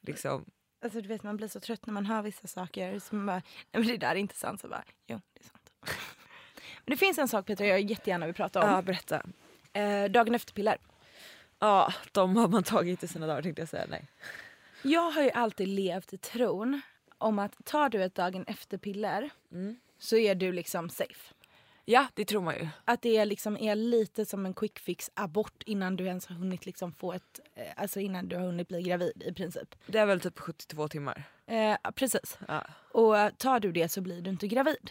liksom... 0.02 0.44
Alltså 0.84 1.00
du 1.00 1.08
vet 1.08 1.22
man 1.22 1.36
blir 1.36 1.48
så 1.48 1.60
trött 1.60 1.86
när 1.86 1.94
man 1.94 2.06
hör 2.06 2.22
vissa 2.22 2.46
saker. 2.46 2.98
Så 2.98 3.14
man 3.14 3.26
bara, 3.26 3.42
nej 3.72 3.82
men 3.82 3.86
det 3.86 3.96
där 3.96 4.10
är 4.10 4.14
inte 4.16 4.34
sant. 4.36 4.60
Så 4.60 4.68
bara, 4.68 4.84
jo 5.06 5.20
det 5.32 5.40
är 5.40 5.44
sant. 5.44 5.70
men 6.84 6.92
det 6.92 6.96
finns 6.96 7.18
en 7.18 7.28
sak 7.28 7.46
Petra 7.46 7.66
jag 7.66 7.80
jättegärna 7.80 8.26
vill 8.26 8.34
prata 8.34 8.62
om. 8.62 8.70
Ja 8.70 8.82
berätta. 8.82 9.22
Eh, 9.72 10.04
dagen 10.04 10.34
efter-piller. 10.34 10.78
Ja 11.64 11.92
de 12.12 12.36
har 12.36 12.48
man 12.48 12.62
tagit 12.62 13.02
i 13.02 13.08
sina 13.08 13.26
dagar 13.26 13.42
tänkte 13.42 13.62
jag 13.62 13.68
säga 13.68 13.86
nej. 13.88 14.08
Jag 14.82 15.10
har 15.10 15.22
ju 15.22 15.30
alltid 15.30 15.68
levt 15.68 16.12
i 16.12 16.18
tron 16.18 16.80
om 17.18 17.38
att 17.38 17.64
tar 17.64 17.88
du 17.88 18.04
ett 18.04 18.14
dagen 18.14 18.44
efter-piller 18.46 19.30
så 19.98 20.16
är 20.16 20.34
du 20.34 20.52
liksom 20.52 20.90
safe. 20.90 21.34
Ja 21.84 22.06
det 22.14 22.24
tror 22.24 22.42
man 22.42 22.54
ju. 22.54 22.68
Att 22.84 23.02
det 23.02 23.16
är, 23.16 23.24
liksom, 23.24 23.56
är 23.56 23.74
lite 23.74 24.26
som 24.26 24.46
en 24.46 24.54
quick 24.54 24.78
fix 24.78 25.10
abort 25.14 25.62
innan 25.66 25.96
du 25.96 26.04
ens 26.04 26.26
har 26.26 26.36
hunnit 26.36 26.66
liksom 26.66 26.92
få 26.92 27.12
ett, 27.12 27.40
eh, 27.54 27.72
alltså 27.76 28.00
innan 28.00 28.28
du 28.28 28.36
har 28.36 28.46
hunnit 28.46 28.68
bli 28.68 28.82
gravid 28.82 29.22
i 29.26 29.32
princip. 29.32 29.74
Det 29.86 29.98
är 29.98 30.06
väl 30.06 30.20
typ 30.20 30.38
72 30.38 30.88
timmar. 30.88 31.24
Eh, 31.46 31.76
precis. 31.94 32.38
Ja. 32.48 32.66
Och 32.92 33.38
tar 33.38 33.60
du 33.60 33.72
det 33.72 33.88
så 33.88 34.00
blir 34.00 34.20
du 34.22 34.30
inte 34.30 34.46
gravid. 34.46 34.90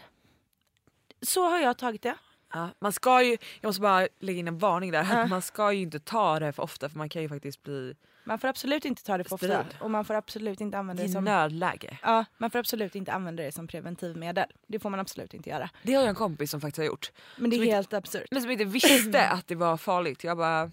Så 1.22 1.48
har 1.48 1.58
jag 1.58 1.78
tagit 1.78 2.02
det. 2.02 2.14
Ja, 2.54 2.68
man 2.78 2.92
ska 2.92 3.22
ju, 3.22 3.36
jag 3.60 3.68
måste 3.68 3.80
bara 3.80 4.08
lägga 4.20 4.38
in 4.38 4.48
en 4.48 4.58
varning 4.58 4.92
där, 4.92 5.06
Ja. 5.10 5.26
man 5.30 5.42
ska 5.42 5.72
ju 5.72 5.82
inte 5.82 6.00
ta 6.00 6.38
det 6.40 6.52
för 6.52 6.62
ofta 6.62 6.88
för 6.88 6.98
man 6.98 7.08
kan 7.08 7.22
ju 7.22 7.28
faktiskt 7.28 7.62
bli 7.62 7.94
Man 8.24 8.38
får 8.38 8.48
absolut 8.48 8.84
inte 8.84 9.02
ta 9.04 9.18
det 9.18 9.24
för 9.24 9.34
ofta. 9.34 9.46
Steril. 9.46 9.66
Och 9.80 9.90
man 9.90 10.04
får 10.04 10.14
absolut 10.14 10.60
inte 10.60 10.78
använda 10.78 11.02
det 11.02 11.08
i 11.08 11.12
som... 11.12 11.24
nödläge. 11.24 11.98
Ja, 12.02 12.24
man 12.38 12.50
får 12.50 12.58
absolut 12.58 12.94
inte 12.94 13.12
använda 13.12 13.42
det 13.42 13.52
som 13.52 13.66
preventivmedel. 13.66 14.46
Det 14.66 14.78
får 14.78 14.90
man 14.90 15.00
absolut 15.00 15.34
inte 15.34 15.50
göra. 15.50 15.70
Det 15.82 15.94
har 15.94 16.02
jag 16.02 16.08
en 16.08 16.14
kompis 16.14 16.50
som 16.50 16.60
faktiskt 16.60 16.78
har 16.78 16.84
gjort. 16.84 17.12
Men 17.36 17.50
det 17.50 17.56
är 17.56 17.58
Som 17.58 17.64
inte- 17.64 17.74
helt 17.76 17.92
absurt. 17.92 18.26
Men 18.30 18.42
som 18.42 18.50
inte 18.50 18.64
visste 18.64 19.28
att 19.28 19.46
det 19.46 19.54
var 19.54 19.76
farligt. 19.76 20.24
Jag 20.24 20.36
bara 20.36 20.70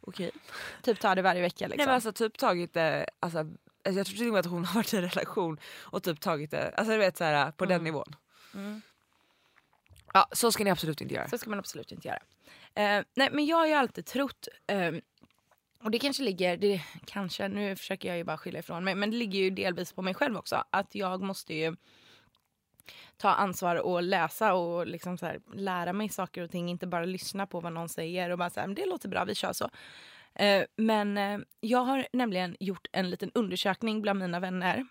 okej. 0.00 0.30
Typ 0.82 1.00
ta 1.00 1.14
det 1.14 1.22
varje 1.22 1.40
vecka 1.42 1.64
liksom. 1.66 1.76
Nej 1.78 1.86
men 1.86 1.94
alltså 1.94 2.12
typ 2.12 2.38
tagit 2.38 2.74
det, 2.74 3.06
alltså, 3.20 3.38
alltså 3.38 3.98
jag 3.98 4.06
tror 4.06 4.16
till 4.16 4.26
och 4.26 4.32
med 4.32 4.40
att 4.40 4.46
hon 4.46 4.64
har 4.64 4.74
varit 4.74 4.94
i 4.94 4.96
en 4.96 5.02
relation 5.02 5.60
och 5.76 6.02
typ 6.02 6.20
tagit 6.20 6.50
det, 6.50 6.74
alltså 6.76 6.92
du 6.92 6.98
vet 6.98 7.16
såhär 7.16 7.50
på 7.50 7.64
den 7.66 7.84
nivån. 7.84 8.16
Mm. 8.54 8.82
Ja 10.12 10.28
så 10.32 10.52
ska 10.52 10.64
ni 10.64 10.70
absolut 10.70 11.00
inte 11.00 11.14
göra. 11.14 11.28
Så 11.28 11.38
ska 11.38 11.50
man 11.50 11.58
absolut 11.58 11.92
inte 11.92 12.08
göra. 12.08 12.18
Eh, 12.74 13.04
nej 13.14 13.28
men 13.32 13.46
jag 13.46 13.56
har 13.56 13.66
ju 13.66 13.72
alltid 13.72 14.06
trott, 14.06 14.48
eh, 14.66 14.92
och 15.82 15.90
det 15.90 15.98
kanske 15.98 16.22
ligger, 16.22 16.56
det, 16.56 16.82
kanske, 17.06 17.48
nu 17.48 17.76
försöker 17.76 18.08
jag 18.08 18.16
ju 18.18 18.24
bara 18.24 18.38
skylla 18.38 18.58
ifrån 18.58 18.84
mig, 18.84 18.94
men 18.94 19.10
det 19.10 19.16
ligger 19.16 19.38
ju 19.38 19.50
delvis 19.50 19.92
på 19.92 20.02
mig 20.02 20.14
själv 20.14 20.36
också. 20.36 20.64
Att 20.70 20.94
jag 20.94 21.22
måste 21.22 21.54
ju 21.54 21.76
ta 23.16 23.28
ansvar 23.28 23.76
och 23.76 24.02
läsa 24.02 24.54
och 24.54 24.86
liksom 24.86 25.18
så 25.18 25.26
här, 25.26 25.40
lära 25.54 25.92
mig 25.92 26.08
saker 26.08 26.42
och 26.42 26.50
ting. 26.50 26.68
Inte 26.68 26.86
bara 26.86 27.04
lyssna 27.04 27.46
på 27.46 27.60
vad 27.60 27.72
någon 27.72 27.88
säger 27.88 28.30
och 28.30 28.38
bara 28.38 28.50
säga 28.50 28.66
det 28.66 28.86
låter 28.86 29.08
bra, 29.08 29.24
vi 29.24 29.34
kör 29.34 29.52
så. 29.52 29.70
Eh, 30.34 30.64
men 30.76 31.18
eh, 31.18 31.38
jag 31.60 31.78
har 31.78 32.06
nämligen 32.12 32.56
gjort 32.60 32.86
en 32.92 33.10
liten 33.10 33.30
undersökning 33.34 34.02
bland 34.02 34.18
mina 34.18 34.40
vänner. 34.40 34.86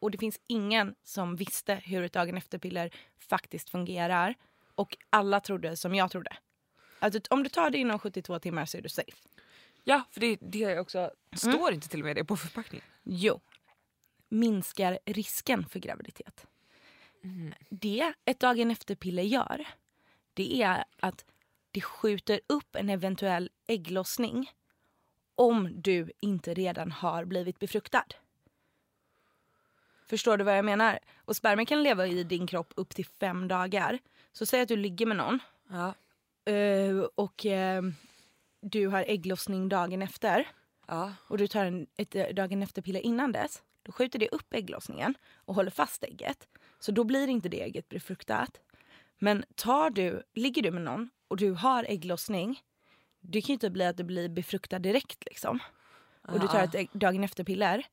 Och 0.00 0.10
det 0.10 0.18
finns 0.18 0.40
ingen 0.46 0.94
som 1.02 1.36
visste 1.36 1.74
hur 1.74 2.02
ett 2.02 2.12
dagen 2.12 2.36
efter-piller 2.36 2.90
faktiskt 3.28 3.70
fungerar. 3.70 4.34
Och 4.78 4.96
alla 5.10 5.40
trodde 5.40 5.76
som 5.76 5.94
jag 5.94 6.10
trodde. 6.10 6.36
Att 6.98 7.26
om 7.28 7.42
du 7.42 7.48
tar 7.48 7.70
det 7.70 7.78
inom 7.78 7.98
72 7.98 8.38
timmar 8.38 8.66
så 8.66 8.78
är 8.78 8.82
du 8.82 8.88
safe. 8.88 9.28
Ja 9.84 10.02
för 10.10 10.20
det, 10.20 10.36
det 10.40 10.64
är 10.64 10.78
också, 10.78 10.98
Mm. 10.98 11.12
står 11.54 11.72
inte 11.72 11.88
till 11.88 12.00
och 12.00 12.06
med 12.06 12.16
det 12.16 12.24
på 12.24 12.36
förpackningen? 12.36 12.86
Jo. 13.02 13.40
Minskar 14.28 14.98
risken 15.04 15.66
för 15.68 15.78
graviditet. 15.78 16.46
Det 17.68 18.12
ett 18.24 18.40
dagen 18.40 18.70
efter-piller 18.70 19.22
gör, 19.22 19.66
det 20.34 20.62
är 20.62 20.84
att 21.00 21.24
det 21.70 21.80
skjuter 21.80 22.40
upp 22.46 22.76
en 22.76 22.88
eventuell 22.90 23.50
ägglossning 23.66 24.50
om 25.34 25.82
du 25.82 26.12
inte 26.20 26.54
redan 26.54 26.92
har 26.92 27.24
blivit 27.24 27.58
befruktad. 27.58 28.04
Förstår 30.06 30.36
du 30.36 30.44
vad 30.44 30.58
jag 30.58 30.64
menar? 30.64 30.98
Och 31.24 31.36
spermien 31.36 31.66
kan 31.66 31.82
leva 31.82 32.06
i 32.06 32.24
din 32.24 32.46
kropp 32.46 32.72
upp 32.76 32.94
till 32.94 33.06
fem 33.06 33.48
dagar. 33.48 33.98
Så 34.38 34.46
säg 34.46 34.60
att 34.60 34.68
du 34.68 34.76
ligger 34.76 35.06
med 35.06 35.16
någon 35.16 35.38
Ja. 35.68 35.94
eh, 36.52 36.96
och 37.14 37.46
eh, 37.46 37.82
du 38.60 38.88
har 38.88 39.04
ägglossning 39.08 39.68
dagen 39.68 40.02
efter 40.02 40.48
ja. 40.86 41.12
och 41.28 41.38
du 41.38 41.46
tar 41.46 41.64
en, 41.64 41.86
ett 41.96 42.14
eh, 42.14 42.26
dagen 42.26 42.62
efter-piller 42.62 43.00
innan 43.00 43.32
dess, 43.32 43.62
då 43.82 43.92
skjuter 43.92 44.18
det 44.18 44.28
upp 44.28 44.54
ägglossningen 44.54 45.14
och 45.34 45.54
håller 45.54 45.70
fast 45.70 46.04
ägget. 46.04 46.48
Så 46.80 46.92
då 46.92 47.04
blir 47.04 47.28
inte 47.28 47.48
det 47.48 47.62
ägget 47.62 47.88
befruktat. 47.88 48.60
Men 49.18 49.44
tar 49.54 49.90
du, 49.90 50.22
ligger 50.34 50.62
du 50.62 50.70
med 50.70 50.82
någon 50.82 51.10
och 51.28 51.36
du 51.36 51.50
har 51.50 51.84
ägglossning, 51.88 52.62
det 53.20 53.40
kan 53.40 53.46
ju 53.48 53.54
inte 53.54 53.70
bli 53.70 53.84
att 53.84 53.96
du 53.96 54.04
blir 54.04 54.28
befruktad 54.28 54.78
direkt 54.78 55.24
liksom. 55.24 55.58
Och 56.22 56.40
du 56.40 56.48
tar 56.48 56.64
ett 56.64 56.74
ägg, 56.74 56.90
dagen 56.92 57.24
efter-piller, 57.24 57.86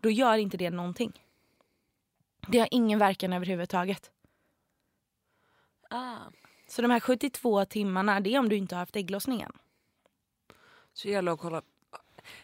då 0.00 0.10
gör 0.10 0.36
inte 0.36 0.56
det 0.56 0.70
någonting. 0.70 1.22
Det 2.48 2.58
har 2.58 2.68
ingen 2.70 2.98
verkan 2.98 3.32
överhuvudtaget. 3.32 4.10
Ah. 5.90 6.18
Så 6.68 6.82
de 6.82 6.90
här 6.90 7.00
72 7.00 7.64
timmarna, 7.64 8.20
det 8.20 8.34
är 8.34 8.38
om 8.38 8.48
du 8.48 8.56
inte 8.56 8.74
har 8.74 8.80
haft 8.80 8.96
ägglossningen. 8.96 9.52
Så 10.92 11.08
gäller 11.08 11.32
att 11.32 11.40
kolla, 11.40 11.62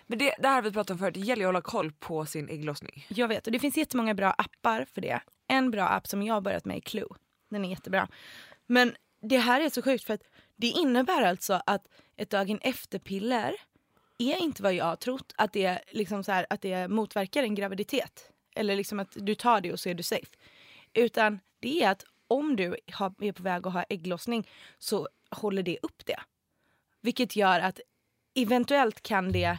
men 0.06 0.18
det, 0.18 0.34
det 0.38 0.48
här 0.48 0.54
har 0.54 0.62
vi 0.62 0.72
pratat 0.72 0.90
om 0.90 0.98
förut, 0.98 1.14
det 1.14 1.20
gäller 1.20 1.44
att 1.44 1.48
hålla 1.48 1.60
koll 1.60 1.92
på 1.92 2.26
sin 2.26 2.48
ägglossning. 2.48 3.06
Jag 3.08 3.28
vet 3.28 3.46
och 3.46 3.52
det 3.52 3.58
finns 3.58 3.76
jättemånga 3.76 4.14
bra 4.14 4.30
appar 4.30 4.84
för 4.84 5.00
det. 5.00 5.20
En 5.46 5.70
bra 5.70 5.88
app 5.88 6.06
som 6.06 6.22
jag 6.22 6.34
har 6.34 6.40
börjat 6.40 6.64
med 6.64 6.76
är 6.76 6.80
Clue. 6.80 7.08
Den 7.50 7.64
är 7.64 7.70
jättebra. 7.70 8.08
Men 8.66 8.96
det 9.22 9.38
här 9.38 9.60
är 9.60 9.70
så 9.70 9.82
sjukt 9.82 10.04
för 10.04 10.14
att 10.14 10.22
det 10.56 10.66
innebär 10.66 11.22
alltså 11.22 11.62
att 11.66 11.88
ett 12.16 12.30
dagen 12.30 12.58
efter-piller 12.62 13.54
är 14.18 14.36
inte 14.36 14.62
vad 14.62 14.74
jag 14.74 14.84
har 14.84 14.96
trott 14.96 15.34
att 15.36 15.52
det, 15.52 15.80
liksom 15.90 16.24
så 16.24 16.32
här, 16.32 16.46
att 16.50 16.60
det 16.60 16.88
motverkar 16.88 17.42
en 17.42 17.54
graviditet. 17.54 18.30
Eller 18.54 18.76
liksom 18.76 19.00
att 19.00 19.08
du 19.14 19.34
tar 19.34 19.60
det 19.60 19.72
och 19.72 19.80
så 19.80 19.88
är 19.88 19.94
du 19.94 20.02
safe. 20.02 20.36
Utan 20.92 21.40
det 21.60 21.82
är 21.82 21.90
att 21.90 22.04
om 22.32 22.56
du 22.56 22.76
har, 22.92 23.14
är 23.20 23.32
på 23.32 23.42
väg 23.42 23.66
att 23.66 23.72
ha 23.72 23.82
ägglossning 23.82 24.48
så 24.78 25.08
håller 25.30 25.62
det 25.62 25.78
upp 25.82 26.06
det. 26.06 26.20
Vilket 27.00 27.36
gör 27.36 27.60
att 27.60 27.80
eventuellt 28.34 29.02
kan 29.02 29.32
det 29.32 29.58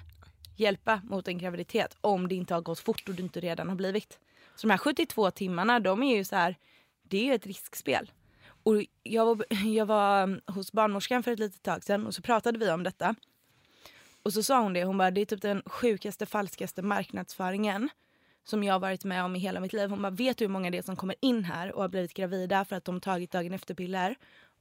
hjälpa 0.55 1.01
mot 1.03 1.27
en 1.27 1.37
graviditet 1.37 1.97
om 2.01 2.27
det 2.27 2.35
inte 2.35 2.53
har 2.53 2.61
gått 2.61 2.79
fort 2.79 3.09
och 3.09 3.15
du 3.15 3.23
inte 3.23 3.39
redan 3.39 3.69
har 3.69 3.75
blivit. 3.75 4.19
Så 4.55 4.67
de 4.67 4.71
här 4.71 4.77
72 4.77 5.31
timmarna, 5.31 5.79
de 5.79 6.03
är 6.03 6.17
ju 6.17 6.23
så 6.23 6.35
här, 6.35 6.55
det 7.03 7.17
är 7.17 7.23
ju 7.23 7.33
ett 7.33 7.47
riskspel. 7.47 8.11
Och 8.45 8.83
jag 9.03 9.25
var, 9.25 9.45
jag 9.65 9.85
var 9.85 10.23
um, 10.23 10.41
hos 10.47 10.71
barnmorskan 10.71 11.23
för 11.23 11.31
ett 11.31 11.39
litet 11.39 11.63
tag 11.63 11.83
sedan 11.83 12.07
och 12.07 12.15
så 12.15 12.21
pratade 12.21 12.59
vi 12.59 12.71
om 12.71 12.83
detta. 12.83 13.15
Och 14.23 14.33
så 14.33 14.43
sa 14.43 14.61
hon 14.61 14.73
det, 14.73 14.83
hon 14.83 14.97
bara 14.97 15.11
det 15.11 15.21
är 15.21 15.25
typ 15.25 15.41
den 15.41 15.61
sjukaste, 15.65 16.25
falskaste 16.25 16.81
marknadsföringen 16.81 17.89
som 18.43 18.63
jag 18.63 18.73
har 18.73 18.79
varit 18.79 19.03
med 19.03 19.23
om 19.23 19.35
i 19.35 19.39
hela 19.39 19.59
mitt 19.59 19.73
liv. 19.73 19.89
Hon 19.89 20.01
bara, 20.01 20.09
vet 20.09 20.37
du 20.37 20.45
hur 20.45 20.49
många 20.49 20.69
det 20.69 20.77
är 20.77 20.81
som 20.81 20.95
kommer 20.95 21.15
in 21.19 21.43
här 21.43 21.71
och 21.71 21.81
har 21.81 21.89
blivit 21.89 22.13
gravida 22.13 22.65
för 22.65 22.75
att 22.75 22.85
de 22.85 23.01
tagit 23.01 23.31
dagen 23.31 23.53
efter-piller 23.53 24.15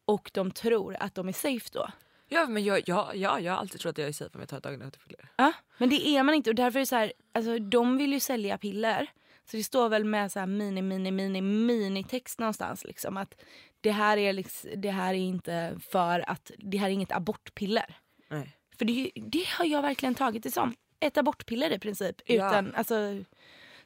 och 0.05 0.31
de 0.35 0.51
tror 0.51 0.97
att 1.01 1.15
de 1.15 1.29
är 1.29 1.33
safe 1.33 1.69
då? 1.73 1.89
Ja 2.29 2.47
men 2.47 2.65
jag, 2.65 2.83
ja, 2.87 3.13
ja, 3.15 3.41
jag 3.41 3.53
har 3.53 3.59
alltid 3.59 3.81
trott 3.81 3.91
att 3.91 3.99
jag 3.99 4.09
är 4.09 4.13
safe 4.13 4.31
om 4.35 4.41
jag 4.41 4.49
tar 4.49 4.61
dagen 4.61 4.83
efter 4.83 5.01
piller. 5.01 5.29
Ja, 5.37 5.53
men 5.79 5.89
det 5.89 6.09
är 6.09 6.23
man 6.23 6.35
inte 6.35 6.51
och 6.51 6.57
därför 6.57 6.81
är 6.81 6.85
så 6.85 6.97
här, 6.97 7.13
alltså 7.33 7.59
de 7.59 7.97
vill 7.97 8.13
ju 8.13 8.21
sälja 8.21 8.59
piller. 8.59 9.11
Så 9.51 9.57
det 9.57 9.65
står 9.65 9.89
väl 9.89 10.05
med 10.05 10.33
så 10.33 10.39
här 10.39 10.47
mini, 10.47 10.83
mini, 10.83 11.11
mini, 11.11 11.41
mini 11.41 12.05
text 12.05 12.39
någonstans 12.39 12.85
liksom 12.85 13.17
att 13.17 13.35
det 13.81 13.91
här 13.91 14.17
är 14.17 14.33
liksom, 14.33 14.71
det 14.77 14.91
här 14.91 15.15
är 15.15 15.19
inte 15.19 15.79
för 15.91 16.31
att, 16.31 16.51
det 16.59 16.79
här 16.79 16.87
är 16.87 16.93
inget 16.93 17.13
abortpiller. 17.13 17.97
Nej. 18.29 18.57
För 18.79 18.85
det, 18.85 19.11
det 19.15 19.49
har 19.49 19.65
jag 19.65 19.83
verkligen 19.83 20.15
tagit 20.15 20.43
det 20.43 20.51
som. 20.51 20.75
Ett 21.01 21.19
abortpiller 21.19 21.71
i 21.71 21.79
princip. 21.79 22.17
Ja. 22.25 22.35
Utan, 22.35 22.75
alltså, 22.75 22.95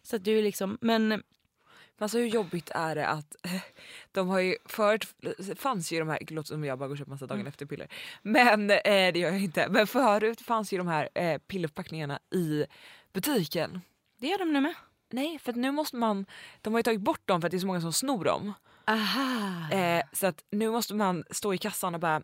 så 0.07 0.17
att 0.17 0.25
du 0.25 0.39
är 0.39 0.43
liksom, 0.43 0.79
men 0.81 1.09
Men 1.09 1.23
alltså 2.05 2.19
hur 2.19 2.27
jobbigt 2.27 2.71
är 2.75 2.95
det 2.95 3.07
att 3.07 3.37
de 4.13 4.29
har 4.29 4.41
ju 4.41 4.57
förut 4.65 5.15
fanns 5.57 5.93
ju 5.93 5.99
de 5.99 6.09
här, 6.09 6.19
låter 6.29 6.49
som 6.49 6.65
jag 6.65 6.79
bara 6.79 6.89
går 6.89 6.95
och 6.95 6.99
köper 6.99 7.11
massa 7.11 7.27
dagen 7.27 7.47
efter 7.47 7.67
piller. 7.67 7.89
Men 8.23 8.71
eh, 8.71 8.77
det 8.85 9.17
gör 9.19 9.31
jag 9.31 9.41
inte. 9.41 9.69
Men 9.69 9.87
förut 9.87 10.41
fanns 10.41 10.73
ju 10.73 10.79
de 10.79 10.89
här 10.89 11.09
eh, 11.15 11.39
pillerförpackningarna 11.39 12.19
i 12.35 12.65
butiken. 13.13 13.81
det 14.19 14.27
gör 14.27 14.39
de 14.39 14.53
nu 14.53 14.61
med. 14.61 14.75
Nej 15.11 15.39
för 15.39 15.53
nu 15.53 15.71
måste 15.71 15.97
man, 15.97 16.27
de 16.61 16.73
har 16.73 16.79
ju 16.79 16.83
tagit 16.83 17.01
bort 17.01 17.29
dem 17.29 17.41
för 17.41 17.49
att 17.49 17.51
det 17.51 17.57
är 17.57 17.59
så 17.59 17.67
många 17.67 17.81
som 17.81 17.93
snor 17.93 18.25
dem. 18.25 18.53
Aha. 18.87 19.71
Eh, 19.73 20.05
så 20.13 20.27
att 20.27 20.45
nu 20.51 20.71
måste 20.71 20.95
man 20.95 21.25
stå 21.31 21.55
i 21.55 21.59
kassan 21.59 21.95
och 21.95 22.01
bara 22.01 22.23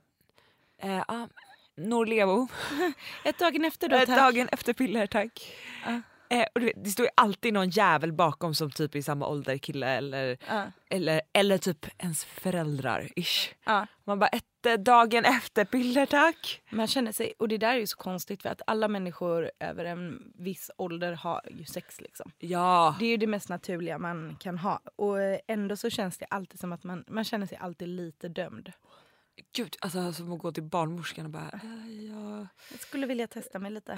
eh, 0.78 1.02
ah, 1.08 1.28
Norlevo. 1.76 2.48
Ett 3.24 3.38
dagen 3.38 3.64
efter 3.64 3.88
då 3.88 3.98
tack. 3.98 4.08
Dagen 4.08 4.48
efter 4.52 4.72
piller 4.72 5.06
tack. 5.06 5.56
Ja. 5.86 6.00
Eh, 6.32 6.44
och 6.54 6.60
du 6.60 6.66
vet, 6.66 6.84
det 6.84 6.90
står 6.90 7.06
ju 7.06 7.10
alltid 7.14 7.52
någon 7.54 7.70
jävel 7.70 8.12
bakom 8.12 8.54
som 8.54 8.70
typ 8.70 8.94
är 8.94 8.98
i 8.98 9.02
samma 9.02 9.26
ålder 9.26 9.58
kille 9.58 9.86
eller, 9.88 10.36
Ja. 10.48 10.64
eller, 10.90 11.20
eller 11.32 11.58
typ 11.58 11.86
ens 11.98 12.24
föräldrar 12.24 13.08
ish. 13.16 13.54
Ja. 13.64 13.86
Man 14.04 14.18
bara 14.18 14.28
ett 14.28 14.66
eh, 14.66 14.72
dagen 14.74 15.24
efter 15.24 15.64
piller 15.64 16.06
tack. 16.06 16.62
Man 16.70 16.86
känner 16.86 17.12
sig, 17.12 17.32
och 17.38 17.48
det 17.48 17.58
där 17.58 17.74
är 17.74 17.78
ju 17.78 17.86
så 17.86 17.96
konstigt 17.96 18.42
för 18.42 18.48
att 18.48 18.62
alla 18.66 18.88
människor 18.88 19.50
över 19.60 19.84
en 19.84 20.32
viss 20.34 20.70
ålder 20.76 21.12
har 21.12 21.40
ju 21.50 21.64
sex 21.64 22.00
liksom. 22.00 22.30
Ja. 22.38 22.96
Det 22.98 23.04
är 23.04 23.10
ju 23.10 23.16
det 23.16 23.26
mest 23.26 23.48
naturliga 23.48 23.98
man 23.98 24.36
kan 24.40 24.58
ha. 24.58 24.80
Och 24.96 25.20
eh, 25.20 25.38
ändå 25.46 25.76
så 25.76 25.90
känns 25.90 26.18
det 26.18 26.26
alltid 26.30 26.60
som 26.60 26.72
att 26.72 26.84
man, 26.84 27.04
man 27.08 27.24
känner 27.24 27.46
sig 27.46 27.58
alltid 27.58 27.88
lite 27.88 28.28
dömd. 28.28 28.72
Gud, 29.56 29.76
alltså 29.80 30.12
som 30.12 30.32
att 30.32 30.38
gå 30.38 30.52
till 30.52 30.62
barnmorskan 30.62 31.24
och 31.24 31.30
bara 31.30 31.50
äh, 31.62 32.04
ja. 32.10 32.46
Jag 32.70 32.80
skulle 32.80 33.06
vilja 33.06 33.26
testa 33.26 33.58
mig 33.58 33.70
lite. 33.70 33.96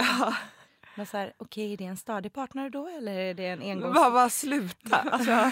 Men 0.97 1.07
så 1.07 1.17
här, 1.17 1.33
okej 1.37 1.73
är 1.73 1.77
det 1.77 1.85
en 1.85 1.97
stadig 1.97 2.33
partner 2.33 2.71
då 2.71 2.89
eller 2.89 3.13
är 3.15 3.35
det 3.35 3.47
en 3.47 3.63
engångs... 3.63 3.95
Bara, 3.95 4.11
bara 4.11 4.31
sluta. 4.31 4.97
Alltså, 5.13 5.51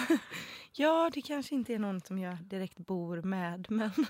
Ja 0.73 1.11
det 1.15 1.23
kanske 1.23 1.55
inte 1.55 1.75
är 1.75 1.79
någon 1.79 2.01
som 2.01 2.19
jag 2.19 2.37
direkt 2.45 2.79
bor 2.79 3.23
med 3.23 3.67
men... 3.71 3.91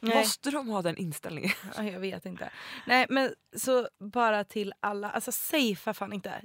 Nej. 0.00 0.16
måste 0.18 0.50
de 0.50 0.68
ha 0.68 0.82
den 0.82 0.96
inställningen? 0.96 1.50
Ja, 1.76 1.82
jag 1.82 2.00
vet 2.00 2.26
inte. 2.26 2.50
Nej 2.86 3.06
men 3.10 3.34
så 3.56 3.88
bara 3.98 4.44
till 4.44 4.72
alla, 4.80 5.10
alltså 5.10 5.32
safea 5.32 5.94
fan 5.94 6.12
inte. 6.12 6.42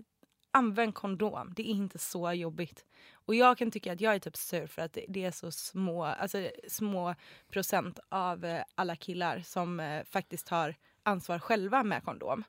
Använd 0.51 0.95
kondom, 0.95 1.53
det 1.55 1.61
är 1.61 1.74
inte 1.76 1.97
så 1.99 2.34
jobbigt. 2.34 2.86
Och 3.13 3.36
jag 3.36 3.57
kan 3.57 3.72
tycka 3.72 3.93
att 3.93 4.01
jag 4.01 4.15
är 4.15 4.20
typ 4.20 4.38
sur 4.38 4.68
för 4.68 4.82
att 4.82 4.97
det- 5.07 5.26
är 5.26 5.32
så 5.32 5.51
små, 5.51 6.03
alltså 6.05 6.49
små 6.68 7.15
procent 7.51 7.99
av 8.09 8.45
eh, 8.45 8.63
alla 8.76 8.95
killar 8.95 9.39
som 9.39 9.80
eh, 9.80 10.03
faktiskt 10.03 10.47
tar 10.47 10.76
ansvar 11.03 11.39
själva 11.39 11.84
med 11.84 12.03
kondom. 12.03 12.43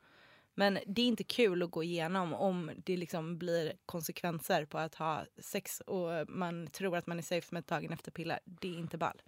Men 0.58 0.78
det 0.86 1.02
är 1.02 1.06
inte 1.06 1.24
kul 1.24 1.62
att 1.62 1.70
gå 1.70 1.82
igenom 1.82 2.34
om 2.34 2.70
det 2.84 2.96
liksom 2.96 3.38
blir 3.38 3.72
konsekvenser 3.86 4.64
på 4.64 4.78
att 4.78 4.94
ha 4.94 5.24
sex 5.38 5.80
och 5.80 6.28
man 6.28 6.66
tror 6.66 6.96
att 6.96 7.06
man 7.06 7.18
är 7.18 7.22
safe 7.22 7.54
med 7.54 7.64
dagen 7.64 7.92
efter 7.92 8.10
piller. 8.10 8.38
Det 8.44 8.68
är 8.68 8.78
inte 8.78 8.98
ball. 8.98 9.22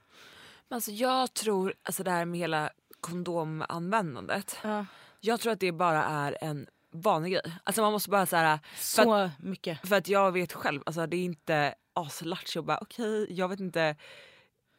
Men 0.68 0.76
alltså, 0.76 0.90
jag 0.90 1.34
tror, 1.34 1.74
alltså 1.82 2.02
det 2.02 2.10
här 2.10 2.24
med 2.24 2.40
hela 2.40 2.70
kondomanvändandet. 3.00 4.56
Ja. 4.62 4.86
Jag 5.20 5.40
tror 5.40 5.52
att 5.52 5.60
det 5.60 5.72
bara 5.72 6.04
är 6.04 6.38
en 6.40 6.66
vanlig 6.90 7.32
grej. 7.32 7.52
Alltså 7.64 7.82
man 7.82 7.92
måste 7.92 8.10
bara 8.10 8.26
så 8.26 8.36
här, 8.36 8.58
för, 8.74 9.02
Så 9.02 9.14
att, 9.14 9.42
mycket. 9.42 9.88
för 9.88 9.96
att 9.96 10.08
jag 10.08 10.32
vet 10.32 10.52
själv, 10.52 10.82
alltså 10.86 11.06
det 11.06 11.16
är 11.16 11.24
inte 11.24 11.74
aslattjo 11.92 12.62
bara 12.62 12.78
okej 12.78 13.26
jag 13.32 13.48
vet 13.48 13.60
inte 13.60 13.96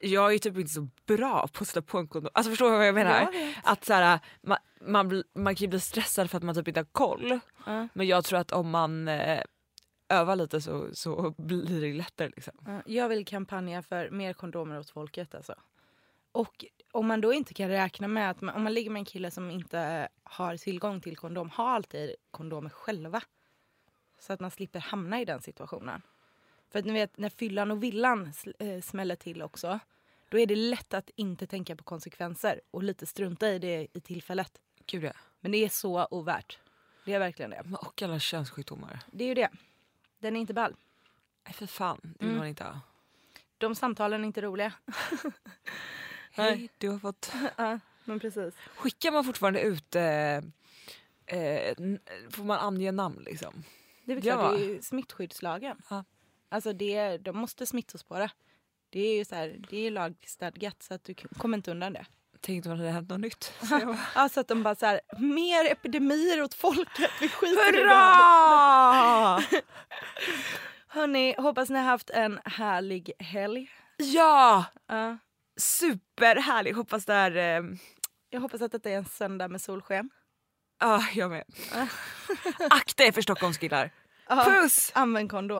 jag 0.01 0.33
är 0.33 0.39
typ 0.39 0.57
inte 0.57 0.71
så 0.73 0.87
bra 1.05 1.47
på 1.47 1.61
att 1.61 1.67
sätta 1.67 1.81
på 1.81 1.97
en 1.97 2.07
kondom. 2.07 2.31
Alltså 2.33 2.49
förstår 2.49 2.71
du 2.71 2.77
vad 2.77 2.87
jag 2.87 2.95
menar? 2.95 3.29
Jag. 3.33 3.55
Att 3.63 3.85
så 3.85 3.93
här, 3.93 4.19
man, 4.41 4.57
man, 4.81 5.23
man 5.33 5.55
kan 5.55 5.61
ju 5.61 5.67
bli 5.67 5.79
stressad 5.79 6.29
för 6.29 6.37
att 6.37 6.43
man 6.43 6.55
typ 6.55 6.67
inte 6.67 6.79
har 6.79 6.85
koll. 6.85 7.39
Ja. 7.65 7.87
Men 7.93 8.07
jag 8.07 8.25
tror 8.25 8.39
att 8.39 8.51
om 8.51 8.69
man 8.69 9.07
eh, 9.07 9.41
övar 10.09 10.35
lite 10.35 10.61
så, 10.61 10.89
så 10.93 11.33
blir 11.37 11.81
det 11.81 11.93
lättare. 11.93 12.29
Liksom. 12.35 12.53
Ja, 12.65 12.81
Jag 12.85 13.09
vill 13.09 13.25
kampanja 13.25 13.81
för 13.81 14.09
mer 14.09 14.33
kondomer 14.33 14.79
åt 14.79 14.89
folket. 14.89 15.35
Alltså. 15.35 15.55
Och 16.31 16.65
om 16.91 17.07
man 17.07 17.21
då 17.21 17.33
inte 17.33 17.53
kan 17.53 17.69
räkna 17.69 18.07
med 18.07 18.29
att 18.29 18.41
man, 18.41 18.55
om 18.55 18.63
man 18.63 18.73
ligger 18.73 18.91
med 18.91 18.99
en 18.99 19.05
kille 19.05 19.31
som 19.31 19.51
inte 19.51 20.09
har 20.23 20.57
tillgång 20.57 21.01
till 21.01 21.17
kondom, 21.17 21.49
ha 21.49 21.69
alltid 21.69 22.15
kondomer 22.31 22.69
själva. 22.69 23.21
Så 24.19 24.33
att 24.33 24.39
man 24.39 24.51
slipper 24.51 24.79
hamna 24.79 25.21
i 25.21 25.25
den 25.25 25.41
situationen. 25.41 26.01
För 26.71 26.79
att 26.79 26.85
ni 26.85 26.93
vet, 26.93 27.17
när 27.17 27.29
fyllan 27.29 27.71
och 27.71 27.83
villan 27.83 28.33
eh, 28.59 28.81
smäller 28.81 29.15
till 29.15 29.41
också, 29.41 29.79
då 30.29 30.39
är 30.39 30.45
det 30.45 30.55
lätt 30.55 30.93
att 30.93 31.09
inte 31.15 31.47
tänka 31.47 31.75
på 31.75 31.83
konsekvenser 31.83 32.61
och 32.71 32.83
lite 32.83 33.05
strunta 33.05 33.49
i 33.49 33.59
det 33.59 33.87
i 33.93 33.99
tillfället. 34.01 34.61
Gud 34.85 35.03
ja. 35.03 35.11
Men 35.39 35.51
det 35.51 35.57
är 35.65 35.69
så 35.69 36.07
ovärt. 36.11 36.59
Det 37.05 37.13
är 37.13 37.19
verkligen 37.19 37.51
det. 37.51 37.63
Och 37.81 38.01
alla 38.01 38.19
könssjukdomar. 38.19 38.99
Det 39.11 39.23
är 39.23 39.27
ju 39.27 39.33
det. 39.33 39.49
Den 40.19 40.35
är 40.35 40.39
inte 40.39 40.53
ball. 40.53 40.75
Nej 41.45 41.53
för 41.53 41.65
fan, 41.67 41.99
det 42.03 42.09
vill 42.19 42.27
Mm. 42.27 42.37
man 42.37 42.47
inte 42.47 42.63
ha. 42.63 42.79
De 43.57 43.75
samtalen 43.75 44.21
är 44.21 44.25
inte 44.27 44.41
roliga. 44.41 44.73
Hej, 46.31 46.69
du 46.77 46.89
har 46.89 46.99
fått... 46.99 47.31
ja, 47.57 47.79
men 48.03 48.19
precis. 48.19 48.53
Skickar 48.75 49.11
man 49.11 49.23
fortfarande 49.23 49.61
ut... 49.61 49.95
Eh, 49.95 50.35
eh, 51.25 51.75
får 52.29 52.43
man 52.43 52.59
ange 52.59 52.91
namn 52.91 53.23
liksom? 53.25 53.63
Det 54.05 54.11
är 54.13 54.15
Ja. 54.15 54.21
klart, 54.21 54.57
det 54.57 54.63
är 54.63 54.67
ju 54.67 54.81
smittskyddslagen. 54.81 55.81
Ja. 55.89 56.03
Alltså 56.51 56.73
det, 56.73 57.17
de 57.17 57.37
måste 57.37 57.65
smittospåra. 57.65 58.29
Det 58.89 58.99
är 58.99 59.17
ju 59.17 59.25
så 59.25 59.35
här, 59.35 59.57
det 59.69 59.87
är 59.87 59.91
lagstadgat 59.91 60.83
så 60.83 60.93
att 60.93 61.03
du 61.03 61.13
kommer 61.13 61.57
inte 61.57 61.71
undan 61.71 61.93
det. 61.93 62.05
Tänkte 62.41 62.69
man 62.69 62.77
hade 62.77 62.91
hänt 62.91 63.09
något 63.09 63.19
nytt. 63.19 63.53
Så 64.31 64.39
att 64.39 64.47
de 64.47 64.63
bara 64.63 64.75
så 64.75 64.85
här, 64.85 65.01
mer 65.17 65.71
epidemier 65.71 66.41
åt 66.41 66.53
folket, 66.53 67.11
vi 67.21 67.29
skiter 67.29 67.73
i 67.73 67.77
det. 67.77 67.83
Hurra! 67.83 69.41
Hörni, 70.87 71.35
hoppas 71.37 71.69
ni 71.69 71.77
har 71.79 71.85
haft 71.85 72.09
en 72.09 72.39
härlig 72.45 73.11
helg. 73.19 73.69
ja! 73.97 74.65
Ja, 74.87 75.17
Superhärlig. 75.59 76.73
Hoppas 76.73 77.05
det 77.05 77.13
är... 77.13 77.35
Eh, 77.61 77.63
jag 78.29 78.41
hoppas 78.41 78.61
att 78.61 78.71
detta 78.71 78.89
är 78.89 78.97
en 78.97 79.05
söndag 79.05 79.47
med 79.47 79.61
solsken. 79.61 80.09
Ja, 80.79 81.03
jag 81.13 81.29
med. 81.31 81.43
Akta 82.69 83.03
er 83.03 83.11
för 83.11 83.21
Stockholmskillar. 83.21 83.91
Puss! 84.45 84.91
Använd 84.95 85.31
kondom. 85.31 85.59